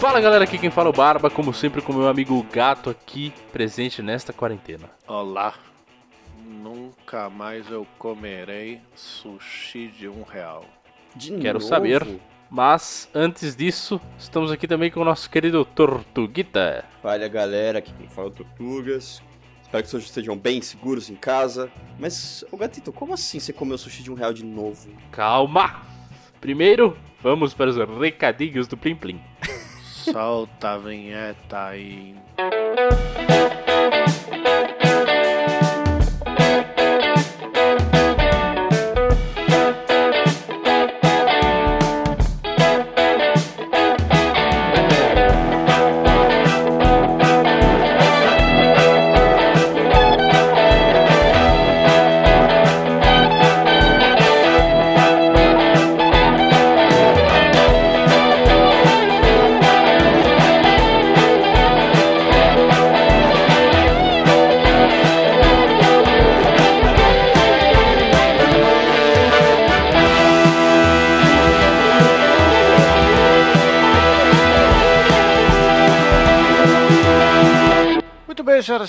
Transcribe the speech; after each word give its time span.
Fala 0.00 0.20
galera, 0.20 0.44
aqui 0.44 0.56
quem 0.56 0.70
fala 0.70 0.88
é 0.88 0.90
o 0.90 0.92
Barba, 0.92 1.28
como 1.28 1.52
sempre 1.52 1.82
com 1.82 1.92
meu 1.92 2.06
amigo 2.06 2.40
Gato 2.52 2.88
aqui 2.88 3.32
presente 3.52 4.00
nesta 4.00 4.32
quarentena. 4.32 4.88
Olá, 5.08 5.54
nunca 6.40 7.28
mais 7.28 7.68
eu 7.68 7.84
comerei 7.98 8.80
sushi 8.94 9.88
de 9.88 10.08
um 10.08 10.22
real. 10.22 10.64
De 11.16 11.32
Quero 11.38 11.58
novo? 11.58 11.68
saber. 11.68 12.06
Mas 12.48 13.08
antes 13.12 13.56
disso, 13.56 14.00
estamos 14.16 14.52
aqui 14.52 14.68
também 14.68 14.88
com 14.88 15.00
o 15.00 15.04
nosso 15.04 15.28
querido 15.28 15.64
Tortuguita. 15.64 16.84
Fala 17.02 17.26
galera, 17.26 17.80
aqui 17.80 17.92
quem 17.92 18.08
fala 18.08 18.28
é 18.28 18.30
o 18.30 18.34
Tortugas. 18.34 19.20
Espero 19.62 19.82
que 19.82 19.90
todos 19.90 20.06
estejam 20.06 20.36
bem 20.38 20.62
seguros 20.62 21.10
em 21.10 21.16
casa. 21.16 21.70
Mas, 21.98 22.44
ô 22.52 22.56
gatito, 22.56 22.92
como 22.92 23.14
assim 23.14 23.40
você 23.40 23.52
comeu 23.52 23.76
sushi 23.76 24.04
de 24.04 24.12
um 24.12 24.14
real 24.14 24.32
de 24.32 24.44
novo? 24.44 24.88
Calma! 25.10 25.82
Primeiro, 26.40 26.96
vamos 27.20 27.52
para 27.52 27.68
os 27.68 27.76
recadinhos 27.98 28.68
do 28.68 28.76
Plim 28.76 28.94
Plim. 28.94 29.20
Solta 30.12 30.70
a 30.70 30.78
vinheta 30.78 31.66
aí. 31.66 32.14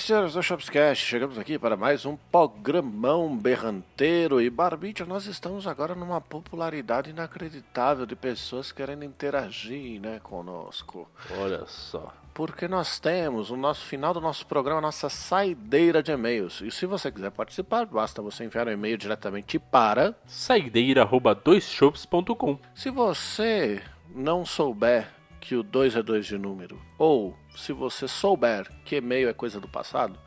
e 0.00 0.06
senhores 0.06 0.32
do 0.34 0.42
Shopscast, 0.42 1.04
chegamos 1.04 1.38
aqui 1.38 1.58
para 1.58 1.76
mais 1.76 2.06
um 2.06 2.16
programão 2.16 3.36
berranteiro 3.36 4.40
e 4.40 4.48
Barbicha, 4.48 5.04
nós 5.04 5.26
estamos 5.26 5.66
agora 5.66 5.94
numa 5.94 6.18
popularidade 6.20 7.10
inacreditável 7.10 8.06
de 8.06 8.16
pessoas 8.16 8.72
querendo 8.72 9.04
interagir 9.04 10.00
né, 10.00 10.18
conosco. 10.22 11.06
Olha 11.38 11.66
só. 11.66 12.14
Porque 12.32 12.66
nós 12.66 12.98
temos 12.98 13.50
o 13.50 13.56
nosso 13.56 13.84
final 13.84 14.14
do 14.14 14.20
nosso 14.20 14.46
programa, 14.46 14.78
a 14.78 14.82
nossa 14.82 15.10
saideira 15.10 16.02
de 16.02 16.12
e-mails. 16.12 16.62
E 16.62 16.70
se 16.70 16.86
você 16.86 17.12
quiser 17.12 17.30
participar, 17.30 17.84
basta 17.84 18.22
você 18.22 18.44
enviar 18.44 18.66
um 18.68 18.72
e-mail 18.72 18.96
diretamente 18.96 19.58
para. 19.58 20.14
Saideira.doisshops.com 20.26 22.58
Se 22.74 22.88
você 22.90 23.82
não 24.14 24.46
souber 24.46 25.20
que 25.40 25.56
o 25.56 25.62
2 25.62 25.96
é 25.96 26.02
2 26.02 26.26
de 26.26 26.38
número, 26.38 26.80
ou 26.98 27.34
se 27.60 27.72
você 27.72 28.08
souber 28.08 28.70
que 28.84 28.96
e-mail 28.96 29.28
é 29.28 29.32
coisa 29.32 29.60
do 29.60 29.68
passado, 29.68 30.18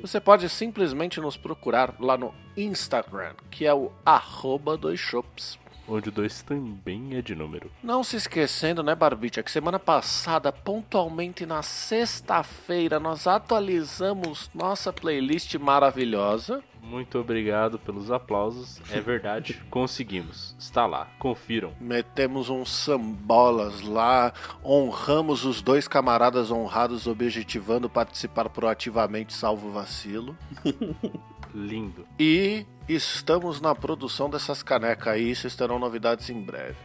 você 0.00 0.18
pode 0.18 0.48
simplesmente 0.48 1.20
nos 1.20 1.36
procurar 1.36 1.94
lá 2.00 2.16
no 2.16 2.34
Instagram, 2.56 3.34
que 3.50 3.66
é 3.66 3.74
o 3.74 3.92
arroba 4.04 4.76
dois 4.76 4.98
shops. 4.98 5.58
Onde 5.90 6.10
o 6.10 6.12
2 6.12 6.42
também 6.42 7.16
é 7.16 7.22
de 7.22 7.34
número. 7.34 7.70
Não 7.82 8.04
se 8.04 8.16
esquecendo, 8.16 8.82
né, 8.82 8.94
Barbicha, 8.94 9.42
que 9.42 9.50
semana 9.50 9.78
passada, 9.78 10.52
pontualmente 10.52 11.46
na 11.46 11.62
sexta-feira, 11.62 13.00
nós 13.00 13.26
atualizamos 13.26 14.50
nossa 14.54 14.92
playlist 14.92 15.54
maravilhosa. 15.54 16.62
Muito 16.88 17.18
obrigado 17.18 17.78
pelos 17.78 18.10
aplausos. 18.10 18.80
É 18.90 18.98
verdade, 19.00 19.62
conseguimos. 19.70 20.56
Está 20.58 20.86
lá, 20.86 21.08
confiram. 21.18 21.74
Metemos 21.78 22.48
uns 22.48 22.70
sambolas 22.70 23.82
lá, 23.82 24.32
honramos 24.64 25.44
os 25.44 25.60
dois 25.60 25.86
camaradas 25.86 26.50
honrados, 26.50 27.06
objetivando 27.06 27.90
participar 27.90 28.48
proativamente, 28.48 29.34
salvo 29.34 29.70
vacilo. 29.70 30.36
Lindo. 31.54 32.06
E 32.18 32.66
estamos 32.88 33.60
na 33.60 33.74
produção 33.74 34.30
dessas 34.30 34.62
canecas 34.62 35.08
aí, 35.08 35.34
vocês 35.34 35.54
terão 35.54 35.78
novidades 35.78 36.30
em 36.30 36.40
breve. 36.40 36.76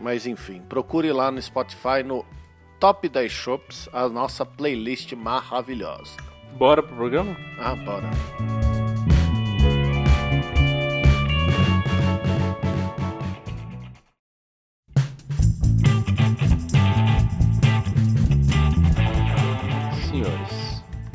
Mas 0.00 0.26
enfim, 0.26 0.60
procure 0.68 1.12
lá 1.12 1.30
no 1.30 1.40
Spotify, 1.40 2.02
no 2.04 2.24
Top 2.80 3.08
10 3.08 3.30
Shops, 3.30 3.88
a 3.92 4.08
nossa 4.08 4.44
playlist 4.44 5.12
maravilhosa. 5.12 6.16
Bora 6.58 6.82
pro 6.82 6.96
programa? 6.96 7.36
Ah, 7.58 7.76
bora. 7.76 8.71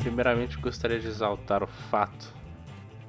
Primeiramente 0.08 0.56
gostaria 0.56 0.98
de 0.98 1.06
exaltar 1.06 1.62
o 1.62 1.66
fato 1.66 2.34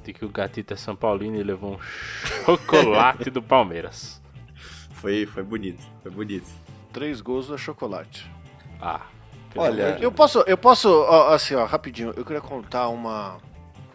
de 0.04 0.12
que 0.12 0.26
o 0.26 0.30
gatito 0.30 0.74
é 0.74 0.78
São 0.78 0.96
Paulino 0.96 1.38
e 1.38 1.44
levou 1.44 1.76
um 1.76 1.80
chocolate 2.46 3.30
do 3.30 3.42
Palmeiras. 3.42 4.22
Foi, 4.92 5.26
foi 5.26 5.44
bonito, 5.44 5.82
foi 6.04 6.12
bonito. 6.12 6.48
Três 6.92 7.22
gols 7.22 7.48
do 7.48 7.58
chocolate. 7.58 8.30
Ah, 8.82 9.02
Olha, 9.56 9.94
de 9.94 10.04
Eu 10.04 10.12
posso, 10.12 10.40
eu 10.42 10.58
posso, 10.58 10.90
ó, 10.90 11.34
assim, 11.34 11.56
ó, 11.56 11.66
rapidinho, 11.66 12.14
eu 12.16 12.26
queria 12.26 12.42
contar 12.42 12.90
uma. 12.90 13.38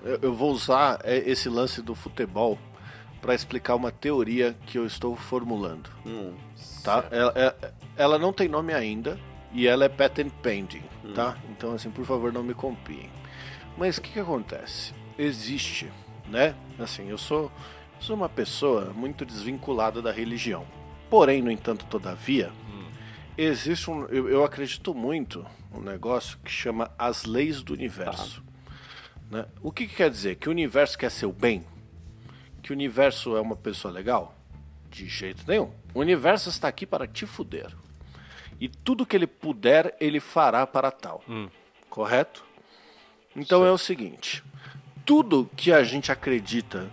Eu, 0.03 0.19
eu 0.23 0.35
vou 0.35 0.51
usar 0.51 0.99
é, 1.05 1.19
esse 1.19 1.49
lance 1.49 1.81
do 1.83 1.95
futebol 1.95 2.59
para 3.21 3.35
explicar 3.35 3.75
uma 3.75 3.91
teoria 3.93 4.57
que 4.67 4.79
eu 4.79 4.87
estou 4.87 5.15
formulando, 5.15 5.91
Hum, 6.05 6.35
tá? 6.83 7.05
Ela, 7.11 7.33
é- 7.37 7.73
ela 7.97 8.19
não 8.19 8.33
tem 8.33 8.49
nome 8.49 8.73
ainda 8.75 9.19
e 9.55 9.69
ela 9.69 9.85
é 9.85 9.89
patent 9.89 10.31
pending, 10.43 10.83
tá? 11.15 11.39
Então, 11.49 11.75
assim, 11.75 11.89
por 11.89 12.05
favor, 12.05 12.33
não 12.33 12.43
me 12.43 12.53
copiem. 12.53 13.09
Mas 13.79 13.97
o 13.97 14.03
que 14.03 14.11
que 14.11 14.19
acontece? 14.19 14.93
Existe, 15.17 15.91
né? 16.29 16.57
Assim, 16.79 17.09
eu 17.09 17.17
sou, 17.17 17.51
sou 18.01 18.17
uma 18.17 18.29
pessoa 18.29 18.93
muito 18.93 19.25
desvinculada 19.25 20.03
da 20.03 20.11
religião. 20.11 20.67
Porém, 21.09 21.41
no 21.41 21.53
entanto, 21.53 21.87
todavia, 21.87 22.51
existe 23.39 23.89
um. 23.89 24.05
Eu, 24.07 24.29
eu 24.29 24.45
acredito 24.45 24.93
muito 24.93 25.47
um 25.73 25.81
negócio 25.81 26.37
que 26.45 26.51
chama 26.51 26.91
as 26.99 27.25
leis 27.25 27.63
do 27.63 27.73
universo. 27.73 28.43
Né? 29.31 29.47
O 29.63 29.71
que, 29.71 29.87
que 29.87 29.95
quer 29.95 30.11
dizer? 30.11 30.35
Que 30.37 30.49
o 30.49 30.53
universo 30.53 30.99
quer 30.99 31.11
seu 31.11 31.33
bem? 31.33 31.65
Que 32.61 32.73
o 32.73 32.75
universo 32.75 33.37
é 33.37 33.41
uma 33.41 33.57
pessoa 33.57 33.93
legal? 33.93 34.35
De 34.91 35.07
jeito 35.07 35.45
nenhum. 35.47 35.71
O 35.93 36.01
universo 36.01 36.49
está 36.49 36.67
aqui 36.67 36.87
para 36.87 37.07
te 37.07 37.27
fuder. 37.27 37.73
E 38.61 38.69
tudo 38.69 39.07
que 39.07 39.17
ele 39.17 39.27
puder, 39.27 39.97
ele 40.01 40.21
fará 40.21 40.67
para 40.67 40.91
tal. 40.91 41.23
Hum. 41.29 41.49
Correto? 41.91 42.45
Então 43.37 43.65
é 43.65 43.71
o 43.71 43.79
seguinte: 43.79 44.43
tudo 45.05 45.51
que 45.57 45.73
a 45.73 45.83
gente 45.83 46.11
acredita 46.11 46.91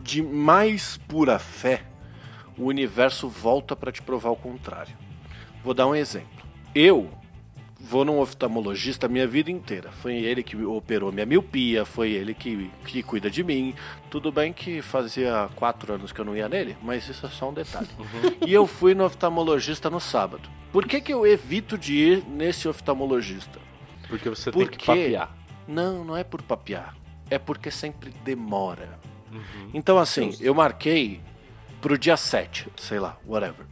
de 0.00 0.22
mais 0.22 0.96
pura 0.96 1.38
fé, 1.38 1.84
o 2.58 2.64
universo 2.64 3.28
volta 3.28 3.76
para 3.76 3.92
te 3.92 4.02
provar 4.02 4.30
o 4.30 4.36
contrário. 4.36 4.96
Vou 5.62 5.72
dar 5.72 5.86
um 5.86 5.94
exemplo. 5.94 6.44
Eu 6.74 7.10
vou 7.82 8.04
num 8.04 8.20
oftalmologista 8.20 9.06
a 9.06 9.08
minha 9.08 9.26
vida 9.26 9.50
inteira. 9.50 9.90
Foi 9.90 10.14
ele 10.14 10.42
que 10.42 10.56
operou 10.64 11.10
minha 11.10 11.26
miopia, 11.26 11.84
foi 11.84 12.12
ele 12.12 12.32
que, 12.32 12.70
que 12.86 13.02
cuida 13.02 13.28
de 13.28 13.42
mim. 13.42 13.74
Tudo 14.08 14.30
bem 14.30 14.52
que 14.52 14.80
fazia 14.80 15.48
quatro 15.56 15.92
anos 15.92 16.12
que 16.12 16.20
eu 16.20 16.24
não 16.24 16.36
ia 16.36 16.48
nele, 16.48 16.76
mas 16.80 17.08
isso 17.08 17.26
é 17.26 17.28
só 17.28 17.50
um 17.50 17.52
detalhe. 17.54 17.88
E 18.46 18.52
eu 18.52 18.66
fui 18.66 18.94
no 18.94 19.04
oftalmologista 19.04 19.90
no 19.90 20.00
sábado. 20.00 20.48
Por 20.72 20.86
que, 20.86 21.00
que 21.00 21.12
eu 21.12 21.26
evito 21.26 21.76
de 21.76 21.94
ir 21.94 22.24
nesse 22.26 22.68
oftalmologista? 22.68 23.58
Porque 24.08 24.28
você 24.28 24.50
Por 24.50 24.68
tem 24.68 24.68
que 24.68 24.78
quê? 24.78 24.86
papear. 24.86 25.36
Não, 25.66 26.04
não 26.04 26.16
é 26.16 26.24
por 26.24 26.40
papear. 26.42 26.94
É 27.28 27.38
porque 27.38 27.70
sempre 27.70 28.12
demora. 28.24 28.98
Uhum. 29.30 29.70
Então, 29.74 29.98
assim, 29.98 30.36
eu 30.40 30.54
marquei 30.54 31.20
pro 31.80 31.98
dia 31.98 32.16
7, 32.16 32.68
sei 32.76 32.98
lá, 32.98 33.16
whatever. 33.26 33.66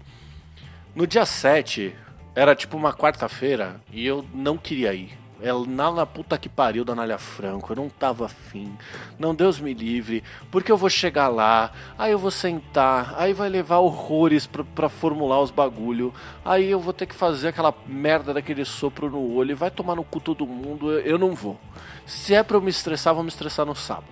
No 0.94 1.06
dia 1.06 1.24
7, 1.24 1.94
era 2.40 2.56
tipo 2.56 2.74
uma 2.74 2.90
quarta-feira 2.90 3.82
e 3.92 4.06
eu 4.06 4.24
não 4.32 4.56
queria 4.56 4.94
ir. 4.94 5.10
É 5.42 5.52
lá 5.52 5.92
na 5.92 6.06
puta 6.06 6.38
que 6.38 6.48
pariu 6.48 6.86
da 6.86 6.94
Anália 6.94 7.18
Franco, 7.18 7.70
eu 7.70 7.76
não 7.76 7.90
tava 7.90 8.24
afim. 8.24 8.74
Não, 9.18 9.34
Deus 9.34 9.60
me 9.60 9.74
livre, 9.74 10.24
porque 10.50 10.72
eu 10.72 10.76
vou 10.78 10.88
chegar 10.88 11.28
lá, 11.28 11.70
aí 11.98 12.12
eu 12.12 12.18
vou 12.18 12.30
sentar, 12.30 13.14
aí 13.18 13.34
vai 13.34 13.50
levar 13.50 13.80
horrores 13.80 14.46
pra, 14.46 14.64
pra 14.64 14.88
formular 14.88 15.38
os 15.42 15.50
bagulho, 15.50 16.14
aí 16.42 16.70
eu 16.70 16.80
vou 16.80 16.94
ter 16.94 17.04
que 17.04 17.14
fazer 17.14 17.48
aquela 17.48 17.74
merda 17.86 18.32
daquele 18.32 18.64
sopro 18.64 19.10
no 19.10 19.34
olho, 19.34 19.54
vai 19.54 19.70
tomar 19.70 19.94
no 19.94 20.04
cu 20.04 20.18
todo 20.18 20.46
mundo, 20.46 20.90
eu, 20.90 21.00
eu 21.00 21.18
não 21.18 21.34
vou. 21.34 21.60
Se 22.06 22.34
é 22.34 22.42
pra 22.42 22.56
eu 22.56 22.62
me 22.62 22.70
estressar, 22.70 23.12
vou 23.12 23.22
me 23.22 23.28
estressar 23.28 23.66
no 23.66 23.74
sábado. 23.74 24.08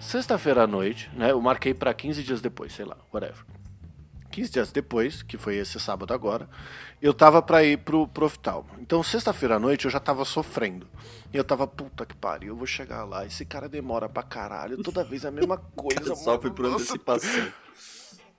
Sexta-feira 0.00 0.64
à 0.64 0.66
noite, 0.66 1.08
né? 1.14 1.30
Eu 1.30 1.40
marquei 1.40 1.72
pra 1.72 1.94
15 1.94 2.20
dias 2.24 2.40
depois, 2.40 2.72
sei 2.72 2.84
lá, 2.84 2.96
whatever. 3.12 3.44
15 4.30 4.50
dias 4.50 4.72
depois, 4.72 5.22
que 5.22 5.36
foi 5.36 5.56
esse 5.56 5.78
sábado 5.80 6.14
agora, 6.14 6.48
eu 7.00 7.14
tava 7.14 7.40
pra 7.40 7.64
ir 7.64 7.78
pro, 7.78 8.06
pro 8.08 8.26
oftalmo. 8.26 8.68
Então, 8.80 9.02
sexta-feira 9.02 9.56
à 9.56 9.58
noite, 9.58 9.86
eu 9.86 9.90
já 9.90 10.00
tava 10.00 10.24
sofrendo. 10.24 10.86
E 11.32 11.36
eu 11.36 11.44
tava, 11.44 11.66
puta 11.66 12.04
que 12.04 12.14
pariu, 12.14 12.48
eu 12.48 12.56
vou 12.56 12.66
chegar 12.66 13.04
lá. 13.04 13.24
Esse 13.24 13.44
cara 13.44 13.68
demora 13.68 14.08
pra 14.08 14.22
caralho. 14.22 14.82
Toda 14.82 15.04
vez 15.04 15.24
a 15.24 15.30
mesma 15.30 15.56
coisa. 15.76 16.14
Sofre 16.14 16.50
por 16.50 16.66
antecipação. 16.66 17.48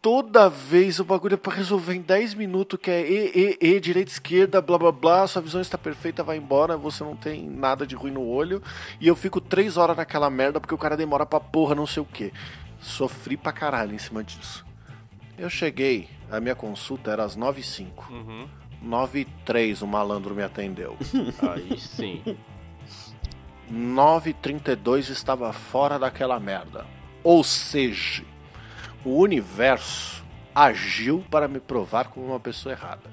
Toda 0.02 0.50
vez 0.50 1.00
o 1.00 1.06
bagulho 1.06 1.36
é 1.36 1.38
pra 1.38 1.54
resolver 1.54 1.94
em 1.94 2.02
10 2.02 2.34
minutos, 2.34 2.80
que 2.82 2.90
é 2.90 3.02
E, 3.08 3.58
E, 3.62 3.76
E, 3.76 3.80
direita, 3.80 4.12
esquerda, 4.12 4.60
blá 4.60 4.76
blá 4.76 4.92
blá, 4.92 5.28
sua 5.28 5.44
visão 5.44 5.62
está 5.62 5.78
perfeita, 5.78 6.24
vai 6.24 6.38
embora, 6.38 6.76
você 6.76 7.04
não 7.04 7.16
tem 7.16 7.48
nada 7.48 7.86
de 7.86 7.96
ruim 7.96 8.10
no 8.10 8.26
olho. 8.26 8.64
E 9.00 9.08
eu 9.08 9.16
fico 9.16 9.40
3 9.40 9.78
horas 9.78 9.96
naquela 9.96 10.28
merda 10.28 10.60
porque 10.60 10.74
o 10.74 10.78
cara 10.78 10.98
demora 10.98 11.24
pra 11.24 11.40
porra, 11.40 11.76
não 11.76 11.86
sei 11.86 12.02
o 12.02 12.06
que. 12.06 12.34
Sofri 12.80 13.38
pra 13.38 13.52
caralho 13.52 13.94
em 13.94 14.00
cima 14.00 14.24
disso. 14.24 14.66
Eu 15.38 15.52
cheguei, 15.52 16.10
a 16.32 16.40
minha 16.40 16.56
consulta 16.56 17.12
era 17.12 17.24
às 17.24 17.36
9 17.36 17.60
h 17.60 17.70
05 17.70 18.12
Uhum. 18.12 18.48
9 18.82 19.22
h 19.22 19.32
03 19.46 19.82
o 19.82 19.88
malandro 19.88 20.34
me 20.34 20.42
atendeu. 20.44 20.98
Aí 21.54 21.78
sim. 21.78 22.24
9 23.70 24.32
h 24.32 24.40
32 24.42 25.10
estava 25.10 25.52
fora 25.54 26.00
daquela 26.00 26.40
merda. 26.40 26.86
Ou 27.24 27.44
seja, 27.44 28.24
o 29.06 29.18
universo 29.20 30.24
agiu 30.54 31.24
para 31.30 31.48
me 31.48 31.60
provar 31.60 32.08
como 32.10 32.28
uma 32.28 32.40
pessoa 32.40 32.74
errada. 32.74 33.10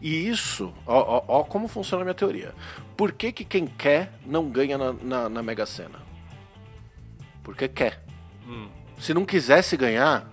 E 0.00 0.28
isso, 0.28 0.72
ó, 0.86 0.98
ó, 0.98 1.40
ó 1.40 1.44
como 1.44 1.68
funciona 1.68 2.02
a 2.02 2.04
minha 2.04 2.14
teoria. 2.14 2.54
Por 2.96 3.12
que, 3.12 3.32
que 3.32 3.44
quem 3.44 3.66
quer 3.66 4.12
não 4.26 4.48
ganha 4.48 4.76
na, 4.76 4.92
na, 4.92 5.28
na 5.28 5.42
Mega 5.42 5.64
Sena? 5.64 6.00
Porque 7.42 7.68
quer. 7.68 8.02
Hum. 8.46 8.68
Se 8.98 9.14
não 9.14 9.24
quisesse 9.24 9.76
ganhar, 9.76 10.28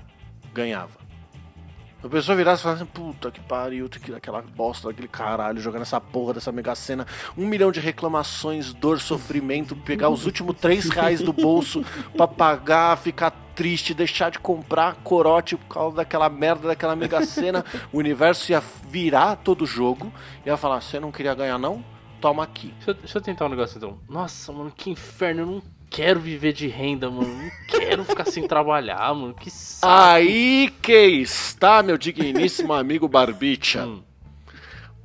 ganhava. 0.54 0.99
A 2.02 2.08
pessoa 2.08 2.36
virasse 2.38 2.62
e 2.62 2.64
falasse 2.64 2.84
assim, 2.84 2.92
puta 2.92 3.30
que 3.30 3.42
pariu, 3.42 3.90
aquela 4.16 4.42
bosta 4.42 4.88
daquele 4.88 5.08
caralho, 5.08 5.60
jogando 5.60 5.82
essa 5.82 6.00
porra 6.00 6.34
dessa 6.34 6.50
mega 6.50 6.74
cena, 6.74 7.06
um 7.38 7.46
milhão 7.46 7.74
de 7.74 7.82
reclamações, 7.82 8.74
dor, 8.74 9.02
sofrimento, 9.02 9.76
pegar 9.76 10.10
os 10.10 10.26
últimos 10.26 10.56
três 10.58 10.90
reais 10.90 11.22
do 11.22 11.34
bolso 11.34 11.84
pra 12.16 12.26
pagar, 12.26 12.98
ficar 12.98 13.32
triste, 13.54 13.94
deixar 13.94 14.32
de 14.32 14.40
comprar 14.40 14.96
corote 15.04 15.58
por 15.58 15.68
causa 15.68 15.98
daquela 15.98 16.30
merda 16.30 16.70
daquela 16.70 16.96
mega 16.96 17.26
cena. 17.26 17.66
o 17.92 17.98
universo 17.98 18.50
ia 18.50 18.64
virar 18.88 19.36
todo 19.36 19.66
jogo, 19.66 20.10
ia 20.46 20.56
falar, 20.56 20.80
você 20.80 21.02
não 21.02 21.12
queria 21.12 21.36
ganhar 21.36 21.58
não? 21.58 21.84
Toma 22.22 22.44
aqui. 22.44 22.74
Deixa 22.78 22.92
eu, 22.92 22.94
deixa 22.94 23.18
eu 23.18 23.22
tentar 23.22 23.46
um 23.46 23.50
negócio 23.50 23.78
então. 23.78 24.00
Nossa, 24.08 24.54
mano, 24.54 24.72
que 24.72 24.90
inferno. 24.90 25.42
Eu 25.42 25.46
não 25.46 25.62
quero 25.90 26.20
viver 26.20 26.54
de 26.54 26.68
renda, 26.68 27.10
mano. 27.10 27.28
Não 27.28 27.52
quero 27.68 28.04
ficar 28.06 28.26
sem 28.26 28.48
trabalhar, 28.48 29.14
mano. 29.14 29.34
Que 29.34 29.50
saco. 29.50 29.92
Aí 29.94 30.70
que 30.82 30.94
está, 30.94 31.82
meu 31.82 31.98
digníssimo 31.98 32.74
amigo 32.74 33.08
Barbicha. 33.08 33.86
Hum. 33.86 34.04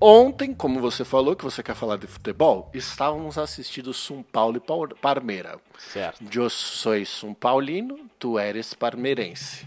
Ontem, 0.00 0.52
como 0.52 0.80
você 0.80 1.04
falou 1.04 1.34
que 1.34 1.44
você 1.44 1.62
quer 1.62 1.74
falar 1.74 1.96
de 1.96 2.06
futebol, 2.06 2.70
estávamos 2.74 3.38
assistindo 3.38 3.94
São 3.94 4.22
Paulo 4.22 4.58
e 4.58 4.94
Parmeira. 5.00 5.58
Certo. 5.78 6.22
Eu 6.30 6.50
sou 6.50 6.92
São 7.06 7.32
Paulino, 7.32 7.98
tu 8.18 8.38
eres 8.38 8.74
parmeirense, 8.74 9.66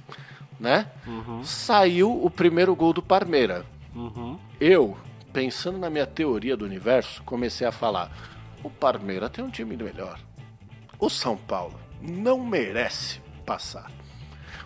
né? 0.60 0.92
Uhum. 1.08 1.44
Saiu 1.44 2.24
o 2.24 2.30
primeiro 2.30 2.76
gol 2.76 2.94
do 2.94 3.02
Parmeira. 3.02 3.66
Uhum. 3.96 4.38
Eu, 4.62 4.96
pensando 5.34 5.80
na 5.80 5.90
minha 5.90 6.06
teoria 6.06 6.56
do 6.56 6.66
universo, 6.66 7.24
comecei 7.24 7.66
a 7.66 7.72
falar: 7.72 8.12
o 8.64 8.70
Parmeira 8.70 9.30
tem 9.30 9.44
um 9.44 9.50
time 9.50 9.76
melhor. 9.76 10.20
O 11.00 11.10
São 11.10 11.38
Paulo 11.38 11.80
não 12.02 12.40
merece 12.44 13.22
passar. 13.46 13.92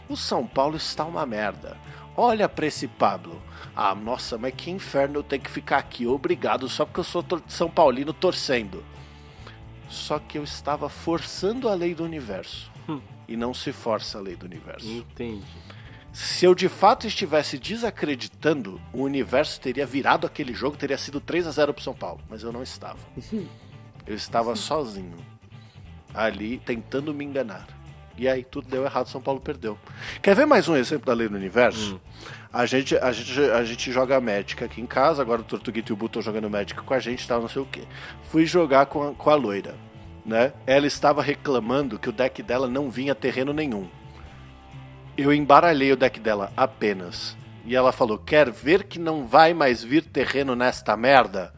O 0.07 0.15
São 0.15 0.45
Paulo 0.45 0.77
está 0.77 1.05
uma 1.05 1.25
merda. 1.25 1.77
Olha 2.15 2.47
pra 2.47 2.65
esse 2.65 2.87
Pablo. 2.87 3.41
Ah, 3.75 3.95
nossa, 3.95 4.37
mas 4.37 4.53
que 4.55 4.71
inferno 4.71 5.19
eu 5.19 5.23
tenho 5.23 5.41
que 5.41 5.51
ficar 5.51 5.77
aqui. 5.77 6.05
Obrigado, 6.05 6.67
só 6.69 6.85
porque 6.85 6.99
eu 6.99 7.03
sou 7.03 7.23
São 7.47 7.69
Paulino 7.69 8.13
torcendo. 8.13 8.83
Só 9.89 10.19
que 10.19 10.37
eu 10.37 10.43
estava 10.43 10.87
forçando 10.89 11.67
a 11.67 11.73
lei 11.73 11.93
do 11.93 12.03
universo. 12.03 12.71
E 13.27 13.35
não 13.35 13.53
se 13.53 13.71
força 13.71 14.17
a 14.17 14.21
lei 14.21 14.35
do 14.35 14.45
universo. 14.45 14.87
Entendi. 14.87 15.45
Se 16.11 16.45
eu 16.45 16.53
de 16.53 16.67
fato 16.67 17.07
estivesse 17.07 17.57
desacreditando, 17.57 18.81
o 18.91 19.03
universo 19.03 19.59
teria 19.61 19.85
virado 19.85 20.27
aquele 20.27 20.53
jogo, 20.53 20.75
teria 20.75 20.97
sido 20.97 21.21
3 21.21 21.47
a 21.47 21.51
0 21.51 21.73
pro 21.73 21.83
São 21.83 21.93
Paulo, 21.93 22.19
mas 22.29 22.43
eu 22.43 22.51
não 22.51 22.63
estava. 22.63 22.99
Eu 24.07 24.15
estava 24.15 24.55
sozinho, 24.55 25.15
ali 26.13 26.57
tentando 26.57 27.13
me 27.13 27.25
enganar. 27.25 27.67
E 28.17 28.27
aí 28.27 28.43
tudo 28.43 28.67
deu 28.67 28.83
errado, 28.83 29.07
São 29.07 29.21
Paulo 29.21 29.39
perdeu. 29.39 29.77
Quer 30.21 30.35
ver 30.35 30.45
mais 30.45 30.67
um 30.67 30.75
exemplo 30.75 31.05
da 31.05 31.13
lei 31.13 31.27
do 31.27 31.35
universo? 31.35 31.99
A, 32.53 32.65
gente, 32.65 32.95
a, 32.97 33.11
gente, 33.11 33.39
a 33.39 33.63
gente 33.63 33.91
joga 33.91 34.19
Magic 34.19 34.63
aqui 34.63 34.81
em 34.81 34.85
casa, 34.85 35.21
agora 35.21 35.41
o 35.41 35.43
Tortuguito 35.43 35.91
e 35.91 35.93
o 35.93 35.95
Bu 35.95 36.07
estão 36.07 36.21
jogando 36.21 36.49
Magic 36.49 36.79
com 36.81 36.93
a 36.93 36.99
gente, 36.99 37.27
tal, 37.27 37.41
não 37.41 37.49
sei 37.49 37.61
o 37.61 37.65
que. 37.65 37.87
Fui 38.29 38.45
jogar 38.45 38.87
com 38.87 39.09
a, 39.09 39.13
com 39.13 39.29
a 39.29 39.35
loira, 39.35 39.75
né? 40.25 40.53
Ela 40.67 40.85
estava 40.85 41.21
reclamando 41.21 41.97
que 41.97 42.09
o 42.09 42.11
deck 42.11 42.43
dela 42.43 42.67
não 42.67 42.89
vinha 42.89 43.15
terreno 43.15 43.53
nenhum. 43.53 43.87
Eu 45.17 45.33
embaralhei 45.33 45.91
o 45.91 45.97
deck 45.97 46.19
dela 46.19 46.51
apenas. 46.55 47.37
E 47.65 47.75
ela 47.75 47.91
falou: 47.91 48.17
Quer 48.17 48.51
ver 48.51 48.83
que 48.83 48.99
não 48.99 49.25
vai 49.25 49.53
mais 49.53 49.83
vir 49.83 50.03
terreno 50.03 50.55
nesta 50.55 50.97
merda? 50.97 51.53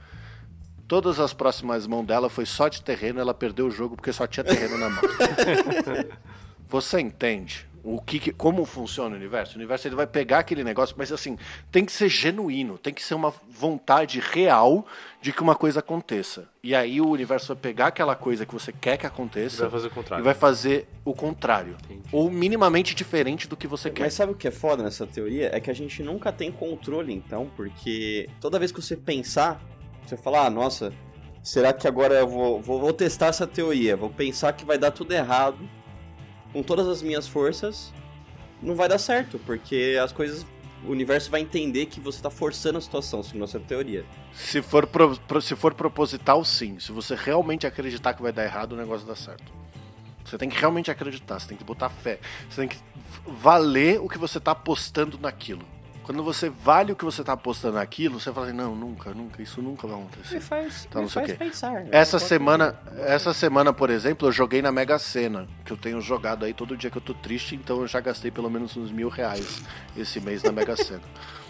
Todas 0.93 1.19
as 1.19 1.33
próximas 1.33 1.87
mãos 1.87 2.05
dela 2.05 2.29
foi 2.29 2.45
só 2.45 2.67
de 2.67 2.79
terreno, 2.83 3.19
ela 3.19 3.33
perdeu 3.33 3.65
o 3.65 3.71
jogo 3.71 3.95
porque 3.95 4.13
só 4.13 4.27
tinha 4.27 4.43
terreno 4.43 4.77
na 4.77 4.91
mão. 4.91 5.01
Você 6.69 6.99
entende 6.99 7.65
o 7.83 7.99
que, 7.99 8.19
que- 8.19 8.31
como 8.31 8.63
funciona 8.63 9.15
o 9.15 9.17
universo? 9.17 9.53
O 9.53 9.57
universo 9.57 9.87
ele 9.87 9.95
vai 9.95 10.05
pegar 10.05 10.37
aquele 10.37 10.63
negócio, 10.63 10.93
mas 10.95 11.11
assim, 11.11 11.35
tem 11.71 11.83
que 11.83 11.91
ser 11.91 12.09
genuíno, 12.09 12.77
tem 12.77 12.93
que 12.93 13.01
ser 13.01 13.15
uma 13.15 13.33
vontade 13.49 14.19
real 14.19 14.85
de 15.19 15.33
que 15.33 15.41
uma 15.41 15.55
coisa 15.55 15.79
aconteça. 15.79 16.47
E 16.61 16.75
aí 16.75 17.01
o 17.01 17.09
universo 17.09 17.47
vai 17.47 17.55
pegar 17.57 17.87
aquela 17.87 18.15
coisa 18.15 18.45
que 18.45 18.53
você 18.53 18.71
quer 18.71 18.95
que 18.95 19.07
aconteça 19.07 19.67
vai 19.67 19.71
fazer 19.71 19.87
o 19.87 19.89
e 19.89 19.93
contrário. 19.95 20.23
vai 20.23 20.33
fazer 20.35 20.87
o 21.03 21.13
contrário. 21.15 21.75
Entendi. 21.85 22.07
Ou 22.11 22.29
minimamente 22.29 22.93
diferente 22.93 23.47
do 23.47 23.57
que 23.57 23.65
você 23.65 23.89
quer. 23.89 24.03
Mas 24.03 24.13
sabe 24.13 24.33
o 24.33 24.35
que 24.35 24.47
é 24.47 24.51
foda 24.51 24.83
nessa 24.83 25.07
teoria? 25.07 25.49
É 25.51 25.59
que 25.59 25.71
a 25.71 25.75
gente 25.75 26.03
nunca 26.03 26.31
tem 26.31 26.51
controle, 26.51 27.11
então, 27.11 27.49
porque 27.55 28.29
toda 28.39 28.59
vez 28.59 28.71
que 28.71 28.79
você 28.79 28.95
pensar, 28.95 29.59
você 30.05 30.17
fala, 30.17 30.45
ah, 30.45 30.49
nossa, 30.49 30.93
será 31.41 31.71
que 31.73 31.87
agora 31.87 32.15
eu 32.15 32.27
vou, 32.27 32.61
vou, 32.61 32.79
vou 32.79 32.93
testar 32.93 33.27
essa 33.27 33.47
teoria? 33.47 33.95
Vou 33.95 34.09
pensar 34.09 34.53
que 34.53 34.65
vai 34.65 34.77
dar 34.77 34.91
tudo 34.91 35.11
errado, 35.13 35.57
com 36.51 36.61
todas 36.61 36.87
as 36.87 37.01
minhas 37.01 37.27
forças, 37.27 37.91
não 38.61 38.75
vai 38.75 38.87
dar 38.87 38.97
certo, 38.99 39.39
porque 39.39 39.97
as 40.01 40.11
coisas. 40.11 40.45
O 40.85 40.91
universo 40.91 41.31
vai 41.31 41.39
entender 41.39 41.85
que 41.85 41.97
você 42.01 42.21
tá 42.21 42.29
forçando 42.29 42.77
a 42.77 42.81
situação, 42.81 43.23
segundo 43.23 43.45
essa 43.45 43.57
teoria. 43.57 44.03
Se 44.33 44.61
for, 44.61 44.85
pro- 44.85 45.17
pro- 45.17 45.41
se 45.41 45.55
for 45.55 45.73
proposital, 45.73 46.43
sim. 46.43 46.77
Se 46.77 46.91
você 46.91 47.15
realmente 47.15 47.65
acreditar 47.65 48.13
que 48.13 48.21
vai 48.21 48.33
dar 48.33 48.43
errado, 48.43 48.73
o 48.73 48.75
negócio 48.75 49.07
dá 49.07 49.15
certo. 49.15 49.49
Você 50.25 50.37
tem 50.37 50.49
que 50.49 50.59
realmente 50.59 50.91
acreditar, 50.91 51.39
você 51.39 51.47
tem 51.47 51.55
que 51.57 51.63
botar 51.63 51.89
fé. 51.89 52.19
Você 52.49 52.59
tem 52.59 52.67
que 52.67 52.77
valer 53.25 54.01
o 54.01 54.09
que 54.09 54.17
você 54.17 54.41
tá 54.41 54.51
apostando 54.51 55.17
naquilo. 55.17 55.65
Quando 56.03 56.21
você 56.23 56.49
vale 56.49 56.91
o 56.91 56.95
que 56.95 57.05
você 57.05 57.23
tá 57.23 57.33
apostando 57.33 57.75
naquilo, 57.75 58.19
você 58.19 58.31
fala 58.33 58.47
assim, 58.47 58.55
não, 58.55 58.75
nunca, 58.75 59.11
nunca, 59.11 59.41
isso 59.41 59.61
nunca 59.61 59.87
vai 59.87 59.97
acontecer. 59.97 60.39
faz, 60.41 60.85
Tá, 60.91 60.99
não 61.01 61.07
sei 61.07 61.23
o 61.23 61.25
quê. 61.25 61.33
pensar. 61.33 61.85
Essa 61.91 62.19
semana, 62.19 62.75
essa 62.99 63.33
semana, 63.33 63.71
por 63.71 63.89
exemplo, 63.89 64.27
eu 64.27 64.31
joguei 64.31 64.61
na 64.61 64.71
Mega 64.71 64.99
Sena, 64.99 65.47
que 65.63 65.71
eu 65.71 65.77
tenho 65.77 66.01
jogado 66.01 66.43
aí 66.43 66.53
todo 66.53 66.75
dia 66.75 66.89
que 66.89 66.97
eu 66.97 67.01
tô 67.01 67.13
triste, 67.13 67.55
então 67.55 67.81
eu 67.81 67.87
já 67.87 68.01
gastei 68.01 68.29
pelo 68.29 68.49
menos 68.49 68.75
uns 68.75 68.91
mil 68.91 69.07
reais 69.07 69.61
esse 69.95 70.19
mês 70.19 70.43
na 70.43 70.51
Mega 70.51 70.75
Sena. 70.75 71.01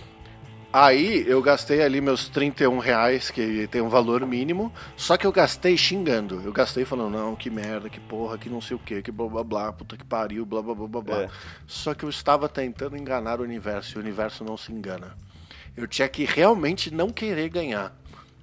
Aí 0.74 1.24
eu 1.28 1.40
gastei 1.40 1.84
ali 1.84 2.02
meus 2.02 2.28
31 2.30 2.80
reais, 2.80 3.30
que 3.30 3.68
tem 3.68 3.80
um 3.80 3.90
valor 3.90 4.26
mínimo, 4.26 4.74
só 4.98 5.16
que 5.16 5.28
eu 5.28 5.32
gastei 5.32 5.78
xingando. 5.78 6.42
Eu 6.44 6.52
gastei 6.52 6.84
falando, 6.84 7.12
não, 7.14 7.36
que 7.36 7.48
merda, 7.48 7.92
que 7.92 8.00
porra, 8.00 8.40
que 8.40 8.50
não 8.50 8.60
sei 8.60 8.76
o 8.76 8.80
que, 8.80 9.04
que 9.04 9.12
blá 9.12 9.28
blá 9.28 9.44
blá, 9.44 9.72
puta 9.72 9.96
que 9.96 10.04
pariu, 10.04 10.48
blá 10.48 10.64
blá 10.64 10.74
blá 10.74 10.88
blá 10.88 11.02
blá. 11.02 11.22
É. 11.22 11.30
Só 11.68 11.94
que 11.94 12.04
eu 12.04 12.10
estava 12.10 12.50
tentando 12.50 12.98
enganar 12.98 13.40
o 13.40 13.44
universo, 13.44 13.96
e 13.96 13.98
o 14.00 14.02
universo 14.02 14.44
não 14.44 14.58
se 14.58 14.72
engana. 14.72 15.16
Eu 15.78 15.88
tinha 15.88 16.10
que 16.10 16.26
realmente 16.26 16.92
não 16.92 17.12
querer 17.12 17.50
ganhar, 17.50 17.96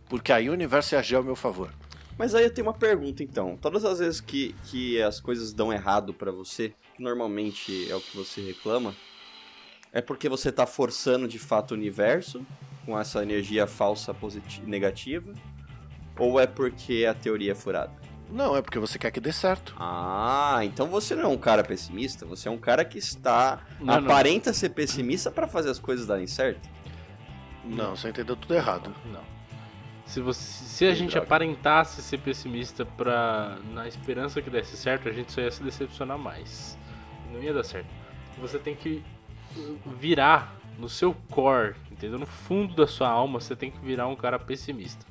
porque 0.09 0.33
aí 0.33 0.49
o 0.49 0.53
universo 0.53 0.95
ia 0.95 1.01
agir 1.01 1.17
ao 1.17 1.25
meu 1.25 1.35
favor. 1.35 1.73
Mas 2.17 2.33
aí 2.33 2.45
eu 2.45 2.55
tenho 2.55 2.69
uma 2.69 2.75
pergunta 2.75 3.25
então. 3.25 3.59
Todas 3.61 3.85
as 3.85 3.99
vezes 3.99 4.21
que, 4.21 4.55
que 4.67 5.03
as 5.03 5.19
coisas 5.19 5.53
dão 5.53 5.73
errado 5.73 6.15
pra 6.15 6.31
você, 6.31 6.75
que 6.95 7.03
normalmente 7.03 7.91
é 7.91 7.97
o 7.97 8.01
que 8.01 8.17
você 8.17 8.41
reclama, 8.41 8.95
é 9.93 10.01
porque 10.01 10.29
você 10.29 10.51
tá 10.53 10.67
forçando 10.67 11.27
de 11.29 11.39
fato 11.39 11.73
o 11.73 11.75
universo 11.75 12.45
com 12.87 12.99
essa 12.99 13.23
energia 13.23 13.67
falsa 13.67 14.13
positiva, 14.15 14.67
negativa? 14.67 15.33
Ou 16.19 16.39
é 16.41 16.47
porque 16.47 17.07
a 17.09 17.15
teoria 17.15 17.53
é 17.53 17.55
furada? 17.55 17.93
Não, 18.31 18.57
é 18.57 18.63
porque 18.63 18.79
você 18.79 18.99
quer 18.99 19.11
que 19.11 19.21
dê 19.21 19.33
certo. 19.33 19.75
Ah, 19.79 20.61
então 20.63 20.87
você 20.87 21.17
não 21.17 21.25
é 21.25 21.27
um 21.29 21.37
cara 21.39 21.65
pessimista, 21.65 22.25
você 22.25 22.47
é 22.47 22.51
um 22.51 22.59
cara 22.59 22.85
que 22.85 22.99
está 22.99 23.61
Não, 23.81 23.87
não. 23.87 23.95
aparenta 24.05 24.53
ser 24.53 24.69
pessimista 24.71 25.31
pra 25.31 25.49
fazer 25.49 25.71
as 25.71 25.79
coisas 25.81 26.07
darem 26.07 26.27
certo. 26.29 26.69
Não, 27.65 27.97
você 27.97 28.09
entendeu 28.09 28.37
tudo 28.37 28.55
errado. 28.55 28.95
Não. 29.07 29.23
Se, 30.07 30.21
você, 30.21 30.41
se 30.65 30.85
a 30.87 30.91
Que 30.91 30.95
gente 30.97 31.11
droga. 31.13 31.27
aparentasse 31.27 32.03
ser 32.03 32.19
pessimista 32.19 32.85
pra, 32.85 33.59
na 33.73 33.87
esperança 33.89 34.41
que 34.43 34.51
desse 34.51 34.77
certo, 34.77 35.09
a 35.09 35.13
gente 35.13 35.31
só 35.33 35.41
ia 35.41 35.51
se 35.51 35.63
decepcionar 35.63 36.19
mais. 36.19 36.77
Não 37.33 37.43
ia 37.43 37.53
dar 37.53 37.65
certo. 37.65 37.87
Você 38.41 38.59
tem 38.59 38.75
que 38.75 39.05
virar 39.99 40.55
no 40.79 40.89
seu 40.89 41.15
core, 41.31 41.75
entendeu? 41.91 42.19
No 42.19 42.27
fundo 42.27 42.75
da 42.75 42.87
sua 42.87 43.09
alma, 43.09 43.41
você 43.41 43.55
tem 43.55 43.71
que 43.71 43.79
virar 43.81 44.07
um 44.07 44.17
cara 44.17 44.39
pessimista. 44.39 45.05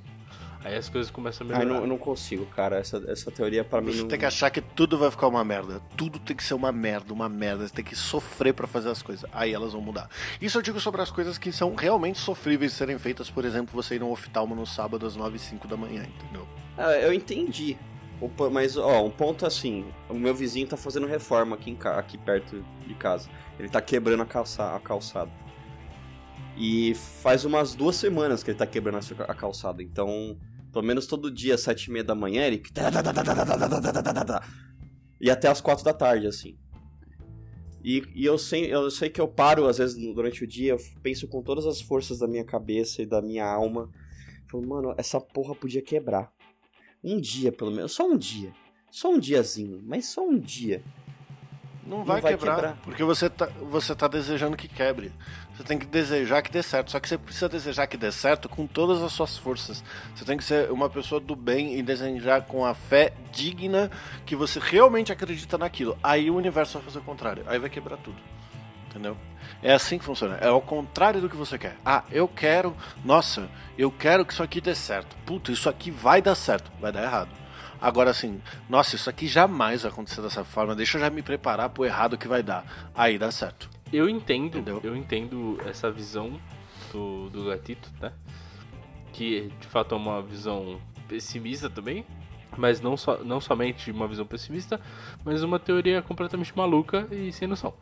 Aí 0.62 0.76
as 0.76 0.90
coisas 0.90 1.10
começam 1.10 1.48
a 1.48 1.54
Ai, 1.54 1.60
melhorar. 1.60 1.76
não, 1.78 1.84
eu 1.86 1.88
não 1.88 1.98
consigo, 1.98 2.46
cara. 2.48 2.78
Essa, 2.78 3.02
essa 3.08 3.32
teoria 3.32 3.64
pra 3.64 3.80
mim 3.80 3.94
Você 3.94 4.02
não. 4.02 4.10
tem 4.10 4.20
que 4.20 4.26
achar 4.26 4.50
que 4.50 4.60
tudo 4.60 4.98
vai 4.98 5.10
ficar 5.10 5.28
uma 5.30 5.42
merda. 5.42 5.82
Tudo 5.96 6.20
tem 6.20 6.36
que 6.36 6.44
ser 6.44 6.54
uma 6.54 6.70
merda, 6.70 7.14
uma 7.14 7.30
merda. 7.30 7.66
Você 7.66 7.74
tem 7.74 7.86
que 7.86 7.96
sofrer 7.96 8.54
pra 8.54 8.68
fazer 8.68 8.90
as 8.90 9.02
coisas. 9.02 9.24
Aí 9.32 9.54
elas 9.54 9.72
vão 9.72 9.82
mudar. 9.82 10.10
Isso 10.42 10.58
eu 10.58 10.62
digo 10.62 10.78
sobre 10.82 11.02
as 11.02 11.10
coisas 11.10 11.38
que 11.38 11.54
são 11.54 11.76
realmente 11.76 12.20
sofríveis 12.20 12.74
de 12.74 12.78
serem 12.78 13.00
feitas. 13.00 13.30
Por 13.30 13.46
exemplo, 13.46 13.72
você 13.74 13.96
ir 13.96 14.00
no 14.00 14.12
oftalmo 14.12 14.54
no 14.54 14.66
sábado 14.66 15.06
às 15.06 15.16
9 15.16 15.38
e 15.38 15.40
5 15.40 15.66
da 15.66 15.78
manhã, 15.78 16.04
entendeu? 16.04 16.46
Ah, 16.78 16.92
eu 16.98 17.14
entendi. 17.14 17.78
Mas, 18.52 18.76
ó, 18.76 19.06
um 19.06 19.10
ponto 19.10 19.46
assim, 19.46 19.86
o 20.10 20.14
meu 20.14 20.36
vizinho 20.36 20.68
tá 20.68 20.76
fazendo 20.76 21.08
reforma 21.08 21.56
aqui, 21.56 21.72
em 21.72 21.76
ca- 21.76 21.98
aqui 21.98 22.18
perto 22.18 22.64
de 22.86 22.94
casa. 22.96 23.30
Ele 23.58 23.70
tá 23.70 23.82
quebrando 23.82 24.22
a, 24.24 24.26
calça... 24.26 24.76
a 24.76 24.80
calçada. 24.80 25.32
E 26.58 26.94
faz 26.96 27.46
umas 27.46 27.74
duas 27.74 27.96
semanas 27.96 28.44
que 28.44 28.52
ele 28.52 28.58
tá 28.58 28.68
quebrando 28.68 29.00
a 29.28 29.34
calçada. 29.34 29.82
Então, 29.82 30.38
pelo 30.74 30.84
menos 30.84 31.08
todo 31.08 31.32
dia, 31.32 31.56
às 31.56 31.62
sete 31.62 31.86
e 31.86 31.92
meia 31.92 32.04
da 32.04 32.14
manhã, 32.14 32.44
ele... 32.46 32.62
E 35.22 35.32
até 35.32 35.48
às 35.48 35.62
quatro 35.62 35.86
da 35.86 35.94
tarde, 35.94 36.28
assim. 36.28 36.58
E, 37.82 38.04
e 38.14 38.26
eu, 38.26 38.38
sei, 38.38 38.74
eu 38.74 38.92
sei 38.92 39.10
que 39.10 39.22
eu 39.22 39.28
paro, 39.30 39.66
às 39.66 39.78
vezes, 39.78 39.96
durante 40.14 40.44
o 40.44 40.48
dia, 40.48 40.74
eu 40.74 40.78
penso 41.02 41.26
com 41.30 41.42
todas 41.42 41.66
as 41.66 41.80
forças 41.80 42.20
da 42.20 42.28
minha 42.28 42.44
cabeça 42.44 43.02
e 43.02 43.06
da 43.06 43.22
minha 43.22 43.46
alma. 43.46 43.90
Falo, 44.52 44.68
mano, 44.68 44.94
essa 44.98 45.22
porra 45.22 45.56
podia 45.56 45.82
quebrar. 45.82 46.30
Um 47.04 47.20
dia, 47.20 47.52
pelo 47.52 47.72
menos. 47.72 47.92
Só 47.94 48.08
um 48.08 48.18
dia. 48.18 48.52
Só 48.92 49.12
um 49.12 49.20
diazinho, 49.20 49.82
mas 49.86 50.06
só 50.08 50.26
um 50.28 50.38
dia. 50.38 50.84
Não 51.86 52.04
vai, 52.04 52.22
vai 52.22 52.34
quebrar, 52.34 52.56
quebrar. 52.56 52.78
porque 52.84 53.04
você 53.04 53.28
tá, 53.30 53.48
você 53.48 53.96
tá 53.96 54.08
desejando 54.08 54.56
que 54.56 54.68
quebre. 54.68 55.12
Você 55.56 55.64
tem 55.64 55.78
que 55.78 55.88
desejar 55.88 56.44
que 56.44 56.52
dê 56.52 56.62
certo. 56.62 56.92
Só 56.92 57.00
que 57.00 57.10
você 57.10 57.18
precisa 57.18 57.50
desejar 57.50 57.88
que 57.88 57.98
dê 57.98 58.12
certo 58.12 58.48
com 58.48 58.68
todas 58.68 59.02
as 59.02 59.12
suas 59.12 59.38
forças. 59.38 59.84
Você 60.16 60.24
tem 60.24 60.38
que 60.38 60.44
ser 60.44 60.72
uma 60.72 60.88
pessoa 60.88 61.20
do 61.20 61.36
bem 61.36 61.80
e 61.80 61.84
desejar 61.84 62.46
com 62.46 62.64
a 62.64 62.76
fé 62.76 63.12
digna 63.32 63.90
que 64.24 64.36
você 64.36 64.60
realmente 64.60 65.12
acredita 65.12 65.58
naquilo. 65.58 65.98
Aí 66.04 66.30
o 66.30 66.36
universo 66.36 66.78
vai 66.78 66.84
fazer 66.84 67.00
o 67.00 67.04
contrário. 67.04 67.44
Aí 67.48 67.58
vai 67.58 67.70
quebrar 67.70 67.98
tudo. 67.98 68.18
Entendeu? 68.88 69.18
É 69.62 69.74
assim 69.74 69.98
que 69.98 70.06
funciona. 70.06 70.36
É 70.38 70.48
ao 70.48 70.62
contrário 70.62 71.20
do 71.20 71.30
que 71.30 71.36
você 71.36 71.58
quer. 71.58 71.76
Ah, 71.86 72.04
eu 72.12 72.28
quero. 72.28 72.76
Nossa, 73.04 73.50
eu 73.78 73.92
quero 73.92 74.26
que 74.26 74.32
isso 74.34 74.44
aqui 74.44 74.62
dê 74.62 74.74
certo. 74.74 75.16
Puta, 75.26 75.52
isso 75.52 75.68
aqui 75.70 75.92
vai 75.92 76.22
dar 76.22 76.36
certo. 76.36 76.72
Vai 76.80 76.92
dar 76.92 77.04
errado. 77.04 77.30
Agora 77.82 78.10
assim, 78.10 78.42
nossa, 78.70 78.96
isso 78.96 79.10
aqui 79.10 79.28
jamais 79.28 79.84
vai 79.84 79.92
acontecer 79.92 80.22
dessa 80.22 80.44
forma. 80.44 80.76
Deixa 80.76 80.98
eu 80.98 81.02
já 81.02 81.10
me 81.10 81.22
preparar 81.22 81.70
pro 81.70 81.86
errado 81.86 82.18
que 82.18 82.28
vai 82.28 82.44
dar. 82.44 82.66
Aí 82.96 83.18
dá 83.18 83.32
certo. 83.32 83.70
Eu 83.92 84.08
entendo, 84.08 84.60
Entendeu? 84.60 84.82
eu 84.84 84.96
entendo 84.96 85.58
essa 85.66 85.90
visão 85.90 86.40
do, 86.92 87.30
do 87.30 87.46
gatito, 87.46 87.90
né? 88.02 88.12
Que 89.14 89.52
de 89.60 89.68
fato 89.68 89.96
é 89.96 89.98
uma 89.98 90.22
visão 90.22 90.80
pessimista 91.08 91.70
também, 91.70 92.06
mas 92.56 92.80
não, 92.80 92.96
só, 92.96 93.18
não 93.24 93.42
somente 93.42 93.92
uma 93.92 94.08
visão 94.08 94.26
pessimista, 94.26 94.80
mas 95.26 95.42
uma 95.42 95.58
teoria 95.58 96.02
completamente 96.02 96.56
maluca 96.56 97.08
e 97.12 97.32
sem 97.32 97.48
noção. 97.48 97.74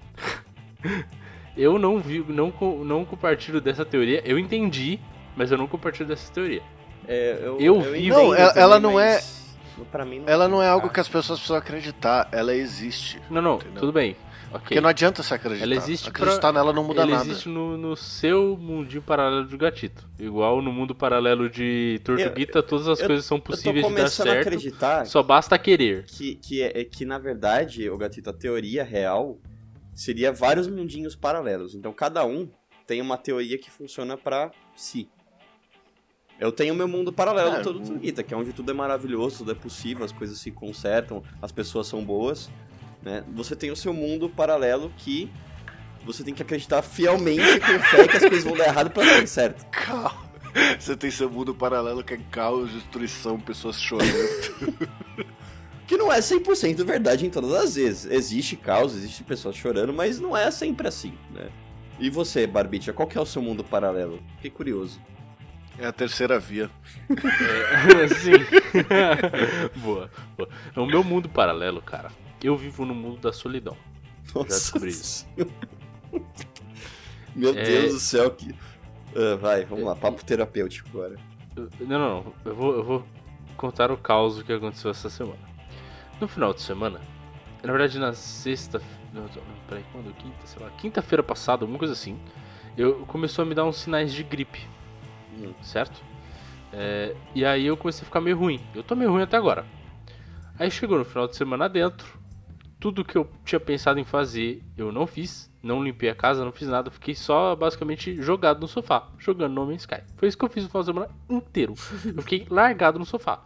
eu 1.58 1.78
não 1.80 2.00
vi, 2.00 2.24
não, 2.28 2.54
não 2.86 3.04
compartilho 3.06 3.60
dessa 3.60 3.84
teoria, 3.86 4.22
eu 4.26 4.38
entendi, 4.40 5.00
mas 5.36 5.52
eu 5.52 5.58
não 5.58 5.68
compartilho 5.68 6.08
dessa 6.08 6.32
teoria. 6.32 6.62
É, 7.08 7.40
eu, 7.42 7.58
Eu 7.60 7.82
vi- 7.82 8.10
Não, 8.10 8.34
ela- 8.36 8.48
também, 8.50 8.64
ela 8.64 8.80
não 8.80 8.94
mas 8.94 9.38
Pra 9.92 10.04
mim 10.04 10.20
não 10.20 10.28
Ela 10.28 10.48
não 10.48 10.62
é 10.62 10.68
algo 10.68 10.88
Ah, 10.88 10.90
que 10.90 11.00
as 11.00 11.08
pessoas 11.08 11.38
precisam 11.40 11.56
acreditar. 11.58 12.28
Ela 12.32 12.54
existe. 12.56 13.22
Não, 13.30 13.42
não, 13.42 13.56
Entendeu? 13.58 13.80
tudo 13.80 13.92
bem. 13.94 14.16
Ok. 14.50 14.60
Porque 14.62 14.82
não 14.82 14.90
adianta 14.90 15.22
você 15.22 15.36
acreditar. 15.36 15.64
Ela 15.66 15.76
existe 15.76 16.10
pra- 16.10 16.24
Acreditar 16.24 16.52
nela 16.52 16.74
não 16.74 16.84
muda 16.84 17.04
Ele 17.04 17.12
nada. 17.12 17.24
existe 17.26 17.48
no, 17.48 17.78
no 17.78 17.96
seu 17.96 18.58
mundinho 18.60 19.04
paralelo 19.04 19.46
de 19.46 19.56
gatito. 19.56 20.04
Igual 20.18 20.62
no 20.64 20.72
mundo 20.74 20.96
paralelo 20.96 21.48
de 21.50 22.02
Tortuguita, 22.04 22.64
todas 22.64 22.88
as 22.88 23.00
eu- 23.00 23.06
coisas 23.08 23.24
são 23.26 23.38
Eu 23.38 23.42
tô 23.42 23.52
possíveis 23.52 23.76
de 23.76 23.82
dar 23.92 23.96
começando 23.98 24.28
a 24.30 24.32
certo. 24.32 24.48
acreditar 24.48 25.06
Só 25.06 25.22
basta 25.22 25.58
querer. 25.60 26.06
que, 26.06 26.36
que, 26.36 26.62
é, 26.64 26.82
é 26.82 26.84
que, 26.84 27.06
na 27.06 27.20
verdade, 27.20 27.88
o 27.90 27.98
Gatito, 27.98 28.30
a 28.32 28.34
teoria 28.34 28.84
real 28.84 29.38
seria 29.98 30.32
vários 30.32 30.68
mundinhos 30.68 31.16
paralelos. 31.16 31.74
Então, 31.74 31.92
cada 31.92 32.24
um 32.24 32.48
tem 32.86 33.02
uma 33.02 33.18
teoria 33.18 33.58
que 33.58 33.72
funciona 33.72 34.16
pra 34.16 34.52
si. 34.76 35.10
Eu 36.40 36.52
tenho 36.52 36.76
meu 36.76 36.88
mundo 36.88 37.12
paralelo 37.12 37.56
É, 37.56 37.62
todo. 37.62 37.80
Tortuguita, 37.80 38.22
que 38.22 38.32
é 38.32 38.38
onde 38.38 38.54
tudo 38.54 38.70
é 38.70 38.74
maravilhoso, 38.74 39.40
tudo 39.40 39.52
é 39.52 39.56
possível, 39.56 40.06
as 40.06 40.12
coisas 40.12 40.38
se 40.38 40.52
consertam, 40.52 41.24
as 41.42 41.52
pessoas 41.52 41.88
são 41.88 42.06
boas. 42.06 42.48
Né? 43.02 43.26
Você 43.34 43.56
tem 43.56 43.72
o 43.72 43.76
seu 43.76 43.92
mundo 43.92 44.30
paralelo 44.30 44.94
que 44.98 45.32
você 46.06 46.24
tem 46.24 46.34
que 46.34 46.44
acreditar 46.44 46.84
fielmente 46.84 47.60
com 47.60 47.80
fé 47.80 48.08
que 48.08 48.18
as 48.18 48.24
coisas 48.24 48.44
vão 48.44 48.56
dar 48.56 48.68
errado 48.68 48.92
pra 48.92 49.04
dar 49.04 49.28
certo. 49.28 49.66
Caos. 49.72 50.28
Você 50.80 50.96
tem 50.96 51.12
seu 51.12 51.30
mundo 51.30 51.54
paralelo 51.54 52.04
que 52.04 52.16
é 52.16 52.20
caos, 52.32 52.72
destruição, 52.72 53.40
pessoas 53.40 53.80
chorando. 53.80 54.08
Que 55.88 55.96
não 55.98 56.12
é 56.12 56.20
100% 56.20 56.84
verdade 56.84 57.26
em 57.26 57.30
todas 57.30 57.54
as 57.54 57.76
vezes. 57.76 58.06
Existe 58.12 58.56
caos, 58.58 58.94
existe 58.94 59.24
pessoas 59.24 59.56
chorando, 59.56 59.94
mas 59.94 60.20
não 60.20 60.36
é 60.36 60.52
sempre 60.52 60.88
assim, 60.88 61.14
né? 61.32 61.50
E 62.00 62.10
você, 62.10 62.46
Barbicha, 62.46 62.92
qual 62.94 63.08
que 63.08 63.18
é 63.18 63.22
o 63.22 63.26
seu 63.26 63.42
mundo 63.42 63.64
paralelo? 63.64 64.22
Fiquei 64.36 64.52
curioso. 64.52 65.00
é 65.80 65.88
a 65.88 65.92
terceira 65.94 66.38
via. 66.40 66.70
É, 67.10 68.08
Sim. 68.14 68.34
boa, 69.82 70.12
boa. 70.38 70.50
No 70.76 70.86
meu 70.86 71.04
mundo 71.04 71.30
paralelo, 71.30 71.82
cara, 71.82 72.12
eu 72.44 72.56
vivo 72.58 72.86
no 72.86 72.94
mundo 72.94 73.20
da 73.20 73.32
solidão. 73.32 73.76
Nossa 74.36 74.50
descobri 74.50 74.90
isso. 74.90 75.26
Meu 77.36 77.58
É. 77.58 77.64
Deus 77.64 77.94
do 77.94 78.00
céu, 78.00 78.30
que... 78.32 78.54
Ah, 79.16 79.36
vai, 79.38 79.64
vamos 79.66 79.86
lá, 79.86 79.96
papo 79.96 80.24
terapêutico 80.24 80.90
agora. 80.94 81.16
Não, 81.56 81.88
não, 81.88 82.00
não. 82.00 82.34
Eu 82.46 82.56
vou, 82.56 82.76
eu 82.76 82.84
vou 82.84 83.08
contar 83.56 83.92
o 83.92 83.98
caos 83.98 84.44
que 84.44 84.52
aconteceu 84.54 84.92
essa 84.92 85.10
semana. 85.10 85.40
No 86.20 86.28
final 86.28 86.54
de 86.54 86.62
semana, 86.62 87.00
na 87.64 87.72
verdade 87.72 88.00
na 88.00 88.14
sexta. 88.14 88.82
Não, 89.14 89.26
peraí, 89.68 89.84
quando? 89.92 90.14
Quinta, 90.16 90.46
sei 90.46 90.62
lá. 90.62 90.70
Quinta-feira 90.72 91.24
passada, 91.24 91.64
alguma 91.64 91.80
coisa 91.80 91.94
assim. 91.94 92.20
Eu 92.76 93.06
começou 93.08 93.44
a 93.44 93.46
me 93.46 93.56
dar 93.56 93.66
uns 93.66 93.78
sinais 93.78 94.14
de 94.14 94.24
gripe. 94.24 94.68
Hum. 95.34 95.54
certo? 95.62 96.02
É, 96.74 97.16
e 97.34 97.46
aí 97.46 97.66
eu 97.66 97.78
comecei 97.78 98.02
a 98.02 98.06
ficar 98.06 98.22
meio 98.22 98.38
ruim. 98.38 98.60
Eu 98.74 98.84
tô 98.84 98.96
meio 98.96 99.12
ruim 99.12 99.22
até 99.22 99.38
agora. 99.38 99.66
Aí 100.60 100.72
chegou 100.72 100.98
no 100.98 101.06
final 101.06 101.28
de 101.28 101.36
semana 101.36 101.70
dentro, 101.70 102.20
tudo 102.80 103.06
que 103.06 103.16
eu 103.16 103.30
tinha 103.46 103.60
pensado 103.60 104.00
em 104.00 104.04
fazer 104.04 104.64
eu 104.76 104.92
não 104.92 105.06
fiz. 105.06 105.52
Não 105.62 105.84
limpei 105.84 106.10
a 106.10 106.16
casa, 106.16 106.46
não 106.46 106.52
fiz 106.52 106.68
nada. 106.68 106.90
Fiquei 106.90 107.14
só 107.14 107.56
basicamente 107.56 108.22
jogado 108.22 108.60
no 108.60 108.68
sofá, 108.68 109.10
jogando 109.18 109.54
No 109.54 109.66
Man's 109.66 109.82
Sky. 109.82 110.02
Foi 110.16 110.28
isso 110.28 110.38
que 110.38 110.46
eu 110.46 110.50
fiz 110.50 110.64
no 110.64 110.70
final 110.70 110.84
de 110.84 110.88
semana 110.88 111.10
inteiro. 111.30 111.74
Eu 112.06 112.22
fiquei 112.22 112.48
largado 112.50 112.98
no 112.98 113.06
sofá. 113.06 113.44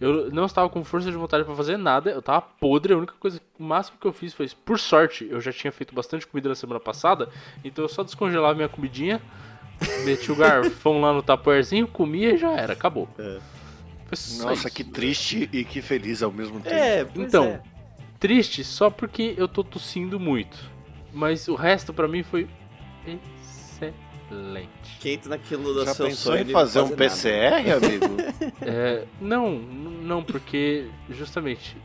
Eu 0.00 0.30
não 0.32 0.46
estava 0.46 0.68
com 0.68 0.82
força 0.82 1.10
de 1.10 1.16
vontade 1.16 1.44
pra 1.44 1.54
fazer 1.54 1.76
nada, 1.76 2.10
eu 2.10 2.20
tava 2.20 2.40
podre. 2.40 2.92
A 2.92 2.96
única 2.96 3.14
coisa, 3.20 3.40
o 3.58 3.62
máximo 3.62 3.98
que 4.00 4.06
eu 4.06 4.12
fiz 4.12 4.34
foi, 4.34 4.48
por 4.64 4.78
sorte, 4.78 5.26
eu 5.30 5.40
já 5.40 5.52
tinha 5.52 5.70
feito 5.70 5.94
bastante 5.94 6.26
comida 6.26 6.48
na 6.48 6.54
semana 6.54 6.80
passada, 6.80 7.28
então 7.64 7.84
eu 7.84 7.88
só 7.88 8.02
descongelava 8.02 8.54
minha 8.54 8.68
comidinha, 8.68 9.20
meti 10.04 10.32
o 10.32 10.36
garfão 10.36 11.00
lá 11.00 11.12
no 11.12 11.22
tapoerzinho, 11.22 11.86
comia 11.86 12.34
e 12.34 12.38
já 12.38 12.52
era, 12.52 12.72
acabou. 12.72 13.08
É. 13.18 13.38
Nossa, 14.42 14.68
isso. 14.68 14.70
que 14.70 14.84
triste 14.84 15.48
e 15.52 15.64
que 15.64 15.80
feliz 15.80 16.22
ao 16.22 16.30
mesmo 16.30 16.60
tempo. 16.60 16.74
É, 16.74 17.06
Então, 17.16 17.44
é. 17.44 17.62
triste 18.20 18.62
só 18.62 18.90
porque 18.90 19.34
eu 19.38 19.48
tô 19.48 19.64
tossindo 19.64 20.20
muito. 20.20 20.70
Mas 21.14 21.48
o 21.48 21.54
resto 21.54 21.94
pra 21.94 22.06
mim 22.06 22.22
foi 22.22 22.46
excelente. 23.06 23.96
Que 25.00 25.10
entra 25.10 25.30
naquilo 25.30 25.74
do 25.74 25.84
Já 25.84 25.94
seu 25.94 26.06
pensou 26.06 26.32
sonho 26.32 26.48
em 26.48 26.52
fazer 26.52 26.80
um 26.80 26.84
nada. 26.84 26.96
PCR, 26.96 27.70
amigo? 27.72 28.06
É, 28.64 29.04
não, 29.20 29.58
não, 29.58 30.22
porque 30.22 30.86
justamente 31.10 31.76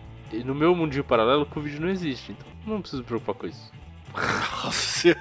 no 0.46 0.54
meu 0.54 0.75
mundinho 0.75 1.04
paralelo 1.04 1.42
o 1.44 1.46
Covid 1.46 1.80
não 1.80 1.89
existe, 1.89 2.32
então 2.34 2.48
não 2.66 2.82
preciso 2.82 3.01
me 3.01 3.08
preocupar 3.08 3.36
com 3.36 3.48
isso. 3.48 3.72
Nossa, 4.63 5.10
É. 5.10 5.16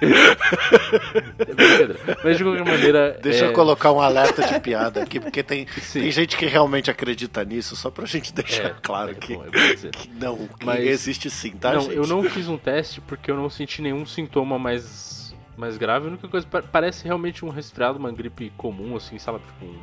Mas 2.23 2.37
de 2.37 2.43
qualquer 2.43 2.65
maneira. 2.65 3.19
deixa 3.21 3.45
é, 3.45 3.47
eu 3.49 3.53
colocar 3.53 3.91
um 3.91 3.99
alerta 4.01 4.45
de 4.47 4.59
piada 4.59 5.01
aqui, 5.03 5.19
porque 5.19 5.43
tem, 5.43 5.65
tem 5.93 6.11
gente 6.11 6.35
que 6.37 6.45
realmente 6.45 6.89
acredita 6.89 7.43
nisso, 7.43 7.75
só 7.75 7.89
pra 7.91 8.05
gente 8.05 8.33
deixar 8.33 8.63
É, 8.67 8.75
claro 8.81 9.11
é 9.11 9.13
que, 9.15 9.35
bom, 9.35 9.45
é 9.45 9.89
que 9.89 10.09
não, 10.09 10.37
que 10.47 10.65
Mas- 10.65 10.85
existe 10.85 11.29
sim, 11.29 11.51
tá, 11.51 11.73
não, 11.73 11.81
gente? 11.81 11.95
eu 11.95 12.07
não 12.07 12.23
fiz 12.23 12.47
um 12.47 12.57
teste 12.57 13.01
porque 13.01 13.29
eu 13.29 13.35
não 13.35 13.49
senti 13.49 13.81
nenhum 13.81 14.05
sintoma 14.05 14.57
mais, 14.57 15.16
mais 15.57 15.77
grave. 15.77 16.05
A 16.05 16.09
única 16.09 16.27
coisa 16.27 16.45
pa- 16.45 16.61
parece 16.61 17.03
realmente 17.05 17.43
um 17.43 17.49
resfriado, 17.49 17.97
uma 17.99 18.11
gripe 18.11 18.51
comum, 18.57 18.95
assim, 18.95 19.17
sabe? 19.19 19.39
Tipo, 19.39 19.65
um- 19.65 19.79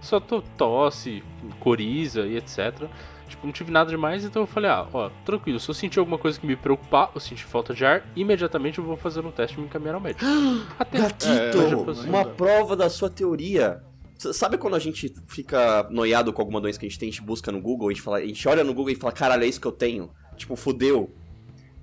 só 0.00 0.18
to- 0.18 0.42
tosse, 0.56 1.22
coriza 1.60 2.22
e 2.26 2.36
etc. 2.36 2.88
Tipo, 3.28 3.46
não 3.46 3.52
tive 3.52 3.70
nada 3.70 3.88
demais, 3.88 4.24
então 4.24 4.42
eu 4.42 4.46
falei, 4.46 4.68
ah, 4.70 4.86
ó, 4.92 5.10
tranquilo, 5.24 5.58
se 5.60 5.68
eu 5.68 5.74
sentir 5.74 5.98
alguma 5.98 6.18
coisa 6.18 6.38
que 6.38 6.46
me 6.46 6.56
preocupar, 6.56 7.10
eu 7.14 7.20
sentir 7.20 7.44
falta 7.44 7.72
de 7.72 7.84
ar, 7.84 8.04
imediatamente 8.16 8.78
eu 8.78 8.84
vou 8.84 8.96
fazer 8.96 9.24
um 9.24 9.30
teste 9.30 9.56
e 9.56 9.60
me 9.60 9.66
encaminhar 9.66 9.94
ao 9.94 10.00
médico. 10.00 10.24
Até 10.78 10.98
Gatito, 10.98 11.58
É, 11.58 12.08
uma 12.08 12.24
prova 12.24 12.76
da 12.76 12.90
sua 12.90 13.08
teoria. 13.08 13.82
Sabe 14.18 14.56
quando 14.58 14.74
a 14.74 14.78
gente 14.78 15.12
fica 15.26 15.86
noiado 15.90 16.32
com 16.32 16.42
alguma 16.42 16.60
doença 16.60 16.78
que 16.78 16.86
a 16.86 16.88
gente 16.88 16.98
tem, 16.98 17.08
a 17.08 17.12
gente 17.12 17.22
busca 17.22 17.50
no 17.50 17.60
Google, 17.60 17.88
a 17.88 17.92
gente, 17.92 18.02
fala, 18.02 18.18
a 18.18 18.26
gente 18.26 18.46
olha 18.46 18.62
no 18.62 18.72
Google 18.74 18.92
e 18.92 18.96
fala, 18.96 19.12
caralho, 19.12 19.42
é 19.44 19.46
isso 19.46 19.60
que 19.60 19.66
eu 19.66 19.72
tenho? 19.72 20.10
Tipo, 20.36 20.54
fudeu. 20.54 21.10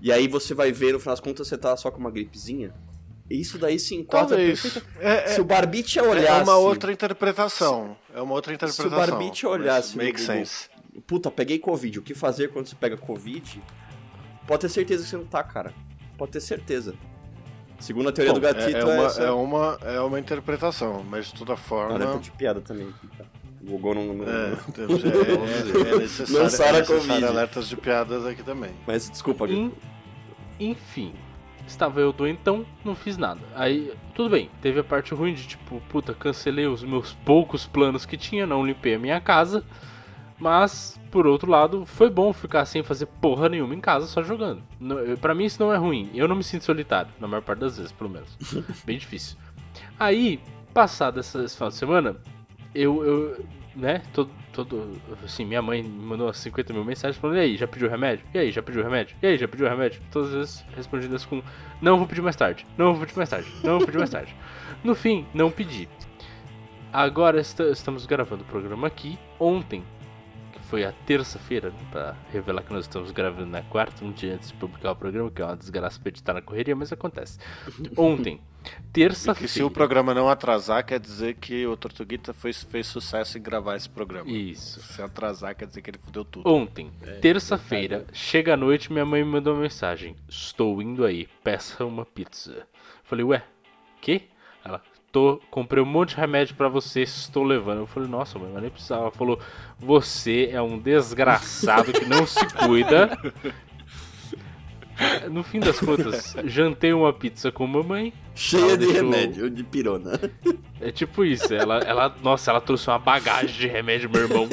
E 0.02 0.12
aí 0.12 0.28
você 0.28 0.54
vai 0.54 0.72
ver, 0.72 0.94
no 0.94 1.00
final 1.00 1.14
das 1.14 1.20
contas, 1.20 1.48
você 1.48 1.58
tá 1.58 1.76
só 1.76 1.90
com 1.92 2.00
uma 2.00 2.12
gripezinha. 2.12 2.74
Isso 3.30 3.58
daí 3.60 3.78
se 3.80 3.94
enquadra 3.96 4.30
Talvez. 4.38 4.60
perfeita- 4.62 4.88
É, 5.00 5.28
Se 5.28 5.40
é, 5.40 5.42
o 5.42 5.46
Barbicha 5.46 6.00
é 6.00 6.04
olhasse. 6.04 6.44
uma 6.44 6.58
outra 6.58 6.92
interpretação. 6.92 7.96
É 8.14 8.22
uma 8.22 8.34
outra 8.34 8.52
Se 8.52 8.56
o 8.56 8.56
interpretação. 8.56 8.98
Barbicha 9.18 9.48
mas 9.48 9.60
olhasse 9.62 9.98
Make 9.98 10.12
Google, 10.20 10.26
sense. 10.26 10.70
Puta, 11.06 11.30
peguei 11.30 11.60
Covid. 11.60 12.00
O 12.00 12.02
que 12.02 12.16
fazer 12.16 12.50
quando 12.50 12.66
você 12.68 12.76
pega 12.76 12.98
Covid? 12.98 13.62
Pode 14.48 14.62
ter 14.62 14.70
certeza 14.70 15.04
que 15.04 15.10
você 15.10 15.18
não 15.18 15.26
tá, 15.26 15.44
cara. 15.44 15.74
Pode 16.18 16.32
ter 16.32 16.42
certeza. 16.42 16.96
Segundo 17.80 18.10
a 18.10 18.12
teoria 18.12 18.34
Bom, 18.34 18.40
do 18.40 18.42
gatito, 18.42 18.76
é, 18.76 18.80
é, 18.80 18.82
é 18.82 18.84
uma, 18.86 19.06
essa... 19.06 19.22
é, 19.24 19.32
uma, 19.32 19.80
é 19.84 20.00
uma 20.02 20.20
interpretação, 20.20 21.04
mas 21.08 21.28
de 21.28 21.36
toda 21.36 21.56
forma. 21.56 21.98
Tá 22.00 22.16
de 22.18 22.32
piada 22.32 22.60
também. 22.60 22.88
O 23.62 23.66
Google 23.66 23.94
não... 23.96 24.14
não- 24.16 24.26
É, 24.28 24.50
não- 24.50 24.58
é, 25.86 25.90
é, 25.92 25.94
é 25.94 25.98
necessário, 26.00 26.34
Lançaram 26.44 26.70
é 26.72 26.78
a 26.78 26.80
necessário 26.82 26.86
Covid. 26.86 27.26
alertas 27.26 27.70
de 27.70 27.78
piadas 27.78 28.26
aqui 28.26 28.44
também. 28.44 28.72
Mas 28.88 29.10
desculpa, 29.10 29.48
En- 29.48 29.72
Enfim, 30.60 31.14
estava 31.72 32.00
eu 32.02 32.12
doentão, 32.12 32.66
não 32.84 32.96
fiz 32.96 33.18
nada. 33.18 33.40
Aí, 33.56 33.94
tudo 34.14 34.30
bem, 34.30 34.50
teve 34.62 34.80
a 34.80 34.84
parte 34.84 35.14
ruim 35.14 35.34
de 35.34 35.48
tipo, 35.48 35.82
puta, 35.90 36.14
cancelei 36.14 36.68
os 36.68 36.84
meus 36.84 37.14
poucos 37.26 37.66
planos 37.66 38.06
que 38.06 38.18
tinha, 38.18 38.46
não 38.48 38.66
limpei 38.66 38.96
a 38.96 39.00
minha 39.00 39.20
casa. 39.22 39.64
Mas, 40.40 40.98
por 41.12 41.28
outro 41.28 41.52
lado, 41.52 41.86
foi 41.86 42.10
bom 42.10 42.32
ficar 42.32 42.66
sem 42.66 42.82
fazer 42.82 43.06
porra 43.08 43.50
nenhuma 43.50 43.76
em 43.76 43.82
casa, 43.82 44.08
só 44.08 44.24
jogando. 44.24 44.64
Pra 45.20 45.36
mim 45.36 45.44
isso 45.46 45.62
não 45.62 45.74
é 45.74 45.78
ruim. 45.78 46.10
Eu 46.14 46.28
não 46.28 46.36
me 46.36 46.44
sinto 46.44 46.64
solitário, 46.64 47.12
na 47.20 47.28
maior 47.28 47.42
parte 47.42 47.60
das 47.60 47.78
vezes, 47.78 47.92
pelo 47.92 48.10
menos. 48.10 48.30
Bem 48.86 48.98
difícil. 48.98 49.38
Aí, 50.00 50.40
passado 50.74 51.20
essa- 51.20 51.44
esse 51.44 51.56
final 51.56 51.70
de 51.70 51.76
semana, 51.76 52.16
eu, 52.74 53.04
eu 53.04 53.46
né, 53.76 54.02
todo, 54.14 54.32
todo, 54.66 55.02
assim, 55.24 55.46
minha 55.46 55.62
mãe 55.62 55.82
me 55.84 55.90
mandou 55.90 56.28
umas 56.28 56.38
50 56.38 56.74
mil 56.74 56.84
mensagens 56.86 57.18
falando, 57.20 57.38
e 57.38 57.40
aí, 57.42 57.58
já 57.58 57.68
pediu 57.68 57.90
remédio? 57.90 58.26
E 58.34 58.38
aí, 58.40 58.52
já 58.52 58.62
pediu 58.62 58.84
remédio? 58.84 59.16
E 59.22 59.28
aí, 59.28 59.38
já 59.38 59.48
pediu 59.48 59.68
remédio? 59.68 60.02
Todas 60.12 60.30
as 60.30 60.36
vezes 60.36 60.66
respondidas 60.76 61.26
com, 61.26 61.42
não, 61.82 61.98
vou 61.98 62.08
pedir 62.08 62.22
mais 62.22 62.36
tarde, 62.36 62.66
não, 62.78 62.94
vou 62.94 63.06
pedir 63.06 63.18
mais 63.18 63.30
tarde, 63.30 63.48
não, 63.64 63.78
vou 63.78 63.86
pedir 63.86 63.98
mais 63.98 64.10
tarde. 64.10 64.36
No 64.84 64.96
fim, 64.96 65.26
não 65.34 65.52
pedi. 65.52 65.90
Agora 66.92 67.40
esta- 67.40 67.70
estamos 67.70 68.06
gravando 68.06 68.44
o 68.44 68.46
programa 68.46 68.88
aqui, 68.88 69.20
ontem, 69.40 69.84
foi 70.70 70.86
a 70.86 70.92
terça-feira, 70.92 71.72
né, 71.72 71.80
pra 71.90 72.16
revelar 72.32 72.62
que 72.62 72.72
nós 72.72 72.86
estamos 72.86 73.12
gravando 73.12 73.48
na 73.48 73.64
quarta, 73.64 74.06
um 74.06 74.12
dia 74.12 74.36
antes 74.36 74.50
de 74.50 74.54
publicar 74.56 74.92
o 74.92 74.96
programa, 74.96 75.32
que 75.32 75.42
é 75.42 75.46
uma 75.46 75.58
desgraça 75.58 76.00
pra 76.00 76.10
editar 76.10 76.34
na 76.34 76.42
correria, 76.42 76.76
mas 76.76 76.94
acontece. 76.94 77.40
Ontem, 77.98 78.40
que 78.64 78.70
se 78.70 78.80
o 78.80 78.84
terça-feira... 78.94 79.70
programa 79.72 80.14
não 80.14 80.30
atrasar, 80.30 80.86
quer 80.86 81.00
dizer 81.00 81.36
que 81.36 81.66
o 81.66 81.76
Tortuguita 81.76 82.34
fez, 82.34 82.64
fez 82.64 82.86
sucesso 82.86 83.38
em 83.40 83.42
gravar 83.42 83.78
esse 83.78 83.90
programa. 83.90 84.30
Isso. 84.30 84.80
Se 84.82 85.02
atrasar, 85.02 85.56
quer 85.56 85.66
dizer 85.66 85.82
que 85.82 85.90
ele 85.90 85.98
fudeu 85.98 86.24
tudo. 86.24 86.48
Ontem, 86.48 86.92
terça-feira, 87.20 88.06
chega 88.14 88.54
à 88.54 88.58
noite, 88.58 88.94
minha 88.94 89.06
mãe 89.06 89.24
me 89.24 89.32
mandou 89.32 89.56
uma 89.56 89.64
mensagem. 89.64 90.16
Estou 90.28 90.80
indo 90.84 91.04
aí, 91.04 91.28
peça 91.44 91.84
uma 91.84 92.06
pizza. 92.06 92.68
Falei, 93.04 93.26
ué, 93.26 93.44
que? 94.00 94.22
Ela, 94.64 94.84
tô, 95.12 95.42
comprei 95.50 95.82
um 95.84 95.86
monte 95.86 96.10
de 96.12 96.18
remédio 96.18 96.56
pra 96.56 96.68
você, 96.68 97.02
estou 97.02 97.44
levando. 97.44 97.80
Eu 97.80 97.88
falei, 97.88 98.10
nossa, 98.10 98.38
mãe, 98.40 98.50
mas 98.54 98.62
nem 98.62 98.72
precisava. 98.72 99.04
Ela 99.04 99.12
falou, 99.12 99.40
você 99.78 100.50
é 100.52 100.62
um 100.62 100.78
desgraçado 100.78 101.92
que 101.94 102.06
não 102.06 102.26
se 102.26 102.46
cuida. 102.54 103.18
No 105.32 105.44
fim 105.44 105.62
das 105.62 105.80
contas, 105.80 106.36
jantei 106.44 106.92
uma 106.92 107.14
pizza 107.14 107.50
com 107.54 107.66
mamãe. 107.66 108.12
Cheia 108.36 108.78
de 108.78 108.86
deixou- 108.86 108.96
remédio, 109.10 109.50
de 109.50 109.64
pirona. 109.64 110.20
É 110.82 110.92
tipo 110.92 111.26
isso, 111.26 111.54
ela, 111.54 111.80
ela, 111.80 112.16
nossa, 112.24 112.52
ela 112.52 112.62
trouxe 112.62 112.90
uma 112.90 112.98
bagagem 113.00 113.54
de 113.54 113.68
remédio, 113.68 114.10
meu 114.10 114.22
irmão. 114.24 114.48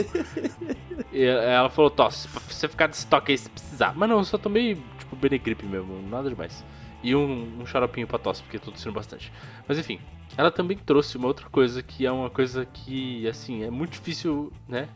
E 1.13 1.23
ela 1.25 1.69
falou, 1.71 1.89
tosse, 1.89 2.27
pra 2.27 2.41
você 2.49 2.67
ficar 2.69 2.89
de 2.89 2.97
estoque 2.97 3.31
aí 3.31 3.39
se 3.39 3.49
precisar. 3.49 3.93
Mas 3.97 4.09
não, 4.09 4.19
eu 4.19 4.25
só 4.25 4.37
tomei, 4.37 4.75
tipo, 4.99 5.15
Benegripe 5.15 5.65
mesmo, 5.67 6.01
nada 6.09 6.29
demais. 6.29 6.65
E 7.03 7.15
um, 7.15 7.61
um 7.61 7.67
xaropinho 7.67 8.09
pra 8.09 8.19
tosse, 8.19 8.43
porque 8.43 8.59
tô 8.59 8.73
tossindo 8.73 8.93
bastante. 8.93 9.33
Mas 9.69 9.79
enfim, 9.79 10.01
ela 10.37 10.50
também 10.50 10.76
trouxe 10.76 11.16
uma 11.16 11.26
outra 11.26 11.47
coisa 11.49 11.83
que 11.83 12.05
é 12.05 12.12
uma 12.12 12.28
coisa 12.28 12.66
que, 12.66 13.27
assim, 13.29 13.64
é 13.64 13.70
muito 13.70 13.92
difícil, 13.92 14.53
né? 14.68 14.88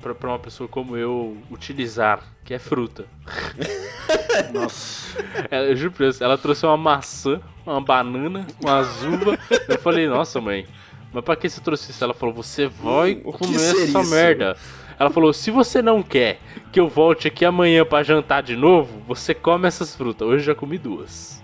Pra, 0.00 0.14
pra 0.14 0.30
uma 0.30 0.38
pessoa 0.38 0.68
como 0.68 0.96
eu 0.96 1.36
utilizar, 1.50 2.22
que 2.44 2.54
é 2.54 2.58
fruta. 2.58 3.04
Nossa. 4.52 5.16
Ela, 5.50 5.66
eu 5.66 5.76
juro 5.76 5.92
pra 5.92 6.06
você, 6.06 6.24
ela 6.24 6.38
trouxe 6.38 6.66
uma 6.66 6.76
maçã, 6.76 7.40
uma 7.64 7.80
banana, 7.80 8.46
uma 8.60 8.80
uva. 8.80 9.38
Eu 9.68 9.78
falei, 9.78 10.08
nossa 10.08 10.40
mãe, 10.40 10.66
mas 11.12 11.22
pra 11.22 11.36
que 11.36 11.48
você 11.48 11.60
trouxe 11.60 11.90
isso? 11.90 12.02
Ela 12.02 12.14
falou, 12.14 12.34
você 12.34 12.66
vai 12.66 13.16
que 13.16 13.22
comer 13.22 13.56
essa 13.56 14.00
isso? 14.00 14.10
merda. 14.10 14.56
Ela 14.98 15.10
falou, 15.10 15.32
se 15.32 15.50
você 15.50 15.82
não 15.82 16.02
quer 16.02 16.40
que 16.72 16.80
eu 16.80 16.88
volte 16.88 17.28
aqui 17.28 17.44
amanhã 17.44 17.84
pra 17.84 18.02
jantar 18.02 18.42
de 18.42 18.56
novo, 18.56 19.02
você 19.06 19.34
come 19.34 19.68
essas 19.68 19.94
frutas. 19.94 20.26
Hoje 20.26 20.42
eu 20.42 20.46
já 20.46 20.54
comi 20.54 20.78
duas. 20.78 21.42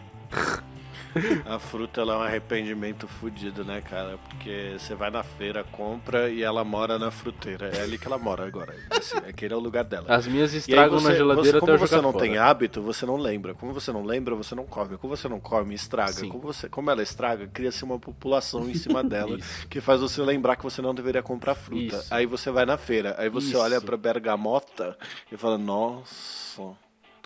A 1.44 1.58
fruta 1.58 2.00
ela 2.00 2.14
é 2.14 2.16
um 2.18 2.22
arrependimento 2.22 3.06
fudido, 3.08 3.64
né, 3.64 3.80
cara? 3.80 4.18
Porque 4.28 4.76
você 4.78 4.94
vai 4.94 5.10
na 5.10 5.22
feira, 5.22 5.64
compra 5.64 6.28
e 6.30 6.42
ela 6.42 6.64
mora 6.64 6.98
na 6.98 7.10
fruteira. 7.10 7.68
É 7.76 7.82
ali 7.82 7.98
que 7.98 8.06
ela 8.06 8.18
mora 8.18 8.46
agora. 8.46 8.74
Assim, 8.90 9.16
aquele 9.18 9.52
é 9.54 9.56
o 9.56 9.60
lugar 9.60 9.84
dela. 9.84 10.06
As 10.08 10.26
minhas 10.26 10.52
estragam 10.54 10.98
você- 10.98 11.08
na 11.08 11.14
geladeira 11.14 11.58
você- 11.58 11.66
como 11.66 11.78
você 11.78 11.96
não 12.00 12.12
fora. 12.12 12.24
tem 12.24 12.38
hábito, 12.38 12.82
você 12.82 13.04
não 13.06 13.16
lembra. 13.16 13.54
Como 13.54 13.72
você 13.72 13.90
não 13.92 14.04
lembra, 14.04 14.34
você 14.34 14.54
não 14.54 14.64
come. 14.66 14.96
Como 14.98 15.16
você 15.16 15.28
não 15.28 15.40
come, 15.40 15.74
estraga. 15.74 16.12
Sim. 16.12 16.28
Como, 16.28 16.42
você, 16.42 16.68
como 16.68 16.90
ela 16.90 17.02
estraga, 17.02 17.46
cria-se 17.46 17.82
uma 17.84 17.98
população 17.98 18.68
em 18.68 18.74
cima 18.74 19.02
dela 19.04 19.38
que 19.68 19.80
faz 19.80 20.00
você 20.00 20.20
lembrar 20.22 20.56
que 20.56 20.64
você 20.64 20.80
não 20.82 20.94
deveria 20.94 21.22
comprar 21.22 21.54
fruta. 21.54 21.96
Isso. 21.96 22.14
Aí 22.14 22.26
você 22.26 22.50
vai 22.50 22.64
na 22.66 22.76
feira, 22.76 23.14
aí 23.18 23.28
você 23.28 23.48
Isso. 23.48 23.58
olha 23.58 23.80
pra 23.80 23.96
bergamota 23.96 24.96
e 25.32 25.36
fala, 25.36 25.58
nossa, 25.58 26.62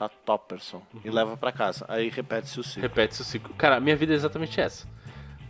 tá 0.08 0.14
topperson. 0.24 0.82
E 1.04 1.08
Uhum. 1.08 1.14
leva 1.14 1.36
pra 1.36 1.52
casa. 1.52 1.84
Aí 1.88 2.08
repete-se 2.08 2.58
o 2.60 2.62
ciclo. 2.62 2.82
Repete-se 2.82 3.22
o 3.22 3.24
ciclo. 3.24 3.54
Cara, 3.56 3.78
minha 3.80 3.96
vida 3.96 4.12
é 4.12 4.16
exatamente 4.16 4.60
essa. 4.60 4.86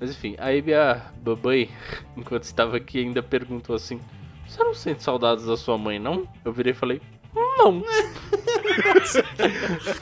Mas 0.00 0.10
enfim, 0.10 0.34
aí 0.38 0.60
minha 0.62 1.00
babãe, 1.18 1.70
enquanto 2.16 2.44
estava 2.44 2.76
aqui, 2.76 2.98
ainda 3.00 3.22
perguntou 3.22 3.76
assim: 3.76 4.00
Você 4.46 4.62
não 4.62 4.74
sente 4.74 5.02
saudades 5.02 5.46
da 5.46 5.56
sua 5.56 5.78
mãe, 5.78 5.98
não? 5.98 6.26
Eu 6.44 6.52
virei 6.52 6.72
e 6.72 6.76
falei: 6.76 7.00
Não. 7.34 7.82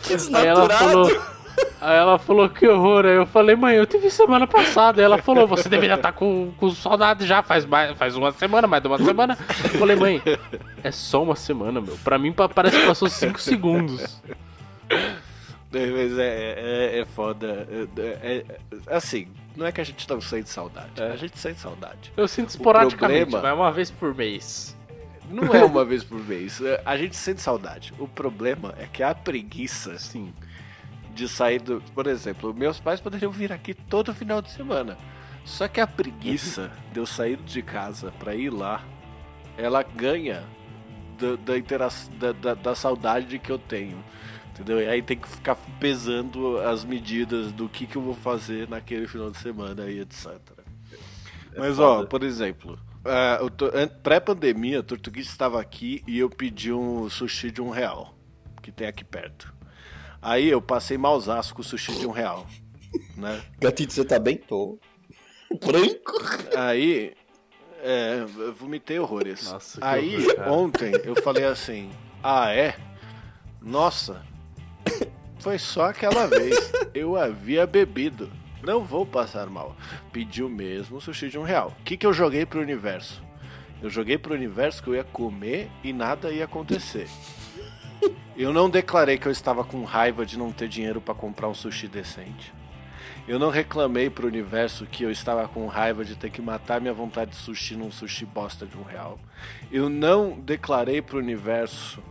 Que 0.03 0.15
Aí 0.37 0.47
ela 0.47 0.69
falou. 0.71 1.40
Aí 1.81 1.97
ela 1.97 2.19
falou 2.19 2.49
que 2.49 2.67
horror. 2.69 3.07
Aí 3.07 3.17
eu 3.17 3.25
falei, 3.27 3.57
mãe, 3.57 3.75
eu 3.77 3.87
te 3.87 3.97
vi 3.99 4.11
semana 4.11 4.47
passada. 4.47 5.01
Aí 5.01 5.05
ela 5.05 5.17
falou, 5.19 5.47
você 5.47 5.69
deveria 5.69 5.95
estar 5.97 6.13
com, 6.13 6.53
com 6.59 6.71
saudade 6.71 7.27
já, 7.27 7.43
faz, 7.43 7.65
mais, 7.65 7.97
faz 7.97 8.15
uma 8.17 8.31
semana, 8.33 8.67
mais 8.67 8.83
de 8.83 8.89
uma 8.89 8.99
semana. 8.99 9.39
Eu 9.65 9.79
falei, 9.79 9.97
mãe, 9.97 10.23
é 10.85 10.91
só 10.91 11.23
uma 11.23 11.35
semana, 11.37 11.81
meu. 11.81 11.97
Pra 12.05 12.19
mim 12.19 12.33
pa- 12.33 12.49
parece 12.49 12.79
que 12.81 12.87
passou 12.87 13.09
5 13.09 13.41
segundos. 13.41 14.21
É, 15.73 15.87
Mas 15.87 16.19
é, 16.19 16.55
é, 16.97 16.99
é 17.01 17.05
foda. 17.05 17.67
É, 17.97 18.45
é- 18.45 18.45
assim, 18.95 19.29
não 19.57 19.67
é 19.67 19.73
que 19.73 19.81
a 19.81 19.85
gente 19.85 20.09
não 20.09 20.21
sente 20.21 20.49
saudade. 20.51 20.91
É. 21.01 21.13
A 21.13 21.17
gente 21.17 21.39
sente 21.39 21.61
saudade. 21.61 22.13
Eu 22.17 22.27
sinto 22.29 22.51
esporadicamente, 22.51 23.21
problema- 23.31 23.41
vai 23.41 23.53
uma 23.53 23.73
vez 23.73 23.91
por 23.91 24.15
mês. 24.15 24.77
Não 25.31 25.55
é 25.55 25.65
uma 25.65 25.85
vez 25.85 26.03
por 26.03 26.19
mês. 26.19 26.61
É, 26.61 26.83
A 26.85 26.97
gente 26.97 27.15
sente 27.17 27.41
saudade. 27.41 27.93
O 28.01 28.09
problema 28.09 28.75
é 28.79 28.87
que 28.93 29.01
a 29.03 29.15
preguiça 29.15 29.97
Sim. 29.97 30.33
De 31.15 31.29
sair 31.29 31.61
do. 31.61 31.81
Por 31.95 32.07
exemplo, 32.07 32.55
meus 32.55 32.79
pais 32.81 33.01
poderiam 33.01 33.31
vir 33.31 33.53
aqui 33.53 33.75
todo 33.75 34.15
final 34.15 34.41
de 34.43 34.51
semana. 34.51 34.97
Só 35.45 35.67
que 35.69 35.81
a 35.81 35.87
preguiça 35.87 36.71
de 36.93 37.01
eu 37.01 37.07
sair 37.07 37.37
de 37.39 37.63
casa 37.63 38.13
pra 38.19 38.35
ir 38.35 38.51
lá, 38.51 38.83
ela 39.57 39.83
ganha 39.83 40.45
da, 41.19 41.37
da, 41.37 41.59
intera- 41.59 41.89
da, 42.19 42.33
da, 42.33 42.55
da 42.55 42.75
saudade 42.75 43.39
que 43.39 43.51
eu 43.51 43.59
tenho. 43.59 44.03
Entendeu? 44.51 44.81
E 44.81 44.87
aí 44.87 45.01
tem 45.03 45.17
que 45.17 45.27
ficar 45.29 45.55
pesando 45.81 46.59
as 46.59 46.85
medidas 46.85 47.51
do 47.53 47.69
que, 47.69 47.87
que 47.87 47.97
eu 47.97 48.03
vou 48.03 48.15
fazer 48.15 48.69
naquele 48.69 49.07
final 49.09 49.31
de 49.31 49.39
semana 49.39 49.89
e 49.91 50.01
etc. 50.01 50.39
Mas 51.57 51.79
ó, 51.79 51.97
foda. 51.97 52.07
por 52.09 52.23
exemplo, 52.23 52.79
an- 53.75 53.89
pré-pandemia, 54.03 54.81
o 54.81 54.83
Tortuguês 54.83 55.27
estava 55.27 55.61
aqui 55.61 56.03
e 56.07 56.19
eu 56.19 56.29
pedi 56.29 56.73
um 56.73 57.09
sushi 57.09 57.51
de 57.51 57.63
um 57.63 57.71
real, 57.71 58.15
que 58.63 58.71
tem 58.71 58.87
aqui 58.87 59.03
perto. 59.05 59.53
Aí 60.23 60.49
eu 60.49 60.61
passei 60.61 60.99
mausaço 60.99 61.55
com 61.55 61.63
o 61.63 61.65
sushi 61.65 61.99
de 61.99 62.07
um 62.07 62.11
real, 62.11 62.47
né? 63.17 63.41
Gatito, 63.59 63.93
você 63.93 64.05
tá 64.05 64.19
bem? 64.19 64.37
Tô. 64.37 64.79
Branco? 65.65 66.13
Aí, 66.57 67.15
é, 67.83 68.27
eu 68.37 68.53
vomitei 68.53 68.99
horrores. 68.99 69.51
Nossa, 69.51 69.79
Aí, 69.83 70.17
horror, 70.17 70.49
ontem, 70.49 70.93
eu 71.05 71.17
falei 71.23 71.45
assim: 71.45 71.91
Ah, 72.23 72.53
é? 72.55 72.77
Nossa, 73.61 74.23
foi 75.39 75.59
só 75.59 75.87
aquela 75.87 76.27
vez. 76.27 76.73
Eu 76.93 77.17
havia 77.17 77.67
bebido. 77.67 78.31
Não 78.63 78.85
vou 78.85 79.07
passar 79.07 79.47
mal. 79.49 79.75
Pedi 80.13 80.43
o 80.43 80.49
mesmo 80.49 81.01
sushi 81.01 81.31
de 81.31 81.39
um 81.39 81.43
real. 81.43 81.75
O 81.81 81.83
que, 81.83 81.97
que 81.97 82.07
eu 82.07 82.13
joguei 82.13 82.45
pro 82.45 82.61
universo? 82.61 83.23
Eu 83.83 83.89
joguei 83.89 84.19
pro 84.19 84.35
universo 84.35 84.83
que 84.83 84.91
eu 84.91 84.95
ia 84.95 85.05
comer 85.05 85.71
e 85.83 85.93
nada 85.93 86.31
ia 86.31 86.45
acontecer. 86.45 87.09
Eu 88.37 88.53
não 88.53 88.71
declarei 88.71 89.19
que 89.19 89.27
eu 89.27 89.33
estava 89.33 89.65
com 89.65 89.85
raiva 89.85 90.25
de 90.25 90.39
não 90.39 90.53
ter 90.53 90.69
dinheiro 90.69 91.01
para 91.01 91.15
comprar 91.15 91.49
um 91.49 91.55
sushi 91.55 91.89
decente. 91.89 92.53
Eu 93.29 93.39
não 93.39 93.51
reclamei 93.51 94.09
pro 94.09 94.27
universo 94.27 94.87
que 94.87 95.05
eu 95.05 95.11
estava 95.11 95.47
com 95.47 95.67
raiva 95.67 96.05
de 96.05 96.17
ter 96.17 96.31
que 96.31 96.41
matar 96.41 96.81
minha 96.81 96.95
vontade 96.95 97.33
de 97.33 97.37
sushi 97.37 97.77
num 97.77 97.93
sushi 97.93 98.25
bosta 98.25 98.67
de 98.67 98.77
um 98.77 98.83
real. 98.83 99.19
Eu 99.71 99.89
não 99.89 100.41
declarei 100.41 101.03
pro 101.03 101.19
universo 101.19 102.03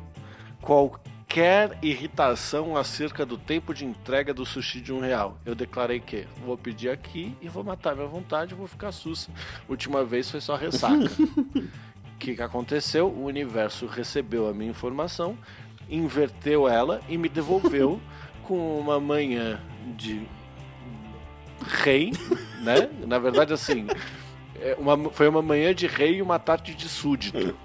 qual 0.62 0.99
qualquer 1.30 1.78
irritação 1.84 2.75
acerca 2.75 3.23
do 3.23 3.38
tempo 3.38 3.71
de 3.71 3.86
entrega 3.86 4.34
do 4.34 4.43
sushi 4.47 4.82
de 4.82 4.91
um 4.91 4.99
real. 4.99 5.38
Eu 5.45 5.54
declarei 5.54 5.99
que 5.99 6.28
vou 6.43 6.58
pedir 6.58 6.89
aqui 6.89 7.38
e 7.39 7.47
vou 7.47 7.63
matar 7.63 7.95
minha 7.95 8.08
vontade, 8.08 8.56
vou 8.56 8.65
ficar 8.65 8.91
sussa. 8.91 9.30
Última 9.67 10.04
vez 10.04 10.30
foi 10.30 10.41
só 10.41 10.56
ressaca. 10.56 11.06
O 12.15 12.19
que, 12.19 12.36
que 12.36 12.41
aconteceu? 12.41 13.08
O 13.08 13.23
universo 13.23 13.86
recebeu 13.86 14.49
a 14.49 14.54
minha 14.54 14.69
informação, 14.69 15.38
inverteu 15.89 16.67
ela 16.67 17.02
e 17.10 17.17
me 17.17 17.30
devolveu 17.30 17.99
com 18.43 18.80
uma 18.80 18.99
manhã 18.99 19.60
de 19.97 20.28
rei, 21.65 22.12
né? 22.62 22.89
Na 23.06 23.19
verdade, 23.19 23.54
assim, 23.54 23.88
é 24.60 24.75
uma, 24.78 25.10
foi 25.10 25.28
uma 25.28 25.41
manhã 25.41 25.73
de 25.73 25.88
rei 25.88 26.17
e 26.17 26.21
uma 26.21 26.39
tarde 26.39 26.73
de 26.73 26.88
súdito. 26.88 27.56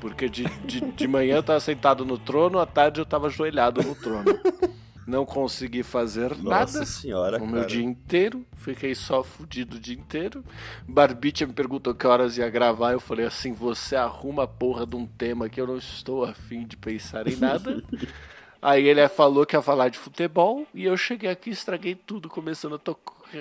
Porque 0.00 0.28
de, 0.28 0.44
de, 0.64 0.80
de 0.80 1.06
manhã 1.06 1.36
eu 1.36 1.42
tava 1.42 1.60
sentado 1.60 2.04
no 2.04 2.18
trono, 2.18 2.58
à 2.58 2.66
tarde 2.66 3.00
eu 3.00 3.06
tava 3.06 3.28
ajoelhado 3.28 3.82
no 3.82 3.94
trono. 3.94 4.24
Não 5.06 5.26
consegui 5.26 5.82
fazer 5.82 6.30
Nossa 6.36 6.78
nada 6.78 6.86
senhora, 6.86 7.38
cara. 7.40 7.50
meu 7.50 7.64
dia 7.66 7.82
inteiro. 7.82 8.46
Fiquei 8.56 8.94
só 8.94 9.22
fudido 9.24 9.76
o 9.76 9.80
dia 9.80 9.94
inteiro. 9.96 10.44
Barbicha 10.86 11.46
me 11.46 11.52
perguntou 11.52 11.94
que 11.94 12.06
horas 12.06 12.38
ia 12.38 12.48
gravar. 12.48 12.92
Eu 12.92 13.00
falei 13.00 13.26
assim: 13.26 13.52
você 13.52 13.96
arruma 13.96 14.44
a 14.44 14.46
porra 14.46 14.86
de 14.86 14.94
um 14.96 15.04
tema 15.06 15.48
que 15.48 15.60
eu 15.60 15.66
não 15.66 15.76
estou 15.76 16.24
afim 16.24 16.64
de 16.66 16.76
pensar 16.76 17.26
em 17.26 17.36
nada. 17.36 17.82
Aí 18.62 18.86
ele 18.86 19.06
falou 19.08 19.44
que 19.44 19.56
ia 19.56 19.62
falar 19.62 19.88
de 19.88 19.98
futebol. 19.98 20.64
E 20.72 20.84
eu 20.84 20.96
cheguei 20.96 21.28
aqui 21.28 21.50
e 21.50 21.52
estraguei 21.52 21.96
tudo, 21.96 22.28
começando 22.28 22.76
a 22.76 22.78
to- 22.78 22.96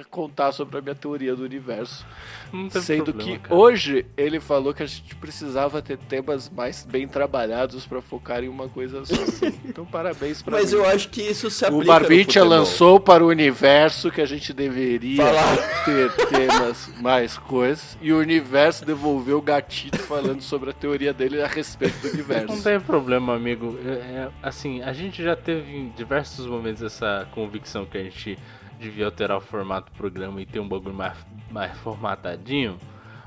contar 0.09 0.51
sobre 0.51 0.77
a 0.77 0.81
minha 0.81 0.95
teoria 0.95 1.35
do 1.35 1.43
universo. 1.43 2.05
Não 2.51 2.69
Sendo 2.69 3.05
problema, 3.13 3.31
que 3.31 3.39
cara. 3.39 3.55
hoje 3.55 4.05
ele 4.17 4.39
falou 4.39 4.73
que 4.73 4.83
a 4.83 4.85
gente 4.85 5.15
precisava 5.15 5.81
ter 5.81 5.97
temas 5.97 6.49
mais 6.49 6.85
bem 6.85 7.07
trabalhados 7.07 7.85
pra 7.85 8.01
focar 8.01 8.43
em 8.43 8.49
uma 8.49 8.67
coisa 8.67 9.03
só. 9.05 9.15
Então 9.65 9.85
parabéns 9.85 10.41
pra 10.41 10.57
Mas 10.57 10.71
mim. 10.73 10.79
eu 10.79 10.85
acho 10.85 11.09
que 11.09 11.21
isso 11.21 11.49
se 11.49 11.63
aplica 11.65 11.83
O 11.83 11.87
Barbicha 11.87 12.43
lançou 12.43 12.99
para 12.99 13.23
o 13.23 13.27
universo 13.27 14.11
que 14.11 14.19
a 14.21 14.25
gente 14.25 14.51
deveria 14.53 15.23
Falar. 15.23 15.85
ter 15.85 16.11
temas 16.27 16.89
mais 16.99 17.37
coisas. 17.37 17.97
E 18.01 18.11
o 18.11 18.17
universo 18.19 18.83
devolveu 18.85 19.37
o 19.37 19.41
gatito 19.41 19.97
falando 19.99 20.41
sobre 20.41 20.69
a 20.71 20.73
teoria 20.73 21.13
dele 21.13 21.41
a 21.41 21.47
respeito 21.47 21.97
do 21.99 22.07
Não 22.07 22.13
universo. 22.13 22.63
tem 22.63 22.79
problema, 22.79 23.33
amigo. 23.35 23.77
É, 23.85 23.89
é, 23.91 24.29
assim, 24.43 24.81
a 24.81 24.91
gente 24.93 25.23
já 25.23 25.35
teve 25.35 25.71
em 25.75 25.89
diversos 25.89 26.45
momentos 26.45 26.81
essa 26.81 27.27
convicção 27.31 27.85
que 27.85 27.97
a 27.97 28.03
gente 28.03 28.37
devia 28.81 29.05
alterar 29.05 29.37
o 29.37 29.41
formato 29.41 29.91
do 29.91 29.97
programa 29.97 30.41
e 30.41 30.45
ter 30.45 30.59
um 30.59 30.67
bagulho 30.67 30.93
mais, 30.95 31.13
mais 31.49 31.71
formatadinho. 31.77 32.77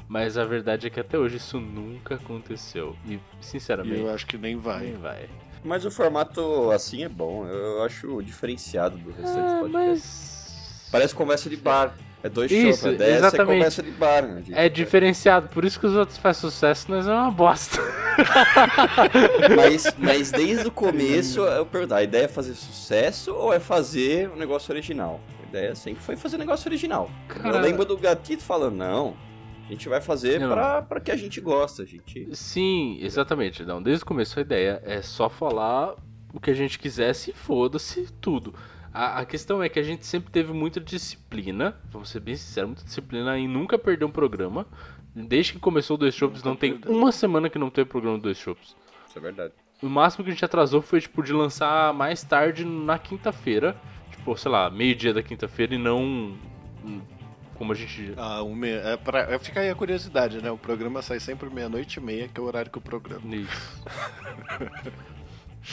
Mas 0.07 0.37
a 0.37 0.45
verdade 0.45 0.87
é 0.87 0.90
que 0.90 1.01
até 1.01 1.17
hoje 1.19 1.37
isso 1.38 1.59
nunca 1.59 2.17
aconteceu. 2.17 2.95
E, 3.07 3.14
E 3.14 3.21
sinceramente, 3.40 4.01
eu 4.01 4.12
acho 4.12 4.27
que 4.27 4.37
nem 4.37 4.57
vai. 4.57 4.81
nem 4.81 4.95
vai. 4.97 5.29
Mas 5.64 5.85
o 5.87 5.90
formato 5.90 6.71
assim 6.71 7.05
é 7.05 7.09
bom. 7.09 7.47
Eu 7.47 7.83
acho 7.85 8.23
diferenciado 8.23 8.99
do 8.99 9.11
restante 9.11 9.49
Ah, 9.51 9.59
podcasts. 9.61 10.33
mas. 10.83 10.88
Parece 10.93 11.14
conversa 11.14 11.49
de 11.49 11.57
bar. 11.57 11.95
É 12.23 12.29
dois 12.29 12.51
Isso, 12.51 12.62
shows, 12.81 12.85
a 12.87 12.93
ideia 12.93 13.09
é 13.09 13.12
ser 13.12 13.19
exatamente. 13.19 13.57
conversa 13.59 13.83
de 13.83 13.90
bar. 13.90 14.23
Né? 14.23 14.40
De- 14.43 14.55
É 14.55 14.69
diferenciado, 14.69 15.49
por 15.49 15.64
isso 15.64 15.79
que 15.81 15.87
os 15.87 15.95
outros 15.95 16.17
fazem 16.19 16.40
sucesso, 16.40 16.90
nós 16.90 17.07
é 17.07 17.12
uma 17.12 17.31
bosta. 17.31 17.79
Mas, 19.57 19.93
mas 19.99 20.31
desde 20.31 20.69
o 20.69 20.71
começo 20.71 21.40
eu 21.40 21.67
pergunto, 21.67 21.95
a 21.95 22.03
ideia 22.03 22.25
é 22.25 22.29
fazer 22.29 22.55
sucesso 22.55 23.35
ou 23.35 23.53
é 23.53 23.59
fazer 23.61 24.31
um 24.31 24.37
negócio 24.37 24.73
original? 24.73 25.21
Ideia 25.59 25.75
sempre 25.75 26.03
foi 26.03 26.17
fazer 26.17 26.38
negócio 26.38 26.69
original. 26.69 27.11
Cara- 27.29 27.57
Eu 27.57 27.61
lembro 27.61 27.85
do 27.85 27.97
Gatito 27.97 28.43
falando, 28.43 28.77
não, 28.77 29.14
a 29.67 29.73
gente 29.73 29.88
vai 29.88 30.01
fazer 30.01 30.40
Não. 30.40 30.51
pra, 30.51 30.83
pra 30.83 31.01
que 31.01 31.11
a 31.11 31.17
gente 31.17 31.40
gosta, 31.40 31.83
a 31.83 31.87
gente... 31.87 32.29
Sim, 32.35 32.99
exatamente. 33.01 33.64
Não, 33.64 33.83
desde 33.83 34.03
o 34.03 34.07
começo 34.07 34.38
a 34.38 34.43
ideia 34.43 34.83
é 34.85 35.01
só 35.03 35.29
falar 35.29 35.95
o 36.33 36.40
que 36.40 36.51
a 36.51 36.55
gente 36.55 36.79
quisesse 36.79 37.31
e 37.31 37.35
foda-se 37.35 38.12
tudo. 38.21 38.55
A, 38.93 39.21
a 39.21 39.25
questão 39.25 39.62
é 39.62 39.69
que 39.69 39.79
a 39.79 39.83
gente 39.83 40.07
sempre 40.07 40.31
teve 40.31 40.53
muita 40.53 40.81
disciplina, 40.81 41.77
vamos 41.90 42.09
ser 42.11 42.21
bem 42.21 42.37
sinceros, 42.37 42.69
muita 42.71 42.85
disciplina 42.85 43.38
em 43.38 43.49
nunca 43.49 43.79
perder 43.79 44.05
um 44.05 44.11
programa. 44.11 44.67
Desde 45.14 45.53
que 45.53 45.59
começou 45.61 45.95
o 45.95 45.99
Dois 45.99 46.14
Shops, 46.14 46.43
Nunca 46.43 46.49
não 46.49 46.57
tem 46.57 46.81
uma 46.87 47.12
semana 47.12 47.49
que 47.49 47.59
não 47.59 47.71
teve 47.71 47.88
programa 47.88 48.19
do 48.19 48.23
Dois 48.25 48.37
Shops. 48.38 48.75
Isso 49.09 49.17
é 49.19 49.21
verdade. 49.21 49.53
O 49.83 49.88
máximo 49.88 50.25
que 50.25 50.31
a 50.31 50.33
gente 50.33 50.45
atrasou 50.45 50.83
foi, 50.83 51.01
tipo, 51.01 51.23
de 51.23 51.33
lançar 51.33 51.93
mais 51.95 52.23
tarde 52.25 52.64
na 52.64 52.99
quinta-feira. 52.99 53.77
Tipo, 54.24 54.38
sei 54.38 54.50
lá, 54.50 54.70
meio-dia 54.70 55.12
da 55.12 55.22
quinta-feira 55.22 55.74
e 55.74 55.78
não 55.78 56.34
como 57.56 57.72
a 57.72 57.74
gente 57.74 58.14
Ah, 58.16 58.42
um 58.42 58.54
me... 58.54 58.70
é 58.70 58.96
pra... 58.96 59.20
é, 59.34 59.38
Fica 59.38 59.60
aí 59.60 59.68
a 59.68 59.74
curiosidade, 59.74 60.40
né? 60.42 60.50
O 60.50 60.56
programa 60.56 61.02
sai 61.02 61.20
sempre 61.20 61.50
meia-noite 61.50 61.98
e 61.98 62.02
meia, 62.02 62.26
que 62.26 62.40
é 62.40 62.42
o 62.42 62.46
horário 62.46 62.70
que 62.70 62.78
o 62.78 62.80
programa. 62.80 63.22
Isso. 63.37 63.84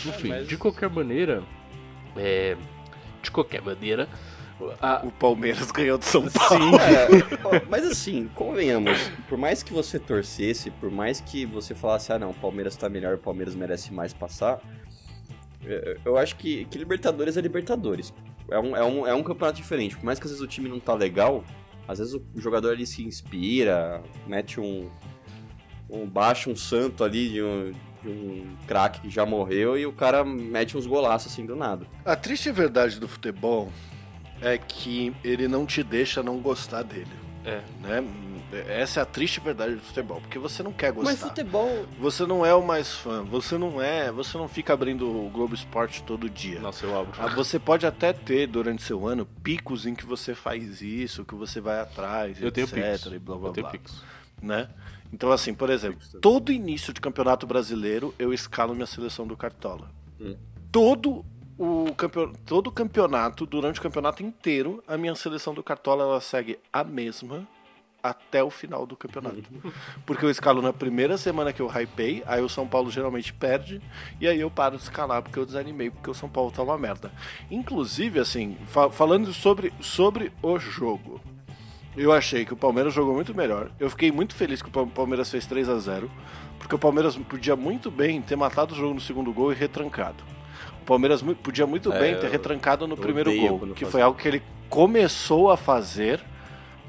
Enfim, 0.09 0.27
mas- 0.29 0.47
de 0.47 0.57
qualquer 0.57 0.89
maneira, 0.89 1.43
é, 2.17 2.57
de 3.23 3.31
qualquer 3.31 3.61
maneira, 3.61 4.09
a- 4.81 5.01
O 5.05 5.11
Palmeiras 5.11 5.71
ganhou 5.71 5.97
do 5.97 6.03
São 6.05 6.29
Paulo. 6.29 6.75
É, 6.77 7.07
ó, 7.43 7.61
mas 7.69 7.83
assim, 7.85 8.29
convenhamos, 8.35 9.09
por 9.29 9.37
mais 9.37 9.63
que 9.63 9.73
você 9.73 9.97
torcesse, 9.97 10.69
por 10.71 10.91
mais 10.91 11.19
que 11.21 11.45
você 11.47 11.73
falasse, 11.73 12.11
ah 12.13 12.19
não, 12.19 12.29
o 12.31 12.33
Palmeiras 12.33 12.75
tá 12.75 12.87
melhor, 12.89 13.15
o 13.15 13.17
Palmeiras 13.17 13.55
merece 13.55 13.91
mais 13.93 14.13
passar, 14.13 14.59
é, 14.59 14.61
eu 16.04 16.17
acho 16.17 16.36
que, 16.36 16.65
que 16.65 16.78
Libertadores 16.78 17.38
é 17.38 17.41
Libertadores. 17.41 18.13
É 18.50 18.60
um, 18.60 18.76
é, 18.76 18.84
um, 18.84 19.08
é 19.08 19.13
um 19.13 19.24
campeonato 19.24 19.58
diferente. 19.58 19.95
Por 19.95 20.06
mais 20.06 20.19
que 20.19 20.26
às 20.26 20.32
vezes 20.32 20.43
o 20.43 20.47
time 20.47 20.67
não 20.67 20.80
tá 20.80 20.93
legal, 20.93 21.43
às 21.88 22.00
vezes 22.00 22.13
o 22.13 22.24
jogador 22.36 22.71
ali 22.71 22.86
se 22.86 23.04
inspira, 23.04 24.02
mete 24.28 24.60
um. 24.60 24.89
um 25.89 26.06
baixa 26.08 26.50
um 26.50 26.56
santo 26.56 27.04
ali 27.04 27.30
de 27.30 27.41
um, 27.41 27.71
de 28.02 28.10
um 28.10 28.56
craque 28.67 29.02
que 29.02 29.10
já 29.10 29.26
morreu 29.26 29.78
e 29.78 29.86
o 29.86 29.93
cara 29.93 30.24
mete 30.24 30.78
uns 30.78 30.86
golaços 30.86 31.32
assim 31.32 31.45
do 31.45 31.56
nada. 31.56 31.86
A 32.04 32.15
triste 32.15 32.52
verdade 32.52 33.00
do 33.00 33.08
futebol 33.08 33.71
é 34.41 34.58
que 34.58 35.13
ele 35.24 35.47
não 35.47 35.65
te 35.65 35.84
deixa 35.84 36.24
não 36.24 36.39
gostar 36.39 36.84
dele. 36.84 37.12
É. 37.45 37.62
Né? 37.82 38.04
Essa 38.57 38.99
é 38.99 39.03
a 39.03 39.05
triste 39.05 39.39
verdade 39.39 39.75
do 39.75 39.81
futebol, 39.81 40.19
porque 40.21 40.37
você 40.39 40.61
não 40.61 40.71
quer 40.71 40.91
gostar. 40.91 41.11
Mas 41.11 41.19
futebol. 41.21 41.85
Você 41.99 42.25
não 42.25 42.45
é 42.45 42.53
o 42.53 42.61
mais 42.61 42.93
fã, 42.93 43.23
você 43.23 43.57
não 43.57 43.81
é, 43.81 44.11
você 44.11 44.37
não 44.37 44.47
fica 44.47 44.73
abrindo 44.73 45.07
o 45.09 45.29
Globo 45.29 45.53
Esporte 45.53 46.03
todo 46.03 46.29
dia. 46.29 46.59
Nossa, 46.59 46.85
eu 46.85 46.97
abro. 46.99 47.13
Ah, 47.17 47.27
Você 47.27 47.57
pode 47.59 47.85
até 47.85 48.13
ter 48.13 48.47
durante 48.47 48.81
seu 48.83 49.07
ano 49.07 49.25
picos 49.43 49.85
em 49.85 49.95
que 49.95 50.05
você 50.05 50.35
faz 50.35 50.81
isso, 50.81 51.25
que 51.25 51.35
você 51.35 51.61
vai 51.61 51.79
atrás, 51.79 52.41
eu 52.41 52.51
tenho 52.51 52.65
etc. 52.65 52.75
pix. 52.75 53.05
E 53.05 53.19
blá 53.19 53.37
blá 53.37 53.49
Eu 53.49 53.53
tenho 53.53 53.65
blá. 53.65 53.71
pix. 53.71 54.03
Né? 54.41 54.69
Então, 55.13 55.31
assim, 55.31 55.53
por 55.53 55.69
exemplo, 55.69 55.99
todo 56.21 56.51
início 56.51 56.93
de 56.93 57.01
campeonato 57.01 57.45
brasileiro 57.45 58.13
eu 58.17 58.33
escalo 58.33 58.73
minha 58.73 58.87
seleção 58.87 59.27
do 59.27 59.35
Cartola. 59.37 59.91
Hum. 60.19 60.35
Todo 60.71 61.25
o 61.57 61.93
campeonato, 61.95 62.39
todo 62.45 62.71
campeonato, 62.71 63.45
durante 63.45 63.79
o 63.79 63.83
campeonato 63.83 64.23
inteiro, 64.23 64.83
a 64.87 64.97
minha 64.97 65.13
seleção 65.13 65.53
do 65.53 65.61
Cartola 65.61 66.03
ela 66.03 66.21
segue 66.21 66.57
a 66.73 66.83
mesma 66.83 67.47
até 68.03 68.43
o 68.43 68.49
final 68.49 68.85
do 68.85 68.95
campeonato. 68.95 69.43
Porque 70.05 70.25
eu 70.25 70.29
escalo 70.29 70.61
na 70.61 70.73
primeira 70.73 71.17
semana 71.17 71.53
que 71.53 71.61
eu 71.61 71.67
hypei, 71.69 72.23
aí 72.25 72.41
o 72.41 72.49
São 72.49 72.67
Paulo 72.67 72.89
geralmente 72.89 73.33
perde, 73.33 73.81
e 74.19 74.27
aí 74.27 74.39
eu 74.39 74.49
paro 74.49 74.75
de 74.77 74.83
escalar 74.83 75.21
porque 75.21 75.37
eu 75.37 75.45
desanimei, 75.45 75.89
porque 75.91 76.09
o 76.09 76.13
São 76.13 76.27
Paulo 76.29 76.51
tá 76.51 76.63
uma 76.63 76.77
merda. 76.77 77.11
Inclusive, 77.49 78.19
assim, 78.19 78.57
fa- 78.67 78.89
falando 78.89 79.31
sobre, 79.33 79.71
sobre 79.79 80.31
o 80.41 80.57
jogo. 80.59 81.21
Eu 81.95 82.11
achei 82.13 82.45
que 82.45 82.53
o 82.53 82.57
Palmeiras 82.57 82.93
jogou 82.93 83.13
muito 83.13 83.35
melhor. 83.35 83.69
Eu 83.79 83.89
fiquei 83.89 84.11
muito 84.11 84.33
feliz 84.33 84.61
que 84.61 84.69
o 84.69 84.71
Pa- 84.71 84.85
Palmeiras 84.85 85.29
fez 85.29 85.45
3 85.45 85.67
a 85.69 85.77
0 85.77 86.09
porque 86.57 86.75
o 86.75 86.79
Palmeiras 86.79 87.17
podia 87.17 87.55
muito 87.55 87.91
bem 87.91 88.21
ter 88.21 88.35
matado 88.35 88.73
o 88.73 88.77
jogo 88.77 88.93
no 88.93 89.01
segundo 89.01 89.33
gol 89.33 89.51
e 89.51 89.55
retrancado. 89.55 90.23
O 90.81 90.85
Palmeiras 90.85 91.21
podia 91.43 91.67
muito 91.67 91.91
É, 91.91 91.99
bem 91.99 92.19
ter 92.19 92.29
retrancado 92.29 92.87
no 92.87 92.95
primeiro 92.95 93.31
gol, 93.35 93.73
que 93.75 93.83
foi 93.85 94.01
algo 94.01 94.17
que 94.17 94.27
ele 94.27 94.41
começou 94.69 95.51
a 95.51 95.57
fazer, 95.57 96.23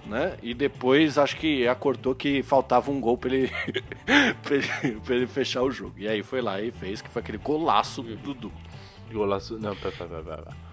né? 0.07 0.37
E 0.43 0.53
depois 0.55 1.17
acho 1.19 1.37
que 1.37 1.67
acordou 1.69 2.15
que 2.15 2.43
faltava 2.43 2.91
um 2.91 3.01
gol 3.01 3.17
pra 3.19 3.35
ele, 3.35 3.51
pra 4.43 4.55
ele, 4.57 5.01
pra 5.05 5.15
ele 5.15 5.27
fechar 5.27 5.63
o 5.63 5.71
jogo. 5.71 5.95
E 5.97 6.09
aí 6.09 6.23
foi 6.23 6.41
lá 6.41 6.61
e 6.61 6.71
fez, 6.71 7.01
que 7.03 7.09
foi 7.09 7.21
aquele 7.21 7.39
golaço 7.39 8.03
do 8.03 8.17
Dudu. 8.17 8.53
Golaço. 9.13 9.59
Não, 9.59 9.75
pera, 9.77 9.95
pera, 9.97 10.09
pera, 10.23 10.23
pera. 10.43 10.73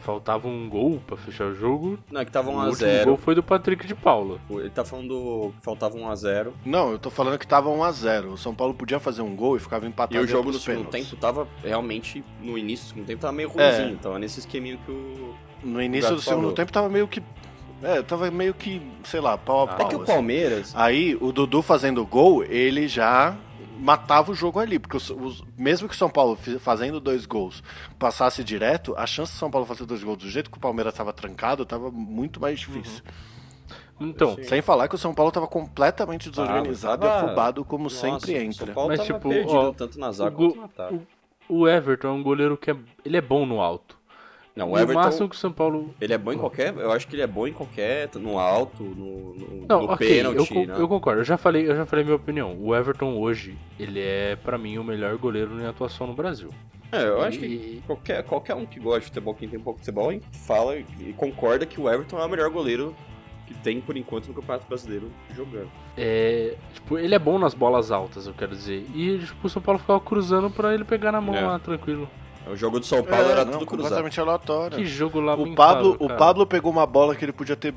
Faltava 0.00 0.48
um 0.48 0.68
gol 0.68 1.00
pra 1.06 1.16
fechar 1.16 1.44
o 1.46 1.54
jogo. 1.54 1.98
Não, 2.10 2.20
é 2.20 2.24
que 2.24 2.32
tava 2.32 2.50
o 2.50 2.54
1x0. 2.54 2.68
último 2.70 3.04
gol 3.04 3.16
foi 3.16 3.34
do 3.36 3.42
Patrick 3.44 3.86
de 3.86 3.94
Paula. 3.94 4.40
Ele 4.50 4.70
tá 4.70 4.84
falando 4.84 5.08
do- 5.08 5.52
que 5.56 5.62
faltava 5.62 5.96
1x0. 5.96 6.52
Não, 6.64 6.90
eu 6.90 6.98
tô 6.98 7.10
falando 7.10 7.38
que 7.38 7.46
tava 7.46 7.68
1 7.68 7.84
a 7.84 7.92
0 7.92 8.32
O 8.32 8.36
São 8.38 8.52
Paulo 8.54 8.74
podia 8.74 8.98
fazer 8.98 9.22
um 9.22 9.36
gol 9.36 9.56
e 9.56 9.60
ficava 9.60 9.86
empatado 9.86 10.16
E 10.20 10.24
o 10.24 10.26
jogo 10.26 10.50
no 10.50 10.58
segundo 10.58 10.88
tempo 10.88 11.14
tava 11.16 11.46
realmente, 11.62 12.24
no 12.42 12.58
início 12.58 12.86
do 12.86 12.88
segundo 12.88 13.06
tempo, 13.06 13.20
tava 13.20 13.32
meio 13.34 13.50
É. 13.50 13.52
ruimzinho. 13.52 13.98
Tava 13.98 14.18
nesse 14.18 14.40
esqueminho 14.40 14.78
que 14.84 14.90
o. 14.90 15.34
No 15.62 15.82
início 15.82 16.14
do 16.14 16.20
segundo 16.22 16.40
falou. 16.40 16.54
tempo 16.54 16.72
tava 16.72 16.88
meio 16.88 17.06
que. 17.06 17.22
É, 17.82 18.02
tava 18.02 18.30
meio 18.30 18.52
que, 18.54 18.82
sei 19.04 19.20
lá, 19.20 19.38
pau 19.38 19.60
a 19.60 19.64
Ah, 19.64 19.76
pau. 19.76 19.86
É 19.86 19.90
que 19.90 19.96
o 19.96 20.02
assim. 20.02 20.12
Palmeiras. 20.12 20.72
Aí 20.76 21.16
o 21.20 21.30
Dudu 21.32 21.62
fazendo 21.62 22.04
gol, 22.04 22.42
ele 22.44 22.88
já 22.88 23.36
matava 23.78 24.32
o 24.32 24.34
jogo 24.34 24.58
ali. 24.58 24.78
Porque 24.78 24.96
os- 24.96 25.10
os- 25.10 25.44
mesmo 25.56 25.88
que 25.88 25.94
o 25.94 25.98
São 25.98 26.10
Paulo 26.10 26.36
fazendo 26.58 26.98
dois 27.00 27.24
gols 27.26 27.62
passasse 27.98 28.42
direto, 28.42 28.94
a 28.96 29.06
chance 29.06 29.32
do 29.32 29.38
São 29.38 29.50
Paulo 29.50 29.64
fazer 29.66 29.84
dois 29.86 30.02
gols 30.02 30.18
do 30.18 30.28
jeito 30.28 30.50
que 30.50 30.56
o 30.58 30.60
Palmeiras 30.60 30.92
tava 30.94 31.12
trancado 31.12 31.64
tava 31.64 31.90
muito 31.90 32.40
mais 32.40 32.58
difícil. 32.58 33.02
Então, 34.00 34.36
Sim. 34.36 34.44
Sem 34.44 34.62
falar 34.62 34.86
que 34.88 34.94
o 34.94 34.98
São 34.98 35.12
Paulo 35.12 35.30
tava 35.32 35.46
completamente 35.48 36.30
desorganizado 36.30 37.02
tava- 37.02 37.14
e 37.22 37.24
afobado, 37.26 37.64
como 37.64 37.84
Nossa, 37.84 37.96
sempre 37.96 38.32
o 38.32 38.36
entra. 38.36 38.66
São 38.66 38.74
Paulo 38.74 38.88
Mas, 38.90 38.98
tava 39.00 39.12
tipo, 39.18 39.28
perdido, 39.28 39.56
ó, 39.56 39.72
tanto 39.72 39.98
na 39.98 40.12
zaga 40.12 40.36
o 40.40 40.54
quanto 40.54 41.04
o- 41.48 41.58
o 41.60 41.68
Everton 41.68 42.06
é 42.08 42.10
um 42.12 42.22
goleiro 42.22 42.56
que 42.56 42.70
é, 42.70 42.76
ele 43.04 43.16
é 43.16 43.20
bom 43.20 43.44
no 43.44 43.60
alto. 43.60 43.97
Não, 44.58 44.70
o 44.70 44.72
o 44.72 44.78
Everton, 44.78 45.00
máximo 45.02 45.28
que 45.28 45.36
o 45.36 45.38
São 45.38 45.52
Paulo. 45.52 45.94
ele 46.00 46.12
é 46.12 46.18
bom 46.18 46.32
em 46.32 46.38
qualquer... 46.38 46.74
Eu 46.76 46.90
acho 46.92 47.06
que 47.06 47.14
ele 47.14 47.22
é 47.22 47.26
bom 47.26 47.46
em 47.46 47.52
qualquer... 47.52 48.08
No 48.16 48.38
alto, 48.38 48.82
no, 48.82 49.34
no, 49.34 49.66
Não, 49.68 49.82
no 49.82 49.92
ok, 49.92 50.06
eu, 50.06 50.14
pênalti, 50.32 50.52
con- 50.52 50.66
né? 50.66 50.74
eu 50.76 50.88
concordo. 50.88 51.20
Eu 51.20 51.24
já 51.24 51.38
falei, 51.38 51.68
eu 51.70 51.76
já 51.76 51.86
falei 51.86 52.04
minha 52.04 52.16
opinião. 52.16 52.56
O 52.60 52.74
Everton 52.74 53.16
hoje, 53.16 53.56
ele 53.78 54.00
é 54.00 54.36
pra 54.36 54.58
mim 54.58 54.76
o 54.78 54.84
melhor 54.84 55.16
goleiro 55.16 55.60
em 55.60 55.64
atuação 55.66 56.06
no 56.06 56.12
Brasil. 56.14 56.50
É, 56.90 57.04
eu 57.06 57.20
acho 57.22 57.38
que 57.38 57.82
qualquer, 57.86 58.22
qualquer 58.24 58.54
um 58.54 58.64
que 58.66 58.80
gosta 58.80 59.00
de 59.00 59.06
futebol, 59.06 59.34
quem 59.34 59.48
tem 59.48 59.58
um 59.58 59.62
pouco 59.62 59.78
de 59.78 59.84
futebol, 59.84 60.10
hein, 60.10 60.20
fala 60.46 60.74
e 60.76 61.12
concorda 61.16 61.64
que 61.66 61.78
o 61.80 61.88
Everton 61.88 62.18
é 62.18 62.24
o 62.24 62.28
melhor 62.28 62.48
goleiro 62.50 62.94
que 63.46 63.54
tem, 63.54 63.80
por 63.80 63.96
enquanto, 63.96 64.26
no 64.28 64.34
Campeonato 64.34 64.66
Brasileiro 64.66 65.10
jogando. 65.34 65.70
É, 65.96 66.54
tipo, 66.74 66.98
ele 66.98 67.14
é 67.14 67.18
bom 67.18 67.38
nas 67.38 67.54
bolas 67.54 67.90
altas, 67.90 68.26
eu 68.26 68.32
quero 68.34 68.52
dizer. 68.52 68.84
E 68.94 69.18
tipo, 69.18 69.46
o 69.46 69.50
São 69.50 69.60
Paulo 69.62 69.78
ficava 69.78 70.00
cruzando 70.00 70.50
pra 70.50 70.72
ele 70.74 70.84
pegar 70.84 71.12
na 71.12 71.20
mão 71.20 71.34
É. 71.34 71.40
lá, 71.46 71.58
tranquilo. 71.58 72.08
O 72.50 72.56
jogo 72.56 72.80
do 72.80 72.86
São 72.86 73.02
Paulo 73.02 73.28
era 73.30 73.44
não, 73.44 73.52
tudo 73.52 73.66
cruzado. 73.66 73.82
completamente 73.82 74.20
aleatório. 74.20 74.78
Que 74.78 74.86
jogo 74.86 75.20
lá 75.20 75.34
O 75.34 75.54
Pablo, 75.54 75.96
o 75.98 76.08
Pablo 76.08 76.46
pegou 76.46 76.70
uma 76.70 76.86
bola 76.86 77.14
que 77.14 77.24
ele 77.24 77.32
podia 77.32 77.56
ter 77.56 77.74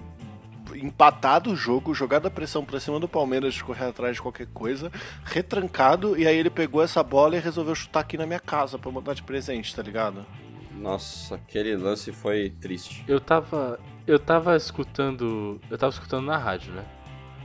empatado 0.75 1.51
o 1.51 1.55
jogo, 1.55 1.93
jogado 1.93 2.27
a 2.27 2.31
pressão 2.31 2.63
pra 2.63 2.79
cima 2.79 2.99
do 2.99 3.07
Palmeiras 3.07 3.53
de 3.53 3.63
correr 3.63 3.85
atrás 3.85 4.15
de 4.15 4.21
qualquer 4.21 4.47
coisa, 4.47 4.91
retrancado, 5.23 6.17
e 6.17 6.25
aí 6.25 6.37
ele 6.37 6.49
pegou 6.49 6.81
essa 6.81 7.03
bola 7.03 7.35
e 7.35 7.39
resolveu 7.39 7.75
chutar 7.75 8.01
aqui 8.01 8.17
na 8.17 8.25
minha 8.25 8.39
casa 8.39 8.77
pra 8.77 8.91
mandar 8.91 9.13
de 9.13 9.23
presente, 9.23 9.75
tá 9.75 9.81
ligado? 9.81 10.25
Nossa, 10.73 11.35
aquele 11.35 11.75
lance 11.75 12.11
foi 12.11 12.49
triste. 12.49 13.03
Eu 13.07 13.19
tava. 13.19 13.79
Eu 14.07 14.17
tava 14.17 14.55
escutando. 14.55 15.61
Eu 15.69 15.77
tava 15.77 15.91
escutando 15.91 16.25
na 16.25 16.37
rádio, 16.37 16.73
né? 16.73 16.83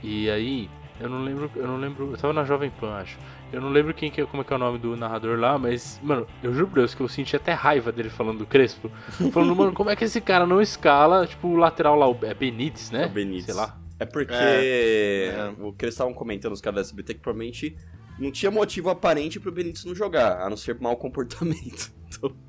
E 0.01 0.29
aí, 0.29 0.69
eu 0.99 1.07
não 1.07 1.21
lembro. 1.23 1.51
Eu 1.55 1.67
não 1.67 1.77
lembro. 1.77 2.11
Eu 2.11 2.17
tava 2.17 2.33
na 2.33 2.43
Jovem 2.43 2.71
Pan, 2.71 2.95
acho. 2.95 3.17
Eu 3.51 3.61
não 3.61 3.69
lembro 3.69 3.93
quem 3.93 4.11
que 4.11 4.19
é, 4.19 4.25
como 4.25 4.41
é 4.41 4.45
que 4.45 4.51
é 4.51 4.55
o 4.55 4.59
nome 4.59 4.77
do 4.77 4.95
narrador 4.97 5.39
lá, 5.39 5.57
mas, 5.57 5.99
mano, 6.03 6.27
eu 6.43 6.53
juro 6.53 6.67
por 6.67 6.75
Deus 6.75 6.93
que 6.93 7.01
eu 7.01 7.07
senti 7.07 7.35
até 7.35 7.53
raiva 7.53 7.91
dele 7.91 8.09
falando 8.09 8.39
do 8.39 8.45
Crespo. 8.45 8.91
Falando, 9.31 9.55
mano, 9.55 9.73
como 9.73 9.89
é 9.89 9.95
que 9.95 10.03
esse 10.03 10.19
cara 10.19 10.45
não 10.45 10.61
escala, 10.61 11.25
tipo, 11.25 11.47
o 11.47 11.55
lateral 11.55 11.95
lá, 11.95 12.07
o 12.09 12.17
é 12.23 12.33
Benítez, 12.33 12.91
né? 12.91 13.05
O 13.05 13.09
Benítez. 13.09 13.45
Sei 13.45 13.53
lá. 13.53 13.79
É 13.99 14.05
porque 14.05 14.33
É, 14.33 15.53
o 15.59 15.71
que 15.73 15.85
eles 15.85 15.93
estavam 15.95 16.13
comentando, 16.13 16.51
os 16.53 16.61
caras 16.61 16.75
da 16.75 16.81
SBT, 16.81 17.15
que 17.15 17.19
provavelmente 17.21 17.75
não 18.19 18.31
tinha 18.31 18.51
motivo 18.51 18.89
aparente 18.89 19.39
pro 19.39 19.51
Benítez 19.51 19.85
não 19.85 19.95
jogar, 19.95 20.41
a 20.41 20.49
não 20.49 20.57
ser 20.57 20.77
mau 20.79 20.95
comportamento. 20.97 21.91
Então... 22.07 22.35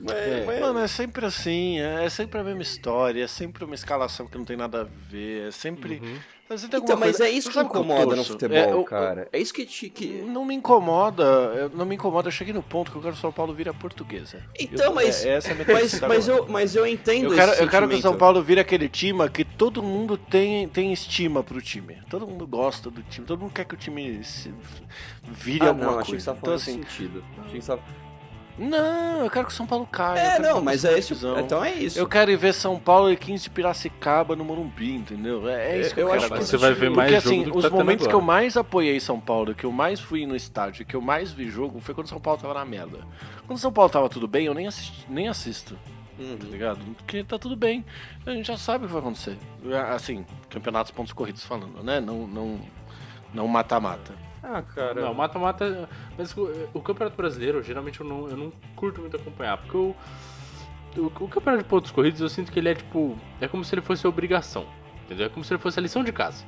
Mas, 0.00 0.12
É. 0.16 0.44
mas- 0.46 0.60
Mano, 0.60 0.78
é 0.78 0.86
sempre 0.86 1.26
assim, 1.26 1.80
é 1.80 2.08
sempre 2.08 2.38
a 2.38 2.44
mesma 2.44 2.62
história, 2.62 3.24
é 3.24 3.26
sempre 3.26 3.64
uma 3.64 3.74
escalação 3.74 4.28
que 4.28 4.38
não 4.38 4.44
tem 4.44 4.56
nada 4.56 4.82
a 4.82 4.84
ver, 4.84 5.48
é 5.48 5.50
sempre. 5.50 5.94
Uhum. 6.00 6.16
Então, 6.50 6.80
alguma 6.80 6.96
mas 6.96 7.16
coisa- 7.18 7.26
é 7.26 7.30
isso 7.36 7.48
Você 7.48 7.52
que 7.52 7.58
eu 7.58 7.64
incomoda 7.64 8.16
no 8.16 8.24
futebol, 8.24 8.56
É, 8.56 8.72
eu- 8.72 8.84
cara. 8.84 9.28
É 9.32 9.38
isso 9.38 9.52
que 9.52 9.66
te. 9.66 9.90
Que... 9.90 10.06
Não 10.22 10.44
me 10.46 10.54
incomoda, 10.54 11.22
eu- 11.22 11.68
não 11.70 11.84
me 11.84 11.94
incomoda. 11.94 12.28
Eu 12.28 12.32
cheguei 12.32 12.54
no 12.54 12.62
ponto 12.62 12.90
que 12.90 12.96
eu 12.96 13.02
quero 13.02 13.12
que 13.12 13.18
o 13.18 13.20
São 13.20 13.30
Paulo 13.32 13.52
vire 13.52 13.68
a 13.68 13.74
portuguesa. 13.74 14.42
Então, 14.58 14.86
Eu- 14.86 14.94
mas- 14.94 15.24
é- 15.26 15.34
essa 15.36 15.48
é 15.48 15.52
a 15.52 15.54
minha 15.56 15.66
Mas, 15.70 16.00
mas, 16.00 16.26
eu, 16.28 16.46
mas 16.48 16.74
eu 16.74 16.86
entendo 16.86 17.26
Eu 17.32 17.34
quero, 17.36 17.52
eu 17.52 17.68
quero 17.68 17.88
que 17.88 17.94
o 17.96 18.00
São. 18.00 18.16
Paulo 18.16 18.42
vire 18.42 18.60
aquele 18.60 18.88
time 18.88 19.28
que 19.28 19.44
todo 19.44 19.82
mundo 19.82 20.16
tem, 20.16 20.66
tem 20.68 20.92
estima 20.92 21.42
pro 21.42 21.60
time. 21.60 21.98
Todo 22.08 22.26
mundo 22.26 22.46
gosta 22.46 22.90
do 22.90 23.02
time, 23.02 23.26
todo 23.26 23.40
mundo 23.40 23.52
quer 23.52 23.64
que 23.66 23.74
o 23.74 23.76
time 23.78 24.24
se- 24.24 24.52
vire 25.24 25.64
Ah, 25.66 25.68
alguma 25.68 25.92
não, 25.92 25.98
achei 26.00 26.14
que 26.16 26.22
você 26.22 26.26
coisa. 26.26 26.26
tava 26.26 26.38
Então, 26.40 26.54
assim, 26.54 26.82
sentido. 26.82 27.24
Achei 27.44 27.58
que 27.58 27.64
você 27.64 27.72
tava... 27.76 27.82
não, 28.58 29.24
eu 29.24 29.30
quero 29.30 29.46
que 29.46 29.52
o 29.52 29.56
São 29.56 29.66
Paulo 29.66 29.86
caia. 29.86 30.18
É, 30.18 30.38
não, 30.38 30.60
mas 30.60 30.84
é 30.84 30.98
isso. 30.98 31.14
Então 31.38 31.64
é 31.64 31.72
isso. 31.72 31.98
Eu 31.98 32.08
quero 32.08 32.30
ir 32.30 32.36
ver 32.36 32.52
São 32.52 32.78
Paulo 32.78 33.10
e 33.10 33.16
15 33.16 33.44
de 33.44 33.50
Piracicaba 33.50 34.34
no 34.34 34.44
Morumbi, 34.44 34.94
entendeu? 34.96 35.48
É, 35.48 35.76
é 35.76 35.80
isso 35.80 35.94
que 35.94 36.00
eu, 36.00 36.08
Eu 36.08 36.14
acho 36.14 36.28
que 36.28 36.38
você 36.38 36.56
vai 36.56 36.72
ver 36.72 36.90
mais 36.90 37.10
Porque 37.12 37.28
assim, 37.28 37.50
os 37.50 37.62
tá 37.62 37.70
momentos 37.70 38.06
que 38.06 38.14
eu 38.14 38.20
mais 38.20 38.56
apoiei 38.56 38.98
São 38.98 39.20
Paulo, 39.20 39.54
que 39.54 39.64
eu 39.64 39.70
mais 39.70 40.00
fui 40.00 40.26
no 40.26 40.34
estádio, 40.34 40.84
que 40.84 40.96
eu 40.96 41.00
mais 41.00 41.30
vi 41.30 41.48
jogo, 41.48 41.80
foi 41.80 41.94
quando 41.94 42.06
o 42.06 42.10
São 42.10 42.20
Paulo 42.20 42.40
tava 42.40 42.54
na 42.54 42.64
merda. 42.64 42.98
Quando 43.46 43.56
o 43.56 43.60
São 43.60 43.72
Paulo 43.72 43.90
tava 43.90 44.08
tudo 44.08 44.26
bem, 44.26 44.46
eu 44.46 44.54
nem, 44.54 44.66
assisti, 44.66 45.06
nem 45.08 45.28
assisto, 45.28 45.78
Uhum. 46.18 46.36
tá 46.36 46.46
ligado? 46.46 46.80
Porque 46.96 47.22
tá 47.22 47.38
tudo 47.38 47.54
bem. 47.54 47.84
A 48.26 48.30
gente 48.32 48.46
já 48.48 48.56
sabe 48.56 48.84
o 48.84 48.88
que 48.88 48.92
vai 48.92 49.00
acontecer. 49.00 49.38
Assim, 49.94 50.26
campeonatos 50.50 50.90
pontos 50.90 51.12
corridos 51.12 51.44
falando, 51.44 51.80
né? 51.82 52.00
Não 52.00 52.26
não 52.26 52.60
não 53.32 53.46
mata-mata. 53.46 54.12
Ah, 54.50 54.62
cara. 54.62 55.00
Não, 55.02 55.12
mata-mata. 55.12 55.88
Mas 56.16 56.34
o, 56.36 56.48
o 56.72 56.80
Campeonato 56.80 57.16
Brasileiro, 57.16 57.62
geralmente 57.62 58.00
eu 58.00 58.06
não, 58.06 58.28
eu 58.28 58.36
não 58.36 58.52
curto 58.74 59.00
muito 59.00 59.16
acompanhar, 59.16 59.58
porque 59.58 59.76
o, 59.76 59.94
o, 60.96 61.02
o 61.24 61.28
Campeonato 61.28 61.62
de 61.64 61.68
Pontos 61.68 61.90
Corridos 61.90 62.20
eu 62.20 62.28
sinto 62.28 62.50
que 62.50 62.58
ele 62.58 62.70
é 62.70 62.74
tipo. 62.74 63.18
É 63.40 63.46
como 63.48 63.62
se 63.64 63.74
ele 63.74 63.82
fosse 63.82 64.06
obrigação. 64.06 64.66
Entendeu? 65.04 65.26
É 65.26 65.28
como 65.28 65.44
se 65.44 65.52
ele 65.52 65.60
fosse 65.60 65.78
a 65.78 65.82
lição 65.82 66.02
de 66.02 66.12
casa. 66.12 66.44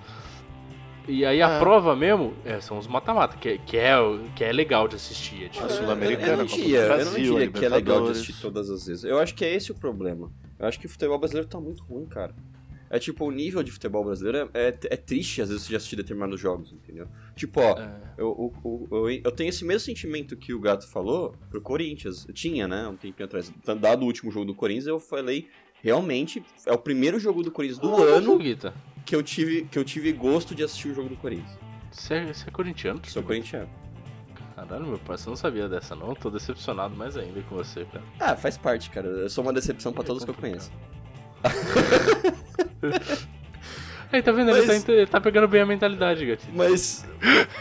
E 1.09 1.25
aí 1.25 1.43
a 1.43 1.49
É. 1.49 1.59
prova 1.59 1.97
mesmo 1.97 2.35
é, 2.45 2.61
são 2.61 2.79
os 2.79 2.87
mata-mata, 2.87 3.37
que, 3.37 3.49
é- 3.49 3.59
que, 3.59 3.77
é, 3.77 3.95
que 4.37 4.45
é 4.45 4.53
legal 4.53 4.87
de 4.87 4.97
assistir. 4.97 5.45
É 5.45 5.49
tipo, 5.49 5.65
A 5.65 5.69
Eu- 5.69 5.71
Sul-Americana, 5.75 6.29
eu, 6.33 6.37
não 6.39 6.45
diria, 6.45 6.79
eu 6.79 6.89
não 6.89 6.95
Brasil, 6.97 7.15
diria 7.35 7.49
a 7.49 7.53
que 7.53 7.65
é 7.65 7.69
legal 7.69 8.05
de 8.05 8.11
assistir 8.13 8.41
todas 8.41 8.71
as 8.71 8.87
vezes. 8.87 9.05
Eu 9.05 9.19
acho 9.19 9.35
que 9.35 9.45
é 9.45 9.53
esse 9.55 9.73
o 9.73 9.75
problema. 9.75 10.31
Eu 10.59 10.69
acho 10.69 10.79
que 10.79 10.87
o 10.87 10.89
futebol 10.89 11.19
brasileiro 11.19 11.49
tá 11.49 11.59
muito 11.59 11.83
ruim, 11.85 12.05
cara. 12.07 12.35
É 12.93 12.99
tipo, 12.99 13.25
o 13.25 13.31
nível 13.31 13.63
de 13.63 13.71
futebol 13.71 14.05
brasileiro 14.05 14.51
é, 14.53 14.69
é 14.69 14.97
triste 14.97 15.41
às 15.41 15.49
vezes 15.49 15.69
já 15.69 15.77
assistir 15.77 15.95
determinados 15.95 16.41
jogos, 16.41 16.73
entendeu? 16.73 17.07
Tipo, 17.37 17.61
ó, 17.61 17.79
é, 17.79 18.01
eu, 18.19 18.53
eu, 18.65 18.89
eu, 18.91 19.11
eu 19.11 19.31
tenho 19.31 19.49
esse 19.49 19.65
mesmo 19.65 19.81
sentimento 19.81 20.37
que 20.37 20.53
o 20.53 20.59
Gato 20.59 20.89
falou 20.89 21.37
pro 21.49 21.61
Corinthians. 21.61 22.27
Eu 22.27 22.35
tinha, 22.35 22.67
né, 22.67 22.89
um 22.89 22.97
tempinho 22.97 23.27
atrás. 23.27 23.53
Dado 23.81 24.03
o 24.03 24.07
último 24.07 24.33
jogo 24.33 24.47
do 24.47 24.57
Corinthians, 24.57 24.89
eu 24.89 24.99
falei, 24.99 25.49
realmente, 25.81 26.43
é 26.67 26.73
o 26.73 26.79
primeiro 26.79 27.21
jogo 27.21 27.45
do 27.45 27.53
Corinthians 27.53 27.79
do 27.79 27.93
Ô, 27.93 28.03
ano 28.03 28.37
Guita, 28.37 28.75
que 29.07 29.15
eu, 29.15 29.23
tive, 29.23 29.67
que 29.67 29.79
eu 29.79 29.85
tive 29.85 30.11
gosto 30.11 30.53
de 30.53 30.65
assistir 30.65 30.89
o 30.89 30.95
jogo 30.95 31.11
do 31.11 31.17
Corinthians. 31.17 31.59
Você 31.93 32.15
é, 32.15 32.33
você 32.33 32.49
é 32.49 32.51
corintiano? 32.51 33.01
Sou 33.07 33.23
corintiano. 33.23 33.71
Caralho, 34.57 34.87
meu 34.87 34.99
pai, 34.99 35.17
você 35.17 35.29
não 35.29 35.37
sabia 35.37 35.69
dessa 35.69 35.95
não? 35.95 36.13
Tô 36.15 36.29
decepcionado 36.29 36.95
mais 36.97 37.17
ainda 37.17 37.41
com 37.43 37.55
você, 37.55 37.85
cara. 37.85 38.05
Ah, 38.19 38.37
faz 38.37 38.59
parte, 38.59 38.91
cara. 38.91 39.07
Eu 39.07 39.31
sou 39.31 39.43
uma 39.45 39.53
decepção 39.53 39.93
pra 39.93 40.03
todos 40.03 40.25
que 40.25 40.31
eu 40.31 40.35
conheço. 40.35 40.73
Aí, 44.13 44.21
tá 44.23 44.33
vendo? 44.33 44.51
Ele, 44.51 44.67
Mas- 44.67 44.83
tá, 44.83 44.93
ele 44.93 45.07
tá 45.07 45.21
pegando 45.21 45.47
bem 45.47 45.61
a 45.61 45.67
mentalidade, 45.67 46.27
gatinho. 46.27 46.53
Mas, 46.57 47.05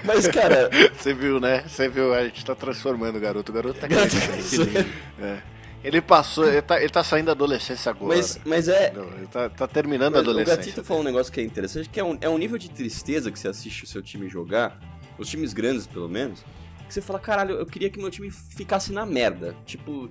mas 0.04 0.28
cara, 0.28 0.68
Você 0.98 1.14
viu, 1.14 1.40
né? 1.40 1.64
Você 1.68 1.88
viu, 1.88 2.12
a 2.14 2.24
gente 2.24 2.44
tá 2.44 2.56
transformando 2.56 3.18
o 3.18 3.20
garoto. 3.22 3.52
O 3.52 3.56
garoto 3.56 3.80
tá 3.80 3.86
Garoto- 3.88 4.16
crescendo. 4.16 4.90
É. 5.22 5.38
Ele 5.84 6.02
passou, 6.02 6.46
ele 6.48 6.62
tá, 6.64 6.80
ele 6.80 6.90
tá 6.90 7.04
saindo 7.04 7.28
da 7.28 7.32
adolescência 7.34 7.92
agora. 7.92 8.16
mas, 8.18 8.40
mas 8.44 8.68
é. 8.68 8.92
Ele 9.16 9.28
tá, 9.28 9.48
tá 9.48 9.68
terminando 9.68 10.16
a 10.16 10.18
Mas 10.18 10.28
o 10.28 10.30
adolescência. 10.32 10.58
Gatito 10.58 10.84
falou 10.84 11.04
um 11.04 11.06
negócio 11.06 11.32
que 11.32 11.40
é 11.40 11.44
interessante, 11.44 11.88
que 11.88 12.00
é 12.00 12.04
um, 12.04 12.18
é 12.20 12.28
um 12.28 12.38
nível 12.38 12.58
de 12.58 12.70
tristeza 12.72 13.32
que 13.32 13.38
você 13.40 13.48
assiste 13.48 13.84
o 13.84 13.88
seu 13.88 14.02
time 14.02 14.28
jogar, 14.28 14.78
os 15.20 15.30
times 15.30 15.54
grandes 15.54 15.86
pelo 15.86 16.10
menos, 16.10 16.44
que 16.88 16.94
você 16.94 17.00
fala, 17.00 17.20
caralho, 17.20 17.56
eu 17.56 17.66
queria 17.66 17.90
que 17.92 18.00
meu 18.00 18.10
time 18.10 18.30
ficasse 18.32 18.92
na 18.92 19.06
merda. 19.06 19.56
Tipo, 19.66 20.10